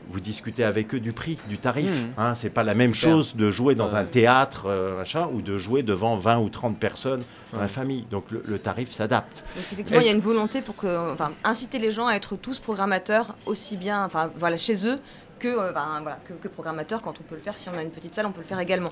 vous 0.09 0.21
discutez 0.21 0.65
avec 0.65 0.95
eux 0.95 1.01
du 1.01 1.13
prix, 1.13 1.39
du 1.49 1.59
tarif. 1.59 1.91
Mhm. 1.91 2.13
Hein, 2.19 2.35
c'est 2.35 2.51
pas 2.51 2.63
la 2.63 2.75
même 2.75 2.95
Super. 2.95 3.11
chose 3.13 3.37
de 3.37 3.51
jouer 3.51 3.75
dans 3.75 3.89
Ouais. 3.89 3.95
un 4.01 4.05
théâtre 4.05 4.67
euh, 4.67 4.97
machin, 4.99 5.29
ou 5.33 5.43
de 5.43 5.59
jouer 5.59 5.83
devant 5.83 6.17
20 6.17 6.39
ou 6.39 6.49
30 6.49 6.79
personnes 6.79 7.23
dans 7.53 7.59
Ouais. 7.59 7.63
la 7.65 7.69
famille. 7.69 8.05
Donc 8.11 8.31
le, 8.31 8.43
le 8.47 8.59
tarif 8.59 8.91
s'adapte. 8.93 9.45
Donc 9.57 9.65
effectivement, 9.73 10.01
il 10.01 10.07
y 10.07 10.11
a 10.11 10.15
une 10.15 10.21
volonté 10.21 10.61
pour 10.61 10.77
que, 10.77 11.13
enfin, 11.13 11.33
inciter 11.45 11.79
les 11.79 11.91
gens 11.91 12.07
à 12.07 12.15
être 12.15 12.37
tous 12.37 12.59
programmateurs 12.59 13.35
aussi 13.47 13.77
bien, 13.77 14.05
enfin, 14.05 14.31
voilà, 14.37 14.57
chez 14.57 14.87
eux 14.89 14.99
que, 15.39 15.49
euh, 15.49 15.71
ben, 15.73 16.01
voilà, 16.01 16.19
que, 16.25 16.33
que 16.33 16.49
programmateurs 16.49 17.03
quand 17.03 17.15
on 17.21 17.23
peut 17.23 17.35
le 17.35 17.43
faire. 17.43 17.59
Si 17.59 17.69
on 17.69 17.77
a 17.77 17.83
une 17.83 17.91
petite 17.91 18.15
salle, 18.15 18.25
on 18.27 18.33
peut 18.33 18.41
le 18.41 18.47
faire 18.47 18.59
également. 18.61 18.91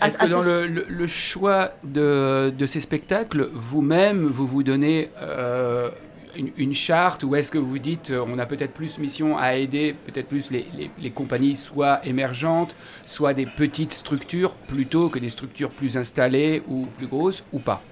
À- 0.00 0.08
Est-ce 0.08 0.16
que 0.18 0.30
dans 0.30 0.40
le, 0.42 0.66
le- 0.66 0.86
le 0.88 1.06
choix 1.06 1.72
de, 1.84 2.50
de 2.56 2.66
ces 2.66 2.80
spectacles, 2.80 3.50
vous-même, 3.52 4.26
vous 4.26 4.46
vous 4.46 4.62
donnez 4.62 5.10
euh, 5.20 5.90
une, 6.36 6.50
une 6.56 6.74
charte 6.74 7.22
ou 7.24 7.34
est-ce 7.34 7.50
que 7.50 7.58
vous 7.58 7.78
dites 7.78 8.10
euh, 8.10 8.24
on 8.26 8.38
a 8.38 8.46
peut-être 8.46 8.72
plus 8.72 8.98
mission 8.98 9.36
à 9.38 9.54
aider 9.56 9.94
peut-être 10.06 10.28
plus 10.28 10.50
les, 10.50 10.66
les- 10.76 10.90
les 10.98 11.10
compagnies 11.10 11.56
soit 11.56 12.04
émergentes, 12.06 12.74
soit 13.04 13.34
des 13.34 13.46
petites 13.46 13.92
structures 13.94 14.52
plutôt 14.54 15.08
que 15.08 15.18
des 15.18 15.30
structures 15.30 15.70
plus 15.70 15.96
installées 15.96 16.62
ou 16.68 16.86
plus 16.98 17.06
grosses 17.06 17.42
ou 17.52 17.58
pas? 17.58 17.82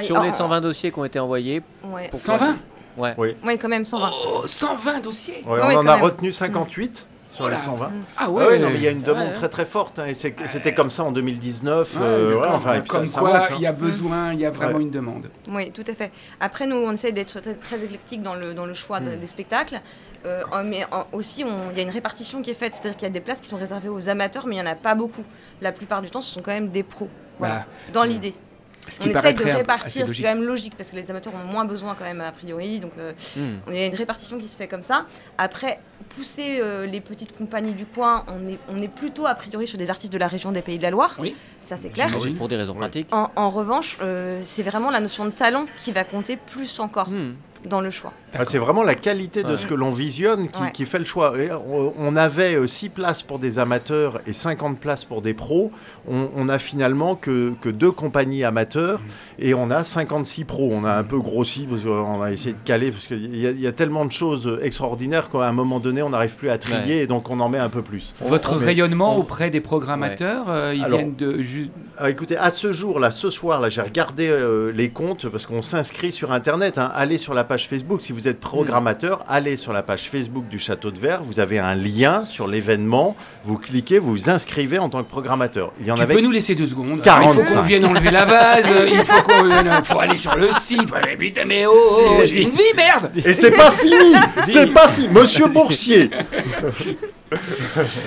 Sur 0.00 0.22
les 0.22 0.30
120 0.30 0.60
dossiers 0.60 0.92
qui 0.92 0.98
ont 0.98 1.04
été 1.04 1.18
envoyés, 1.18 1.62
Ouais. 1.84 2.08
pourquoi 2.10 2.38
120 2.38 2.58
Ouais. 2.98 3.14
Ouais, 3.44 3.58
quand 3.58 3.68
même 3.68 3.84
120. 3.84 4.10
Oh, 4.26 4.42
120 4.46 5.00
dossiers? 5.00 5.42
Ouais, 5.46 5.60
on 5.62 5.68
oui, 5.68 5.76
en 5.76 5.86
a 5.86 5.94
même. 5.94 6.02
retenu 6.04 6.32
58 6.32 7.06
sur 7.38 7.44
Oh 7.44 7.48
les 7.48 7.54
là. 7.54 7.60
120. 7.60 7.90
Ah 8.16 8.24
Ah 8.24 8.30
ouais, 8.30 8.46
ouais, 8.46 8.58
non, 8.58 8.68
mais 8.70 8.76
il 8.76 8.82
y 8.82 8.88
a 8.88 8.90
une 8.90 9.02
demande 9.02 9.28
ouais. 9.28 9.32
très 9.32 9.48
très 9.48 9.64
forte. 9.64 9.98
hein, 10.00 10.06
et 10.06 10.14
c'était 10.14 10.74
comme 10.74 10.90
ça 10.90 11.04
en 11.04 11.12
2019. 11.12 11.94
Ouais, 11.96 12.02
euh, 12.02 12.44
enfin, 12.48 12.80
Comme 12.80 13.06
ça 13.06 13.20
quoi, 13.20 13.36
hein. 13.44 13.48
il 13.54 13.60
y 13.62 13.66
a 13.66 13.72
besoin, 13.72 14.32
il 14.32 14.40
y 14.40 14.46
a 14.46 14.50
vraiment 14.50 14.76
Ouais. 14.78 14.82
une 14.82 14.90
demande. 14.90 15.30
Oui, 15.48 15.70
tout 15.70 15.84
à 15.86 15.94
fait. 15.94 16.10
Après, 16.40 16.66
nous, 16.66 16.76
on 16.76 16.92
essaie 16.92 17.12
d'être 17.12 17.40
très, 17.40 17.54
très 17.54 17.84
éclectique 17.84 18.22
dans 18.22 18.34
le, 18.34 18.54
dans 18.54 18.66
le 18.66 18.74
choix 18.74 18.98
de- 19.00 19.10
Mm. 19.10 19.20
des 19.20 19.26
spectacles. 19.28 19.80
Euh, 20.26 20.42
mais 20.64 20.84
en- 20.90 21.06
aussi, 21.12 21.44
on- 21.44 21.70
il 21.70 21.76
y 21.76 21.80
a 21.80 21.84
une 21.84 21.90
répartition 21.90 22.42
qui 22.42 22.50
est 22.50 22.54
faite. 22.54 22.74
C'est-à-dire 22.74 22.96
qu'il 22.96 23.06
y 23.06 23.10
a 23.10 23.12
des 23.12 23.20
places 23.20 23.40
qui 23.40 23.48
sont 23.48 23.56
réservées 23.56 23.88
aux 23.88 24.08
amateurs, 24.08 24.46
mais 24.48 24.56
il 24.56 24.60
n'y 24.60 24.66
en 24.68 24.70
a 24.70 24.74
pas 24.74 24.96
beaucoup. 24.96 25.24
La 25.60 25.70
plupart 25.70 26.02
du 26.02 26.10
temps, 26.10 26.20
ce 26.20 26.32
sont 26.34 26.42
quand 26.42 26.52
même 26.52 26.70
des 26.70 26.82
pros. 26.82 27.08
Voilà, 27.38 27.54
Bah, 27.58 27.64
dans 27.92 28.02
l'idée. 28.02 28.34
ce 28.88 29.00
On 29.02 29.06
essaie 29.06 29.32
de 29.34 29.42
répartir, 29.44 30.08
c'est 30.08 30.22
quand 30.22 30.28
même 30.28 30.42
logique, 30.42 30.74
parce 30.76 30.90
que 30.90 30.96
les 30.96 31.08
amateurs 31.10 31.34
ont 31.34 31.52
moins 31.52 31.64
besoin 31.66 31.94
quand 31.96 32.04
même, 32.04 32.20
a 32.20 32.32
priori. 32.32 32.80
Donc, 32.80 32.92
euh, 32.98 33.12
Hmm. 33.36 33.58
il 33.68 33.74
y 33.74 33.82
a 33.82 33.86
une 33.86 33.94
répartition 33.94 34.38
qui 34.38 34.48
se 34.48 34.56
fait 34.56 34.66
comme 34.66 34.82
ça. 34.82 35.04
Après, 35.36 35.78
pousser 36.18 36.58
euh, 36.60 36.84
les 36.84 37.00
petites 37.00 37.36
compagnies 37.36 37.74
du 37.74 37.86
coin, 37.86 38.24
on 38.26 38.48
est, 38.48 38.58
on 38.68 38.82
est 38.82 38.88
plutôt 38.88 39.26
a 39.26 39.34
priori 39.36 39.68
sur 39.68 39.78
des 39.78 39.88
artistes 39.88 40.12
de 40.12 40.18
la 40.18 40.26
région 40.26 40.50
des 40.50 40.62
Pays 40.62 40.76
de 40.78 40.82
la 40.82 40.90
Loire. 40.90 41.16
Oui. 41.20 41.36
Ça, 41.62 41.76
c'est 41.76 41.90
clair. 41.90 42.08
Pour 42.36 42.48
des 42.48 42.56
raisons 42.56 42.74
pratiques. 42.74 43.08
En, 43.12 43.30
en 43.36 43.50
revanche, 43.50 43.98
euh, 44.02 44.40
c'est 44.42 44.62
vraiment 44.64 44.90
la 44.90 44.98
notion 45.00 45.24
de 45.26 45.30
talent 45.30 45.66
qui 45.84 45.92
va 45.92 46.02
compter 46.04 46.36
plus 46.36 46.80
encore 46.80 47.08
Hmm. 47.08 47.34
Dans 47.66 47.80
le 47.80 47.90
choix. 47.90 48.12
Ah, 48.34 48.44
c'est 48.44 48.58
vraiment 48.58 48.82
la 48.82 48.94
qualité 48.94 49.42
de 49.42 49.48
Ouais. 49.52 49.58
ce 49.58 49.66
que 49.66 49.74
l'on 49.74 49.90
visionne 49.90 50.48
qui, 50.48 50.62
Ouais. 50.62 50.70
qui 50.72 50.84
fait 50.84 50.98
le 50.98 51.04
choix. 51.04 51.34
Et 51.38 51.48
On, 51.98 52.14
avait 52.16 52.66
6 52.66 52.88
places 52.90 53.22
pour 53.22 53.38
des 53.38 53.58
amateurs 53.58 54.20
et 54.26 54.32
50 54.32 54.78
places 54.78 55.04
pour 55.04 55.22
des 55.22 55.32
pros. 55.34 55.70
On, 56.06 56.28
on 56.36 56.48
a 56.48 56.58
finalement 56.58 57.14
que, 57.16 57.54
que 57.60 57.68
deux 57.70 57.90
compagnies 57.90 58.44
amateurs 58.44 59.00
et 59.38 59.54
on 59.54 59.70
a 59.70 59.82
56 59.84 60.44
pros. 60.44 60.68
On 60.72 60.84
a 60.84 60.92
un 60.94 61.04
peu 61.04 61.18
grossi 61.18 61.66
parce 61.68 61.82
qu'on 61.82 62.20
a 62.22 62.30
essayé 62.32 62.52
de 62.54 62.60
caler 62.60 62.90
parce 62.90 63.06
qu'il 63.06 63.34
y, 63.36 63.46
a- 63.46 63.50
il 63.50 63.60
y 63.60 63.66
a 63.66 63.72
tellement 63.72 64.04
de 64.04 64.12
choses 64.12 64.58
extraordinaires 64.62 65.30
qu'à 65.30 65.46
un 65.46 65.52
moment 65.52 65.80
donné, 65.80 66.02
on 66.02 66.10
n'arrive 66.10 66.34
plus 66.36 66.50
à 66.50 66.58
trier 66.58 67.02
et 67.02 67.06
donc 67.06 67.30
on 67.30 67.40
en 67.40 67.48
met 67.48 67.58
un 67.58 67.70
peu 67.70 67.82
plus. 67.82 68.14
Votre 68.20 68.52
On 68.54 68.58
rayonnement 68.58 69.16
on- 69.16 69.20
auprès 69.20 69.50
des 69.50 69.60
programmateurs, 69.60 70.46
euh, 70.48 70.74
ils 70.74 70.84
Alors- 70.84 70.98
viennent 70.98 71.16
de... 71.16 71.42
ju- 71.42 71.70
Ah, 71.96 72.10
écoutez, 72.10 72.36
à 72.36 72.50
ce 72.50 72.70
jour, 72.72 73.00
là, 73.00 73.10
ce 73.10 73.30
soir, 73.30 73.60
là, 73.60 73.68
j'ai 73.68 73.80
regardé 73.82 74.28
euh, 74.28 74.70
les 74.72 74.90
comptes 74.90 75.28
parce 75.28 75.46
qu'on 75.46 75.62
s'inscrit 75.62 76.12
sur 76.12 76.30
Internet. 76.32 76.78
hein. 76.78 76.90
Allez 76.94 77.18
sur 77.18 77.34
la 77.34 77.44
page 77.48 77.68
Facebook. 77.68 78.02
Si 78.02 78.12
vous 78.12 78.28
êtes 78.28 78.38
programmateur, 78.38 79.24
allez 79.26 79.56
sur 79.56 79.72
la 79.72 79.82
page 79.82 80.08
Facebook 80.08 80.46
du 80.48 80.58
Château 80.58 80.90
de 80.92 80.98
Verre. 80.98 81.22
Vous 81.22 81.40
avez 81.40 81.58
un 81.58 81.74
lien 81.74 82.24
sur 82.26 82.46
l'événement. 82.46 83.16
Vous 83.44 83.56
cliquez, 83.58 83.98
vous 83.98 84.12
vous 84.12 84.30
inscrivez 84.30 84.78
en 84.78 84.88
tant 84.88 85.02
que 85.02 85.08
programmateur. 85.08 85.72
Il 85.80 85.86
y 85.86 85.90
en 85.90 85.96
Tu 85.96 86.02
avait 86.02 86.14
peux 86.14 86.20
nous 86.20 86.30
laisser 86.30 86.54
deux 86.54 86.68
secondes 86.68 87.00
45. 87.02 87.40
Il 87.40 87.44
faut 87.44 87.54
qu'on 87.54 87.62
vienne 87.62 87.84
enlever 87.86 88.10
la 88.10 88.24
vase, 88.26 88.66
il 88.88 88.96
faut 88.98 89.22
qu'on 89.22 89.44
vienne- 89.48 89.82
faut 89.84 89.98
aller 89.98 90.18
sur 90.18 90.36
le 90.36 90.50
site. 90.60 90.88
Putain, 91.18 91.44
mais 91.46 91.66
oh, 91.66 91.72
oh, 91.72 92.20
j'ai 92.24 92.42
une 92.42 92.50
vie, 92.50 92.58
merde 92.76 93.10
Et 93.24 93.32
c'est 93.32 93.50
pas 93.56 93.70
fini 93.72 94.14
C'est 94.44 94.66
pas 94.68 94.88
fini 94.88 95.08
Monsieur 95.08 95.48
Boursier 95.48 96.10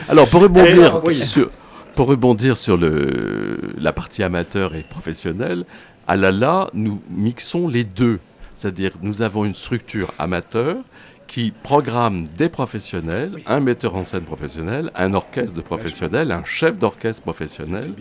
Alors, 0.10 0.28
pour 0.30 0.42
rebondir, 0.42 1.02
oui. 1.04 1.14
sur, 1.16 1.50
pour 1.96 2.08
rebondir 2.08 2.58
sur 2.58 2.78
le, 2.78 3.58
la 3.78 3.92
partie 3.92 4.24
amateur 4.24 4.76
et 4.76 4.84
professionnelle, 4.84 5.66
à 6.08 6.16
l'ALA, 6.16 6.68
nous 6.74 7.02
mixons 7.10 7.68
les 7.68 7.84
deux. 7.84 8.20
C'est-à-dire, 8.62 8.91
nous 9.01 9.24
avons 9.24 9.43
une 9.43 9.55
structure 9.55 10.14
amateur 10.20 10.78
qui 11.26 11.51
programme 11.64 12.28
des 12.38 12.47
professionnels, 12.47 13.41
un 13.47 13.59
metteur 13.59 13.95
en 13.95 14.03
scène 14.03 14.22
professionnel, 14.22 14.91
un 14.93 15.16
orchestre 15.16 15.57
de 15.57 15.64
professionnels, 15.64 16.32
un 16.32 16.43
chef 16.43 16.78
d'orchestre 16.78 17.24
professionnel, 17.24 17.95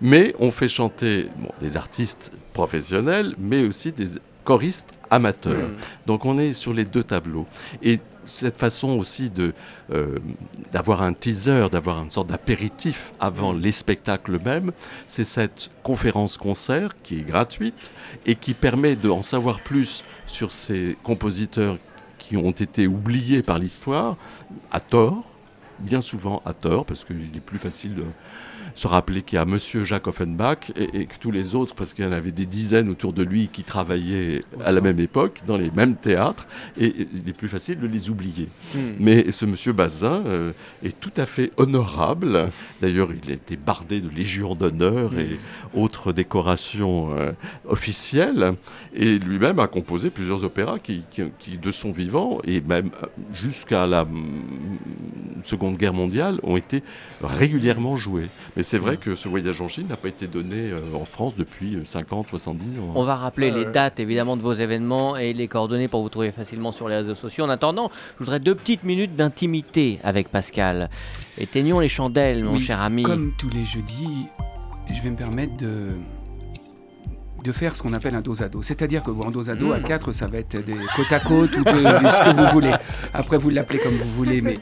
mais 0.00 0.32
on 0.38 0.52
fait 0.52 0.68
chanter 0.68 1.30
bon, 1.36 1.48
des 1.60 1.76
artistes 1.76 2.30
professionnels, 2.52 3.34
mais 3.40 3.66
aussi 3.66 3.90
des 3.90 4.06
choristes 4.44 4.90
amateurs. 5.10 5.70
Donc 6.06 6.24
on 6.24 6.38
est 6.38 6.52
sur 6.52 6.72
les 6.72 6.84
deux 6.84 7.02
tableaux. 7.02 7.48
Et 7.82 7.98
cette 8.26 8.56
façon 8.56 8.90
aussi 8.98 9.30
de 9.30 9.52
euh, 9.92 10.18
d'avoir 10.72 11.02
un 11.02 11.12
teaser, 11.12 11.68
d'avoir 11.70 12.02
une 12.02 12.10
sorte 12.10 12.28
d'apéritif 12.28 13.12
avant 13.20 13.52
les 13.52 13.72
spectacles 13.72 14.36
eux-mêmes, 14.36 14.72
c'est 15.06 15.24
cette 15.24 15.70
conférence-concert 15.82 16.94
qui 17.02 17.18
est 17.18 17.22
gratuite 17.22 17.92
et 18.26 18.34
qui 18.34 18.54
permet 18.54 18.96
d'en 18.96 19.22
savoir 19.22 19.60
plus 19.60 20.04
sur 20.26 20.52
ces 20.52 20.96
compositeurs 21.02 21.78
qui 22.18 22.36
ont 22.36 22.52
été 22.52 22.86
oubliés 22.86 23.42
par 23.42 23.58
l'histoire, 23.58 24.16
à 24.72 24.80
tort, 24.80 25.24
bien 25.78 26.00
souvent 26.00 26.40
à 26.44 26.54
tort, 26.54 26.86
parce 26.86 27.04
qu'il 27.04 27.36
est 27.36 27.40
plus 27.40 27.58
facile 27.58 27.94
de 27.94 28.04
se 28.74 28.86
rappeler 28.88 29.22
qu'il 29.22 29.36
y 29.36 29.38
a 29.38 29.44
Monsieur 29.44 29.84
Jacques 29.84 30.06
Offenbach 30.08 30.70
et, 30.76 31.00
et 31.00 31.06
que 31.06 31.14
tous 31.20 31.30
les 31.30 31.54
autres, 31.54 31.74
parce 31.74 31.94
qu'il 31.94 32.04
y 32.04 32.08
en 32.08 32.12
avait 32.12 32.32
des 32.32 32.46
dizaines 32.46 32.88
autour 32.90 33.12
de 33.12 33.22
lui 33.22 33.48
qui 33.48 33.62
travaillaient 33.64 34.40
à 34.64 34.72
la 34.72 34.80
même 34.80 34.98
époque, 35.00 35.40
dans 35.46 35.56
les 35.56 35.70
mêmes 35.70 35.96
théâtres, 35.96 36.46
et 36.78 36.84
et 36.86 37.08
il 37.14 37.28
est 37.28 37.32
plus 37.32 37.48
facile 37.48 37.78
de 37.80 37.86
les 37.86 38.10
oublier. 38.10 38.48
Mais 39.00 39.30
ce 39.32 39.44
Monsieur 39.46 39.72
Bazin 39.72 40.22
euh, 40.26 40.52
est 40.84 40.98
tout 41.00 41.12
à 41.16 41.24
fait 41.26 41.50
honorable. 41.56 42.50
D'ailleurs, 42.82 43.08
il 43.24 43.30
a 43.30 43.34
été 43.34 43.56
bardé 43.56 44.00
de 44.00 44.08
Légion 44.08 44.54
d'honneur 44.54 45.18
et 45.18 45.38
autres 45.74 46.12
décorations 46.12 47.14
euh, 47.16 47.32
officielles, 47.68 48.52
et 48.94 49.18
lui-même 49.18 49.58
a 49.60 49.66
composé 49.66 50.10
plusieurs 50.10 50.44
opéras 50.44 50.78
qui, 50.78 51.04
qui- 51.10 51.22
qui, 51.38 51.58
de 51.58 51.70
son 51.70 51.90
vivant, 51.90 52.38
et 52.44 52.60
même 52.60 52.90
jusqu'à 53.32 53.86
la 53.86 54.04
mm, 54.04 54.42
Seconde 55.42 55.76
Guerre 55.76 55.94
mondiale, 55.94 56.40
ont 56.42 56.56
été 56.56 56.82
régulièrement 57.22 57.96
joués. 57.96 58.28
Mais 58.56 58.62
c'est 58.64 58.78
vrai 58.78 58.96
que 58.96 59.14
ce 59.14 59.28
voyage 59.28 59.60
en 59.60 59.68
Chine 59.68 59.86
n'a 59.88 59.96
pas 59.96 60.08
été 60.08 60.26
donné 60.26 60.70
euh, 60.72 60.80
en 61.00 61.04
France 61.04 61.36
depuis 61.36 61.76
euh, 61.76 61.84
50, 61.84 62.28
70 62.28 62.78
ans. 62.80 62.92
On 62.96 63.04
va 63.04 63.14
rappeler 63.14 63.50
Euh, 63.52 63.58
les 63.58 63.64
dates 63.66 64.00
évidemment 64.00 64.36
de 64.36 64.42
vos 64.42 64.52
événements 64.54 65.16
et 65.16 65.32
les 65.32 65.46
coordonnées 65.46 65.86
pour 65.88 66.02
vous 66.02 66.08
trouver 66.08 66.32
facilement 66.32 66.72
sur 66.72 66.88
les 66.88 66.96
réseaux 66.96 67.14
sociaux. 67.14 67.44
En 67.44 67.50
attendant, 67.50 67.90
je 68.18 68.24
voudrais 68.24 68.40
deux 68.40 68.54
petites 68.56 68.82
minutes 68.82 69.14
d'intimité 69.14 70.00
avec 70.02 70.28
Pascal. 70.30 70.90
Éteignons 71.38 71.78
les 71.78 71.88
chandelles, 71.88 72.42
mon 72.42 72.54
Oui, 72.54 72.60
cher 72.60 72.80
ami. 72.80 73.04
Comme 73.04 73.32
tous 73.38 73.50
les 73.50 73.64
jeudis, 73.64 74.26
je 74.92 75.00
vais 75.02 75.10
me 75.10 75.16
permettre 75.16 75.56
de 75.56 75.90
de 77.44 77.52
faire 77.52 77.76
ce 77.76 77.82
qu'on 77.82 77.92
appelle 77.92 78.14
un 78.14 78.22
dos 78.22 78.42
à 78.42 78.48
dos. 78.48 78.62
C'est-à-dire 78.62 79.02
que 79.02 79.10
bon, 79.10 79.28
un 79.28 79.30
dos 79.30 79.50
à 79.50 79.54
dos, 79.54 79.70
à 79.72 79.78
Mm. 79.78 79.82
4, 79.82 80.12
ça 80.12 80.26
va 80.26 80.38
être 80.38 80.64
des 80.64 80.76
côte 80.96 81.12
à 81.12 81.20
côte 81.20 81.54
ou 81.54 81.62
de, 81.62 81.72
de 81.72 81.74
ce 82.10 82.24
que 82.24 82.34
vous 82.34 82.50
voulez. 82.54 82.72
Après, 83.12 83.36
vous 83.36 83.50
l'appelez 83.50 83.80
comme 83.80 83.92
vous 83.92 84.10
voulez, 84.16 84.40
mais 84.40 84.56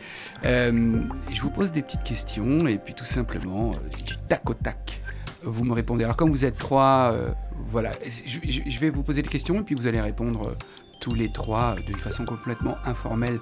euh, 0.44 1.02
je 1.32 1.40
vous 1.40 1.50
pose 1.50 1.72
des 1.72 1.82
petites 1.82 2.04
questions 2.04 2.66
et 2.66 2.78
puis 2.78 2.94
tout 2.94 3.04
simplement, 3.04 3.72
euh, 3.72 4.04
du 4.04 4.16
tac 4.28 4.48
au 4.48 4.54
tac, 4.54 5.00
vous 5.44 5.64
me 5.64 5.72
répondez. 5.72 6.04
Alors, 6.04 6.16
comme 6.16 6.30
vous 6.30 6.44
êtes 6.44 6.58
trois, 6.58 7.12
euh, 7.12 7.30
voilà, 7.70 7.92
je, 8.26 8.80
vais 8.80 8.90
vous 8.90 9.02
poser 9.02 9.22
des 9.22 9.28
questions 9.28 9.60
et 9.60 9.62
puis 9.62 9.74
vous 9.74 9.86
allez 9.86 10.00
répondre 10.00 10.48
euh, 10.48 10.54
tous 11.00 11.14
les 11.14 11.30
trois 11.32 11.76
euh, 11.76 11.82
d'une 11.82 11.96
façon 11.96 12.24
complètement 12.24 12.76
informelle 12.84 13.38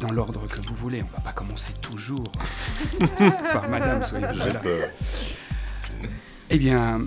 dans 0.00 0.10
l'ordre 0.10 0.46
que 0.46 0.60
vous 0.60 0.74
voulez. 0.74 1.02
On 1.02 1.16
va 1.16 1.22
pas 1.22 1.32
commencer 1.32 1.72
toujours 1.80 2.30
par 3.52 3.68
madame, 3.68 4.04
soyez 4.04 4.26
pas 4.26 4.32
là. 4.32 4.60
Eh 6.50 6.58
bien, 6.58 7.00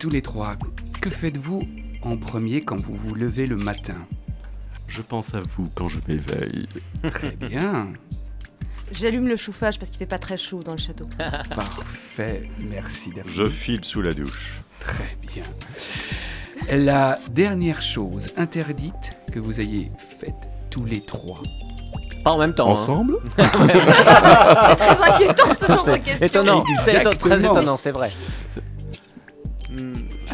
tous 0.00 0.10
les 0.10 0.22
trois, 0.22 0.56
que 1.00 1.10
faites-vous 1.10 1.62
en 2.02 2.16
premier 2.16 2.62
quand 2.62 2.78
vous 2.78 2.96
vous 2.96 3.14
levez 3.14 3.46
le 3.46 3.56
matin? 3.56 4.06
Je 4.88 5.02
pense 5.02 5.34
à 5.34 5.40
vous 5.40 5.68
quand 5.74 5.88
je 5.88 5.98
m'éveille. 6.08 6.68
Très 7.10 7.32
bien, 7.32 7.88
J'allume 8.92 9.26
le 9.28 9.36
chauffage 9.36 9.78
parce 9.78 9.90
qu'il 9.90 9.98
fait 9.98 10.06
pas 10.06 10.18
très 10.18 10.36
chaud 10.36 10.62
dans 10.62 10.72
le 10.72 10.78
château. 10.78 11.06
parfait, 11.54 12.42
merci 12.60 13.10
Daphné. 13.14 13.32
Je 13.32 13.48
file 13.48 13.84
sous 13.84 14.00
la 14.02 14.14
douche. 14.14 14.62
Très 14.80 15.16
bien. 15.32 15.42
La 16.70 17.18
dernière 17.30 17.82
chose 17.82 18.28
interdite 18.36 18.94
que 19.32 19.38
vous 19.40 19.60
ayez 19.60 19.90
faite 20.20 20.34
tous 20.70 20.84
les 20.84 21.00
trois. 21.00 21.42
Pas 22.24 22.32
en 22.32 22.38
même 22.38 22.54
temps. 22.54 22.68
hein. 22.68 22.72
Ensemble 22.72 23.18
C'est 23.36 24.76
très 24.76 25.02
inquiétant 25.02 25.54
ce 25.54 25.66
genre 25.66 25.84
de 25.86 25.96
question. 25.96 26.26
Étonnant, 26.26 26.64
c'est 26.84 27.02
éton- 27.04 27.16
très 27.16 27.44
étonnant, 27.44 27.76
c'est 27.76 27.92
vrai. 27.92 28.10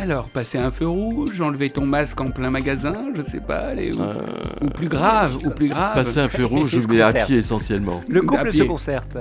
Alors, 0.01 0.29
passer 0.29 0.59
un 0.59 0.71
feu 0.71 0.89
rouge, 0.89 1.41
enlever 1.41 1.71
ton 1.71 1.85
masque 1.85 2.21
en 2.21 2.31
plein 2.31 2.51
magasin, 2.51 2.95
je 3.15 3.23
sais 3.23 3.41
pas, 3.41 3.59
aller, 3.69 3.93
ou, 3.93 4.01
Euh, 4.01 4.15
ou 4.63 4.69
plus 4.69 4.89
grave, 4.89 5.37
ou 5.45 5.51
plus 5.51 5.69
grave. 5.69 5.95
Passer 5.95 6.19
un 6.21 6.29
feu 6.29 6.45
rouge, 6.47 6.77
mais 6.89 7.01
à 7.03 7.13
pied 7.13 7.37
essentiellement. 7.37 8.01
Le 8.09 8.23
couple 8.23 8.53
se 8.53 8.63
concerte. 8.63 9.17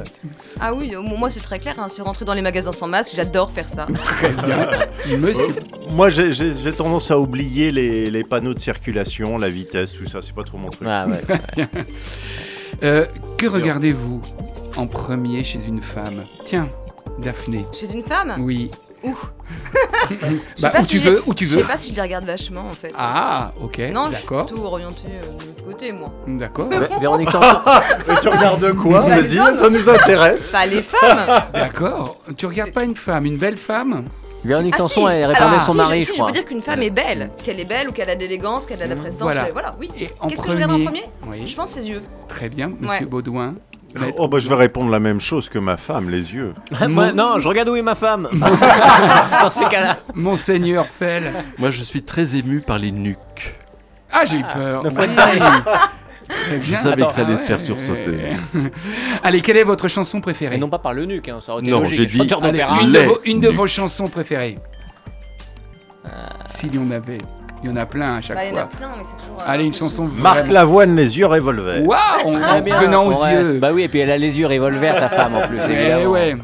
Ah 0.60 0.74
oui, 0.74 0.92
euh, 0.96 1.02
moi 1.02 1.30
c'est 1.30 1.40
très 1.42 1.60
clair, 1.60 1.76
hein, 1.78 1.88
c'est 1.90 2.02
rentrer 2.02 2.26
dans 2.26 2.34
les 2.34 2.42
magasins 2.42 2.72
sans 2.72 2.88
masque, 2.88 3.14
j'adore 3.16 3.52
faire 3.52 3.68
ça. 3.68 3.86
Très 4.04 4.30
bien. 4.30 4.70
Monsieur, 5.20 5.48
Moi, 5.92 6.10
j'ai- 6.10 6.32
tendance 6.72 7.12
à 7.12 7.20
oublier 7.20 7.72
les, 7.72 8.10
les 8.10 8.24
panneaux 8.24 8.54
de 8.54 8.60
circulation, 8.60 9.38
la 9.38 9.50
vitesse, 9.50 9.94
tout 9.94 10.08
ça. 10.08 10.20
C'est 10.22 10.34
pas 10.34 10.44
trop 10.44 10.58
mon 10.58 10.70
truc. 10.70 10.88
Ah 10.90 11.06
ouais. 11.08 11.22
euh, 12.84 13.06
que 13.38 13.46
regardez-vous 13.46 14.22
en 14.78 14.88
premier 14.88 15.44
chez 15.44 15.60
une 15.68 15.82
femme? 15.82 16.24
Tiens, 16.46 16.68
Daphné. 17.20 17.66
Chez 17.74 17.92
une 17.92 18.04
femme? 18.04 18.36
Oui. 18.40 18.72
Je 20.10 20.16
sais 20.16 20.30
Bah, 20.62 20.70
pas 20.70 20.82
où 20.82 20.84
si 20.86 21.00
tu 21.00 21.08
veux, 21.08 21.24
où 21.26 21.34
tu 21.34 21.46
Je 21.46 21.56
veux. 21.56 21.62
sais 21.62 21.68
pas 21.68 21.78
si 21.78 21.90
je 21.92 21.96
les 21.96 22.02
regarde 22.02 22.26
vachement 22.26 22.68
en 22.70 22.74
fait. 22.74 22.94
Ah, 22.98 23.52
ok. 23.62 23.80
non, 23.94 24.08
je 24.12 24.16
suis 24.16 24.22
D'accord. 24.24 24.46
plutôt 24.46 24.66
orientée 24.66 25.06
euh, 25.08 25.38
de 25.40 25.44
l'autre 25.48 25.66
côté 25.66 25.92
moi. 25.92 26.12
D'accord. 26.28 26.70
Vé- 26.70 26.88
Véronique 27.00 27.30
Sanson. 27.32 27.48
Et 28.12 28.22
tu 28.22 28.28
regardes 28.28 28.74
quoi 28.74 29.02
Bah, 29.02 29.16
Vas-y, 29.18 29.36
ça 29.58 29.70
nous 29.70 29.90
intéresse. 29.90 30.52
Bah 30.52 30.66
les 30.66 30.82
femmes 30.82 31.28
D'accord. 31.54 32.18
Tu 32.38 32.46
regardes 32.46 32.72
pas 32.72 32.84
une 32.84 32.96
femme, 32.96 33.26
une 33.26 33.38
belle 33.38 33.58
femme? 33.58 34.06
Véronique 34.44 34.74
Ah, 34.76 34.80
Sanson, 34.80 35.08
si. 35.08 35.14
elle 35.14 35.24
Alors, 35.26 35.36
répondait 35.38 35.60
si, 35.60 35.66
son 35.66 35.72
je- 35.74 35.78
mari, 35.78 36.00
si, 36.02 36.08
je 36.08 36.08
je 36.08 36.14
crois. 36.14 36.26
veux 36.28 36.34
dire 36.34 36.46
qu'une 36.46 36.62
femme 36.64 36.82
est 36.82 36.90
belle, 36.90 37.30
qu'elle 37.44 37.60
est 37.60 37.66
belle 37.66 37.90
ou 37.90 37.92
qu'elle 37.92 38.10
a 38.10 38.16
de 38.16 38.22
l'élégance, 38.22 38.66
qu'elle 38.66 38.82
a 38.82 38.86
de 38.86 38.90
la 38.90 38.96
prestance. 38.96 39.22
Voilà. 39.22 39.50
voilà, 39.54 39.76
oui. 39.80 39.92
Et 40.00 40.10
en 40.20 40.28
Qu'est-ce 40.28 40.42
que 40.42 40.48
premier. 40.48 40.62
je 40.62 40.66
regarde 40.68 40.82
en 40.82 40.84
premier? 40.86 41.04
Oui. 41.28 41.46
Je 41.48 41.56
pense 41.56 41.70
ses 41.70 41.88
yeux. 41.88 42.02
Très 42.28 42.50
bien, 42.50 42.70
Monsieur 42.70 42.88
Ouais. 43.02 43.06
Baudouin. 43.06 43.54
Oh, 44.18 44.28
bah, 44.28 44.40
je 44.40 44.48
vais 44.50 44.56
répondre 44.56 44.90
la 44.90 45.00
même 45.00 45.20
chose 45.20 45.50
que 45.50 45.60
ma 45.60 45.78
femme, 45.78 46.10
les 46.10 46.34
yeux. 46.34 46.54
Moi, 46.90 47.12
non, 47.12 47.40
je 47.40 47.48
regarde 47.48 47.70
où 47.70 47.76
est 47.76 47.82
ma 47.82 47.96
femme. 47.96 48.28
Dans 49.42 49.50
ces 49.50 49.66
cas-là. 49.66 49.98
Monseigneur 50.14 50.86
Fell. 50.88 51.32
Moi, 51.58 51.70
je 51.72 51.84
suis 51.84 52.02
très 52.04 52.36
ému 52.36 52.62
par 52.62 52.78
les 52.78 52.92
nuques. 52.92 53.56
Ah, 54.12 54.24
j'ai 54.26 54.38
eu 54.38 54.44
peur. 54.54 54.84
de 54.84 54.90
Très 56.32 56.62
Je 56.62 56.74
savais 56.76 57.06
que 57.06 57.12
ça 57.12 57.22
allait 57.22 57.34
Ah 57.34 57.42
te 57.42 57.46
faire 57.46 57.58
ouais. 57.58 57.64
sursauter. 57.64 58.20
Allez, 59.24 59.42
quelle 59.42 59.58
est 59.58 59.64
votre 59.64 59.88
chanson 59.90 60.22
préférée? 60.22 60.56
Et 60.56 60.58
non 60.58 60.70
pas 60.70 60.80
par 60.80 60.94
le 60.94 61.06
nuque, 61.06 61.28
hein, 61.28 61.40
ça 61.42 61.52
aurait 61.54 61.62
été 61.62 61.72
Non, 61.72 61.80
logique. 61.82 62.10
j'ai 62.10 62.26
dit- 62.26 62.34
Allez, 62.42 62.64
une, 62.84 62.92
de 62.94 63.00
vos, 63.00 63.20
une 63.26 63.40
de 63.42 63.50
nues. 63.50 63.54
vos 63.56 63.68
chansons 63.68 64.08
préférées. 64.08 64.58
S'il 66.50 66.74
y 66.76 66.78
en 66.78 66.90
avait. 66.92 67.20
Il 67.64 67.70
y 67.70 67.74
en 67.74 67.76
a 67.76 67.86
plein 67.86 68.16
à 68.16 68.22
chaque 68.22 68.36
Bah, 68.38 68.44
il 68.46 68.50
y 68.50 68.54
en 68.54 68.58
a 68.58 68.68
fois. 68.68 68.70
plein, 68.78 68.90
mais 68.98 69.04
c'est 69.04 69.24
toujours. 69.24 69.40
euh, 69.42 69.44
Allez, 69.48 69.64
un 69.64 69.68
une 69.68 69.74
chanson. 69.74 70.08
Marc. 70.18 70.48
Lavoine, 70.48 70.96
les 70.96 71.18
yeux 71.20 71.28
revolver. 71.28 71.84
Waouh 71.86 72.62
bien. 72.64 72.82
Venant 72.82 73.06
aux 73.06 73.14
on 73.14 73.18
reste. 73.20 73.48
yeux. 73.48 73.60
Bah 73.60 73.70
oui, 73.72 73.84
et 73.84 73.88
puis 73.88 74.00
elle 74.00 74.10
a 74.12 74.18
les 74.18 74.40
yeux 74.40 74.48
revolver, 74.48 74.96
ta 75.00 75.10
femme 75.10 75.36
en 75.36 75.48
plus, 75.48 75.60
Eh 75.70 75.72
évidemment. 75.72 76.12
ouais. 76.12 76.36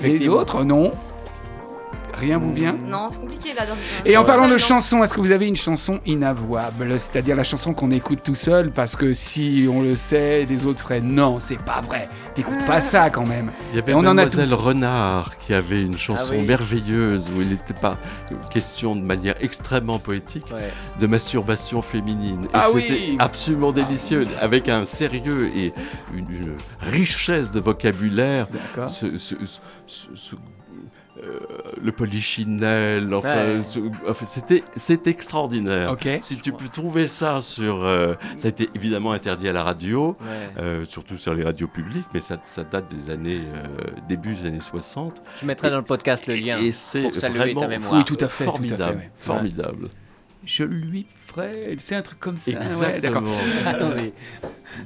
Les 0.00 0.28
autres, 0.28 0.62
non 0.64 0.92
Rien 2.16 2.38
vous 2.38 2.52
vient 2.52 2.72
Non, 2.88 3.08
c'est 3.10 3.18
compliqué 3.20 3.52
là. 3.54 3.62
dans- 3.66 3.76
Et 4.08 4.16
en 4.16 4.24
parlant 4.24 4.48
de 4.48 4.56
chansons, 4.58 5.02
est-ce 5.02 5.12
que 5.14 5.20
vous 5.20 5.30
avez 5.32 5.46
une 5.46 5.56
chanson 5.56 6.00
inavouable 6.06 6.98
C'est-à-dire 7.00 7.36
la 7.36 7.44
chanson 7.44 7.74
qu'on 7.74 7.90
écoute 7.90 8.20
tout 8.24 8.34
seul 8.34 8.70
parce 8.70 8.96
que 8.96 9.14
si 9.14 9.66
on 9.70 9.82
le 9.82 9.96
sait, 9.96 10.46
les 10.48 10.64
autres 10.64 10.80
feraient 10.80 11.00
non, 11.00 11.40
c'est 11.40 11.58
pas 11.58 11.80
vrai. 11.80 12.08
T'écoutes 12.34 12.64
pas 12.66 12.80
ça 12.80 13.10
quand 13.10 13.24
même. 13.26 13.50
Il 13.72 13.76
y 13.76 13.78
avait 13.78 13.94
on 13.94 13.98
en 13.98 14.06
a 14.06 14.14
Mademoiselle 14.14 14.48
tous. 14.48 14.54
Renard 14.54 15.38
qui 15.38 15.54
avait 15.54 15.82
une 15.82 15.96
chanson 15.96 16.32
Ah 16.36 16.40
oui. 16.40 16.46
merveilleuse 16.46 17.30
où 17.30 17.40
il 17.40 17.48
n'était 17.50 17.74
pas 17.74 17.96
question 18.50 18.96
de 18.96 19.02
manière 19.02 19.34
extrêmement 19.40 19.98
poétique 20.00 20.46
Ouais. 20.52 20.72
de 21.00 21.06
masturbation 21.06 21.80
féminine. 21.82 22.40
Et 22.44 22.48
Ah 22.54 22.66
c'était 22.72 22.92
oui. 22.92 23.16
absolument 23.20 23.72
délicieux, 23.72 24.26
avec 24.40 24.68
un 24.68 24.84
sérieux 24.84 25.50
et 25.56 25.72
une, 26.12 26.26
une 26.30 26.56
richesse 26.80 27.52
de 27.52 27.60
vocabulaire. 27.60 28.48
D'accord. 28.50 28.90
Ce, 28.90 29.16
ce- 29.18 29.34
ce- 29.86 30.08
ce- 30.16 30.34
euh, 31.22 31.38
le 31.80 31.92
polichinelle, 31.92 33.12
enfin, 33.14 33.54
Ouais. 33.56 33.62
ce- 33.62 33.78
enfin, 34.08 34.26
c'était 34.26 34.64
c'est 34.76 35.06
extraordinaire. 35.06 35.96
Si 36.20 36.40
tu 36.40 36.52
peux 36.52 36.68
trouver 36.68 37.06
ça 37.08 37.40
sur, 37.42 37.84
euh, 37.84 38.14
ça 38.36 38.48
a 38.48 38.50
été 38.50 38.68
évidemment 38.74 39.12
interdit 39.12 39.48
à 39.48 39.52
la 39.52 39.62
radio, 39.62 40.16
Ouais. 40.20 40.48
euh, 40.58 40.84
surtout 40.86 41.16
sur 41.18 41.34
les 41.34 41.44
radios 41.44 41.68
publiques, 41.68 42.06
mais 42.12 42.20
ça, 42.20 42.38
ça 42.42 42.64
date 42.64 42.92
des 42.94 43.10
années 43.10 43.40
début 44.08 44.34
des 44.34 44.46
années 44.46 44.60
60. 44.60 45.22
Je 45.40 45.46
mettrai 45.46 45.70
dans 45.70 45.78
le 45.78 45.84
podcast 45.84 46.26
le 46.26 46.34
lien. 46.34 46.58
Et 46.58 46.72
c'est 46.72 47.02
pour 47.02 47.14
saluer 47.14 47.38
vraiment 47.38 47.60
ta 47.60 47.68
mémoire. 47.68 47.92
Oui, 47.94 48.04
tout 48.04 48.16
à 48.20 48.28
fait, 48.28 48.44
tout 48.44 48.50
à 48.50 48.52
fait, 48.52 48.58
formidable, 48.58 48.98
ouais. 48.98 49.10
formidable. 49.16 49.88
Je 50.46 50.64
lui 50.64 51.06
ferai. 51.26 51.76
C'est 51.80 51.96
un 51.96 52.02
truc 52.02 52.20
comme 52.20 52.38
ça. 52.38 52.52
Ouais, 52.78 53.00
d'accord. 53.00 53.22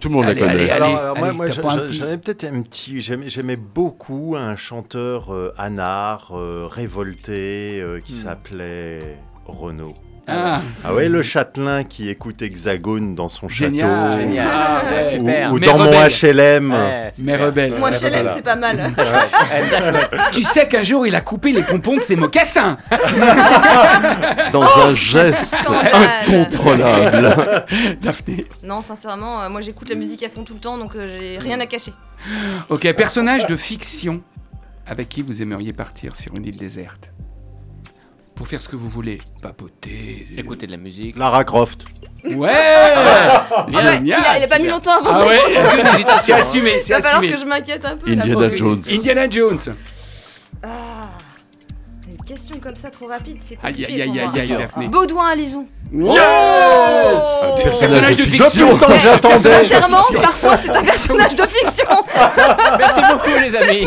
Tout 0.01 0.09
le 0.09 0.15
monde 0.15 0.27
Allez, 0.27 0.41
la 0.41 0.47
connaît. 0.47 0.71
allez, 0.71 0.71
Alors, 0.71 0.97
alors, 0.97 1.35
moi, 1.35 1.47
peut-être 1.47 2.45
un 2.45 2.63
petit. 2.63 3.01
J'aimais, 3.01 3.57
beaucoup 3.57 4.35
un 4.37 4.55
chanteur 4.57 5.33
euh, 5.33 5.55
anard, 5.57 6.33
euh, 6.33 6.67
révolté, 6.67 7.81
euh, 7.81 8.01
qui 8.01 8.13
s'appelait 8.13 9.19
Renaud. 9.47 9.95
Ah, 10.31 10.61
Ah 10.85 10.95
ouais, 10.95 11.09
le 11.09 11.23
châtelain 11.23 11.85
qui 11.85 12.09
écoute 12.11 12.43
Hexagone 12.43 13.15
dans 13.15 13.29
son 13.29 13.49
génial. 13.49 13.89
château. 13.89 14.21
Génial. 14.21 14.49
Ah, 14.51 14.83
ouais. 14.93 15.07
Ou, 15.07 15.11
Super. 15.11 15.53
ou 15.53 15.59
dans 15.61 15.79
mon. 15.79 15.91
HLM. 15.91 16.71
Ouais, 16.73 17.11
Mais 17.19 17.37
rebelle. 17.37 17.73
Chez 17.73 17.79
voilà. 18.11 18.35
c'est 18.35 18.43
pas 18.43 18.57
mal. 18.57 18.91
Tu 20.33 20.43
sais 20.45 20.69
qu'un 20.69 20.83
jour, 20.83 21.07
il 21.07 21.15
a 21.15 21.21
coupé 21.21 21.53
les 21.53 21.63
pompons 21.63 21.97
de 21.97 22.01
ses 22.03 22.17
mocassins. 22.17 22.77
Dans 24.53 24.63
un 24.87 24.95
geste 24.95 25.57
Scandale. 25.57 25.89
incontrôlable. 26.27 27.65
Daphné. 28.03 28.47
Non, 28.63 28.83
sincèrement, 28.83 29.43
euh, 29.43 29.49
moi 29.49 29.61
j'écoute 29.61 29.89
la 29.89 29.95
musique 29.95 30.23
à 30.23 30.29
fond 30.29 30.43
tout 30.45 30.55
le 30.55 30.61
temps, 30.61 30.79
donc 30.79 30.95
euh, 30.95 31.19
j'ai 31.21 31.39
rien 31.39 31.59
à 31.61 31.67
cacher. 31.67 31.93
Ok, 32.69 32.91
personnage 32.95 33.47
de 33.47 33.57
fiction 33.57 34.23
avec 34.87 35.09
qui 35.09 35.23
vous 35.23 35.43
aimeriez 35.43 35.73
partir 35.73 36.17
sur 36.17 36.35
une 36.35 36.45
île 36.47 36.57
déserte? 36.57 37.11
Pour 38.39 38.47
faire 38.47 38.63
ce 38.63 38.69
que 38.69 38.77
vous 38.77 38.89
voulez. 38.89 39.19
Papoter. 39.43 40.29
Écoutez 40.37 40.67
de 40.69 40.71
la 40.71 40.77
musique. 40.79 41.19
Lara 41.19 41.43
Croft. 41.43 41.85
Ouais 42.25 42.53
il, 43.69 43.79
Génial 43.79 44.21
a, 44.25 44.39
il 44.39 44.45
a 44.45 44.47
pas 44.49 44.59
mis 44.61 44.69
longtemps 44.69 44.97
avant. 44.99 45.11
Ah 45.13 45.27
ouais 45.27 45.41
C'est 46.21 46.33
hein. 46.33 46.37
assumé, 46.37 46.73
Il 46.79 46.83
c'est 46.85 46.93
va 46.95 47.01
falloir 47.01 47.19
assumé. 47.21 47.33
que 47.33 47.41
je 47.41 47.45
m'inquiète 47.45 47.85
un 47.85 47.97
peu. 47.97 48.11
Indiana. 48.11 48.57
Jones. 48.57 48.83
Indiana 48.93 49.29
Jones. 49.29 49.59
Ah, 50.63 50.69
question 52.29 52.57
comme 52.63 52.77
ça 52.77 52.91
trop 52.91 53.07
rapide, 53.07 53.39
c'est 53.41 53.57
Aïe, 53.63 53.73
compliqué 53.73 54.03
aïe, 54.03 54.03
aïe, 54.03 54.21
aïe, 54.35 54.41
aïe, 54.41 54.49
Daphné. 54.59 54.89
Baudouin 54.89 55.29
à 55.33 55.35
Lison. 55.35 55.65
Un 55.95 57.63
Personnage 57.63 58.17
de 58.17 58.23
Depuis 58.25 58.39
fiction. 58.39 58.69
longtemps 58.71 58.87
que 58.87 58.99
j'attendais. 58.99 59.63
Sincèrement, 59.63 60.03
parfois 60.21 60.57
c'est 60.63 60.69
un 60.71 60.83
personnage 60.83 61.35
de 61.35 61.43
fiction. 61.43 61.87
Merci 62.79 63.01
beaucoup, 63.11 63.31
les 63.41 63.57
amis. 63.57 63.87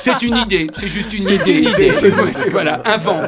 C'est 0.00 0.22
une 0.22 0.36
idée, 0.38 0.66
c'est 0.78 0.88
juste 0.88 1.12
une 1.12 1.22
C'est 1.22 1.34
idée. 1.34 1.52
une 1.58 1.68
idée. 1.68 1.92
C'est- 1.94 2.48
voilà, 2.50 2.80
un 2.84 2.96
vent. 2.96 3.20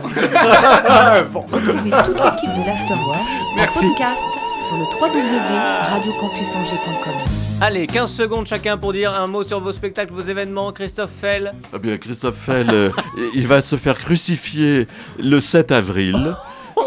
Retrouvez 1.52 1.90
toute 2.04 2.20
l'équipe 2.24 2.54
de 2.54 2.62
l'Afterwork 2.66 3.20
en 3.58 3.66
podcast 3.66 4.22
sur 4.66 4.76
le 4.76 4.84
www.radiocampusangers.com. 4.98 7.43
Allez, 7.60 7.86
15 7.86 8.10
secondes 8.12 8.46
chacun 8.46 8.76
pour 8.76 8.92
dire 8.92 9.12
un 9.14 9.26
mot 9.26 9.42
sur 9.44 9.60
vos 9.60 9.72
spectacles, 9.72 10.12
vos 10.12 10.20
événements. 10.22 10.72
Christophe 10.72 11.12
Fell. 11.12 11.54
Ah 11.72 11.78
bien, 11.78 11.96
Christophe 11.96 12.36
Fell, 12.36 12.68
euh, 12.70 12.90
il 13.34 13.46
va 13.46 13.60
se 13.60 13.76
faire 13.76 13.94
crucifier 13.98 14.86
le 15.18 15.40
7 15.40 15.72
avril. 15.72 16.34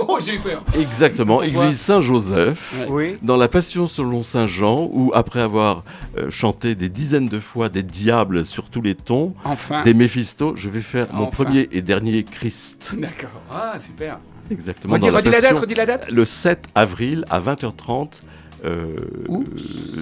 Oh, 0.09 0.19
j'ai 0.23 0.35
eu 0.35 0.39
peur. 0.39 0.63
Exactement, 0.77 1.39
Pourquoi 1.39 1.63
église 1.65 1.79
Saint-Joseph. 1.79 2.73
Oui. 2.89 3.17
Dans 3.23 3.37
la 3.37 3.47
Passion 3.47 3.87
selon 3.87 4.21
Saint 4.21 4.45
Jean, 4.45 4.87
où 4.91 5.11
après 5.15 5.39
avoir 5.39 5.83
euh, 6.17 6.29
chanté 6.29 6.75
des 6.75 6.89
dizaines 6.89 7.29
de 7.29 7.39
fois 7.39 7.67
des 7.69 7.83
diables 7.83 8.45
sur 8.45 8.69
tous 8.69 8.81
les 8.81 8.95
tons, 8.95 9.33
Enfin. 9.43 9.81
des 9.83 9.93
Méphistos, 9.93 10.55
je 10.55 10.69
vais 10.69 10.81
faire 10.81 11.07
mon 11.13 11.27
premier 11.27 11.67
et 11.71 11.81
dernier 11.81 12.23
Christ. 12.23 12.93
D'accord. 12.97 13.41
Ah, 13.49 13.75
super. 13.83 14.19
Exactement. 14.51 14.93
Redis, 14.95 15.07
la 15.07 15.17
redis 15.17 15.29
la 15.31 15.41
date, 15.41 15.57
redis 15.57 15.73
la 15.75 15.85
date. 15.85 16.11
Le 16.11 16.25
7 16.25 16.65
avril 16.75 17.23
à 17.29 17.39
20h30. 17.39 18.21
Euh, 18.65 18.95
Où 19.27 19.43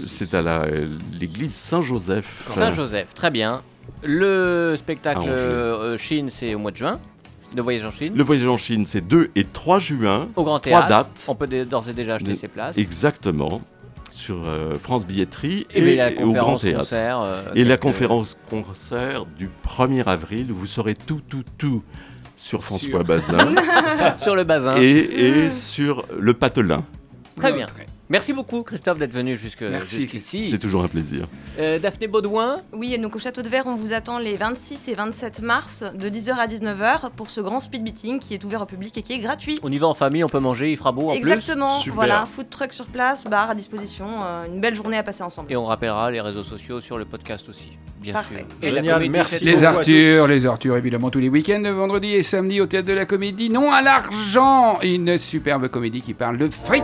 C'est 0.08 0.34
à 0.34 0.42
la- 0.42 0.68
l'église 1.20 1.54
Saint-Joseph. 1.54 2.48
Saint-Joseph, 2.56 3.14
très 3.14 3.32
bien. 3.32 3.62
Le 4.04 4.74
spectacle 4.78 5.28
euh, 5.28 5.98
Chine, 5.98 6.30
c'est 6.30 6.56
au 6.56 6.60
mois 6.60 6.72
de 6.72 6.78
juin. 6.78 7.00
Le 7.56 7.62
voyage 7.62 7.86
en 7.86 7.92
Chine. 7.92 8.14
Le 8.16 8.24
voyage 8.24 8.48
en 8.48 8.58
Chine, 8.58 8.86
c'est 8.86 9.02
2 9.02 9.30
et 9.36 9.46
3 9.46 9.80
juin. 9.80 10.28
Au 10.36 10.44
Grand 10.44 10.60
Trois 10.60 10.80
Théâtre. 10.80 10.88
dates. 10.90 11.26
On 11.28 11.36
peut 11.36 11.48
d'ores 11.48 11.88
et 11.90 11.94
déjà 11.94 12.16
acheter 12.16 12.32
De- 12.32 12.36
ses 12.38 12.48
places. 12.48 12.78
Exactement. 12.78 13.62
Sur 14.12 14.44
euh, 14.48 14.74
France 14.76 15.06
Billetterie 15.06 15.68
Et, 15.74 15.80
et, 15.80 15.82
mais 15.82 15.96
la 15.96 16.12
et 16.12 16.16
au 16.16 16.32
Grand 16.32 16.54
conférence 16.56 16.62
Théâtre. 16.62 16.80
concert. 16.80 17.22
euh, 17.22 17.44
Et 17.56 17.64
la 17.64 17.78
conférence 17.78 18.38
concert 18.50 19.26
du 19.26 19.50
1er 19.66 20.04
avril, 20.06 20.48
vous 20.52 20.66
saurez 20.66 20.96
tout, 20.96 21.22
tout, 21.28 21.44
tout 21.58 21.84
sur 22.36 22.64
François 22.64 22.90
Sur- 22.90 23.04
Bazin 23.06 23.38
sur 24.18 24.36
le 24.36 24.44
bazin. 24.44 24.76
et, 24.78 24.98
et 25.46 25.50
sur 25.50 26.06
le 26.18 26.34
patelin. 26.34 26.84
Très 27.38 27.54
bien. 27.54 27.68
Merci 28.08 28.34
beaucoup, 28.34 28.62
Christophe, 28.62 29.00
d'être 29.00 29.14
venu 29.14 29.36
jusque- 29.36 29.64
Merci, 29.64 30.02
jusqu'ici. 30.02 30.50
C'est 30.52 30.60
toujours 30.60 30.84
un 30.84 30.88
plaisir. 30.88 31.28
Euh, 31.60 31.80
Daphné 31.80 32.06
Baudouin. 32.08 32.62
Oui, 32.72 32.94
et 32.94 33.00
donc 33.00 33.16
au 33.16 33.20
Château 33.20 33.42
de 33.42 33.50
Verre, 33.50 33.64
on 33.66 33.74
vous 33.74 33.94
attend 33.94 34.20
les 34.20 34.38
26 34.38 34.88
et 34.90 34.94
27 34.94 35.42
mars 35.42 35.84
de 35.98 36.08
10h 36.08 36.38
à 36.38 36.46
19h 36.46 37.10
pour 37.16 37.32
ce 37.32 37.42
grand 37.42 37.60
speed 37.60 37.82
meeting 37.82 38.20
qui 38.20 38.36
est 38.36 38.44
ouvert 38.44 38.62
au 38.62 38.66
public 38.68 38.96
et 38.96 39.02
qui 39.02 39.14
est 39.14 39.18
gratuit. 39.18 39.60
On 39.64 39.72
y 39.72 39.80
va 39.80 39.88
en 39.88 39.96
famille, 39.96 40.24
on 40.24 40.28
peut 40.30 40.38
manger, 40.40 40.72
il 40.72 40.78
fera 40.78 40.92
beau 40.92 41.10
en 41.10 41.14
Exactement, 41.14 41.78
Super. 41.80 41.96
voilà, 41.96 42.26
food 42.32 42.48
truck 42.52 42.74
sur 42.74 42.86
place, 42.86 43.24
bar 43.24 43.50
à 43.50 43.56
disposition, 43.56 44.06
euh, 44.24 44.46
une 44.54 44.62
belle 44.62 44.76
journée 44.76 44.98
à 44.98 45.04
passer 45.04 45.24
ensemble. 45.24 45.48
plus. 45.48 45.54
Et 45.54 45.58
on 45.58 45.66
rappellera 45.66 46.12
les 46.12 46.22
réseaux 46.22 46.44
sociaux 46.44 46.82
sur 46.82 47.00
le 47.00 47.06
podcast 47.06 47.50
aussi, 47.50 47.72
bien 48.00 48.14
Parfait. 48.14 48.46
sûr. 48.48 48.48
Et 48.62 48.70
la 48.72 48.82
Génial, 48.84 49.10
merci 49.10 49.44
Les 49.44 49.64
Arthurs, 49.64 50.28
les 50.28 50.46
Arthurs, 50.46 50.78
évidemment, 50.78 51.10
tous 51.10 51.20
les 51.20 51.30
week-ends, 51.30 51.64
vendredi 51.74 52.10
et 52.14 52.22
samedi 52.22 52.62
au 52.62 52.68
Théâtre 52.68 52.88
de 52.88 52.94
la 52.94 53.08
Comédie. 53.08 53.50
Non 53.50 53.72
à 53.74 53.82
l'argent 53.82 54.78
Une 54.84 55.18
superbe 55.18 55.70
comédie 55.70 56.04
qui 56.04 56.14
parle 56.14 56.38
de 56.38 56.48
fric. 56.50 56.84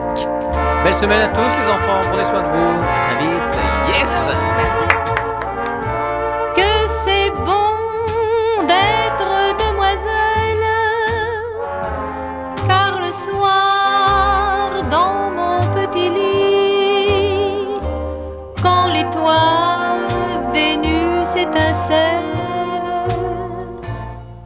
Belle 0.83 0.95
semaine 0.95 1.10
à 1.19 1.27
tous, 1.27 1.41
les 1.41 1.69
enfants. 1.71 1.99
Prenez 2.09 2.25
soin 2.25 2.41
de 2.41 2.47
vous. 2.47 2.81
À 2.81 2.85
très 3.05 3.17
vite. 3.17 3.59
Yes. 3.87 4.13
Que 6.55 6.87
c'est 6.87 7.31
bon 7.31 7.73
d'être 8.67 9.31
demoiselle, 9.65 10.67
car 12.67 12.99
le 13.01 13.11
soir 13.11 14.69
dans 14.89 15.29
mon 15.31 15.59
petit 15.75 16.09
lit, 16.09 17.67
quand 18.61 18.87
l'étoile 18.93 20.07
Vénus 20.53 21.35
étincelle, 21.35 22.23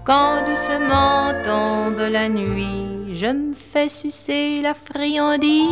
quand 0.04 0.44
doucement 0.48 1.34
tombe 1.44 2.02
la 2.12 2.30
nuit, 2.30 2.95
je 3.16 3.28
me 3.28 3.54
fais 3.54 3.88
sucer 3.88 4.60
la 4.62 4.74
friandise, 4.74 5.70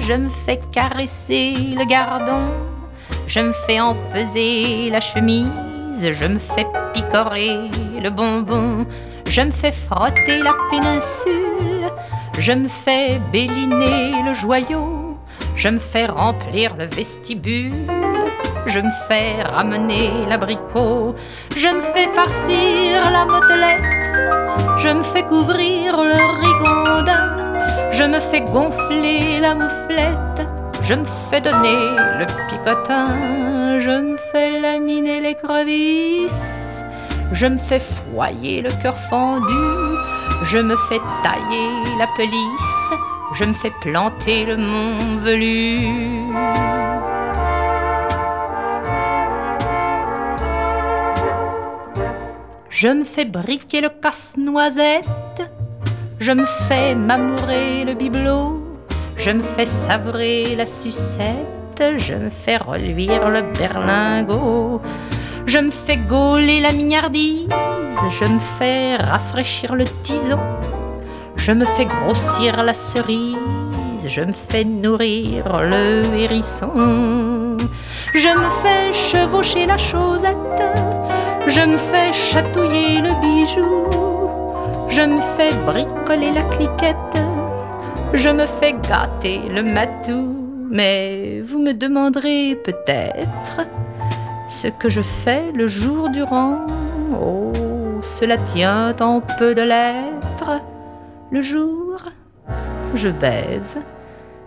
je 0.00 0.12
me 0.12 0.28
fais 0.28 0.60
caresser 0.70 1.54
le 1.76 1.86
gardon. 1.86 2.50
Je 3.26 3.40
me 3.40 3.52
fais 3.66 3.80
empeser 3.80 4.90
la 4.90 5.00
chemise, 5.00 5.50
je 5.94 6.28
me 6.28 6.38
fais 6.38 6.66
picorer 6.92 7.70
le 8.02 8.10
bonbon, 8.10 8.86
je 9.30 9.40
me 9.42 9.50
fais 9.50 9.72
frotter 9.72 10.42
la 10.42 10.54
péninsule, 10.70 11.90
je 12.38 12.52
me 12.52 12.68
fais 12.68 13.18
béliner 13.32 14.22
le 14.26 14.34
joyau, 14.34 15.16
je 15.56 15.68
me 15.68 15.78
fais 15.78 16.06
remplir 16.06 16.76
le 16.76 16.84
vestibule, 16.84 17.72
je 18.66 18.80
me 18.80 18.90
fais 19.08 19.42
ramener 19.42 20.10
l'abricot, 20.28 21.14
je 21.56 21.68
me 21.68 21.82
fais 21.92 22.08
farcir 22.08 23.10
la 23.10 23.24
motelette, 23.24 24.07
je 24.78 24.88
me 24.88 25.02
fais 25.02 25.22
couvrir 25.22 25.96
le 25.96 26.20
rigondin, 26.44 27.92
je 27.92 28.04
me 28.04 28.20
fais 28.20 28.40
gonfler 28.40 29.40
la 29.40 29.54
mouflette. 29.54 30.48
Je 30.88 30.94
me 30.94 31.04
fais 31.28 31.42
donner 31.42 31.96
le 32.18 32.24
picotin, 32.48 33.78
je 33.78 33.90
me 33.90 34.16
fais 34.32 34.58
laminer 34.58 35.20
l'écrevisse, 35.20 36.80
je 37.32 37.46
me 37.46 37.58
fais 37.58 37.78
foyer 37.78 38.62
le 38.62 38.70
cœur 38.82 38.98
fendu, 38.98 39.52
je 40.44 40.56
me 40.56 40.76
fais 40.88 41.00
tailler 41.22 41.70
la 41.98 42.06
pelisse, 42.16 42.90
je 43.34 43.44
me 43.44 43.52
fais 43.52 43.72
planter 43.82 44.46
le 44.46 44.56
mont 44.56 44.96
velu. 45.20 46.87
Je 52.80 52.86
me 52.86 53.02
fais 53.02 53.24
briquer 53.24 53.80
le 53.80 53.88
casse-noisette, 53.88 55.08
je 56.20 56.30
me 56.30 56.46
fais 56.68 56.94
m'amourer 56.94 57.84
le 57.84 57.94
bibelot. 57.94 58.62
Je 59.16 59.32
me 59.32 59.42
fais 59.42 59.64
savrer 59.64 60.54
la 60.56 60.64
sucette, 60.64 61.82
je 61.98 62.14
me 62.14 62.30
fais 62.30 62.56
reluire 62.56 63.30
le 63.30 63.42
berlingot, 63.58 64.80
je 65.46 65.58
me 65.58 65.72
fais 65.72 65.96
gauler 65.96 66.60
la 66.60 66.70
mignardise, 66.70 67.48
je 68.10 68.32
me 68.32 68.38
fais 68.60 68.94
rafraîchir 68.94 69.74
le 69.74 69.82
tison, 70.04 70.38
je 71.34 71.50
me 71.50 71.64
fais 71.64 71.86
grossir 71.86 72.62
la 72.62 72.74
cerise, 72.74 73.34
je 74.06 74.20
me 74.20 74.30
fais 74.50 74.62
nourrir 74.62 75.62
le 75.62 76.02
hérisson, 76.16 77.56
je 78.14 78.28
me 78.28 78.50
fais 78.62 78.92
chevaucher 78.92 79.66
la 79.66 79.78
chosette, 79.78 80.62
Je 81.48 81.62
me 81.62 81.78
fais 81.78 82.12
chatouiller 82.12 83.00
le 83.00 83.12
bijou, 83.22 83.86
je 84.90 85.00
me 85.00 85.18
fais 85.34 85.50
bricoler 85.64 86.30
la 86.30 86.42
cliquette, 86.42 87.22
je 88.12 88.28
me 88.28 88.44
fais 88.44 88.74
gâter 88.74 89.40
le 89.48 89.62
matou. 89.62 90.36
Mais 90.70 91.40
vous 91.40 91.58
me 91.58 91.72
demanderez 91.72 92.54
peut-être 92.54 93.66
ce 94.50 94.68
que 94.68 94.90
je 94.90 95.00
fais 95.00 95.50
le 95.54 95.66
jour 95.66 96.10
durant. 96.10 96.66
Oh, 97.18 97.50
cela 98.02 98.36
tient 98.36 98.94
en 99.00 99.22
peu 99.38 99.54
de 99.54 99.62
lettres. 99.62 100.60
Le 101.30 101.40
jour, 101.40 101.96
je 102.94 103.08
baise, 103.08 103.78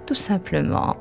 tout 0.06 0.14
simplement. 0.14 0.96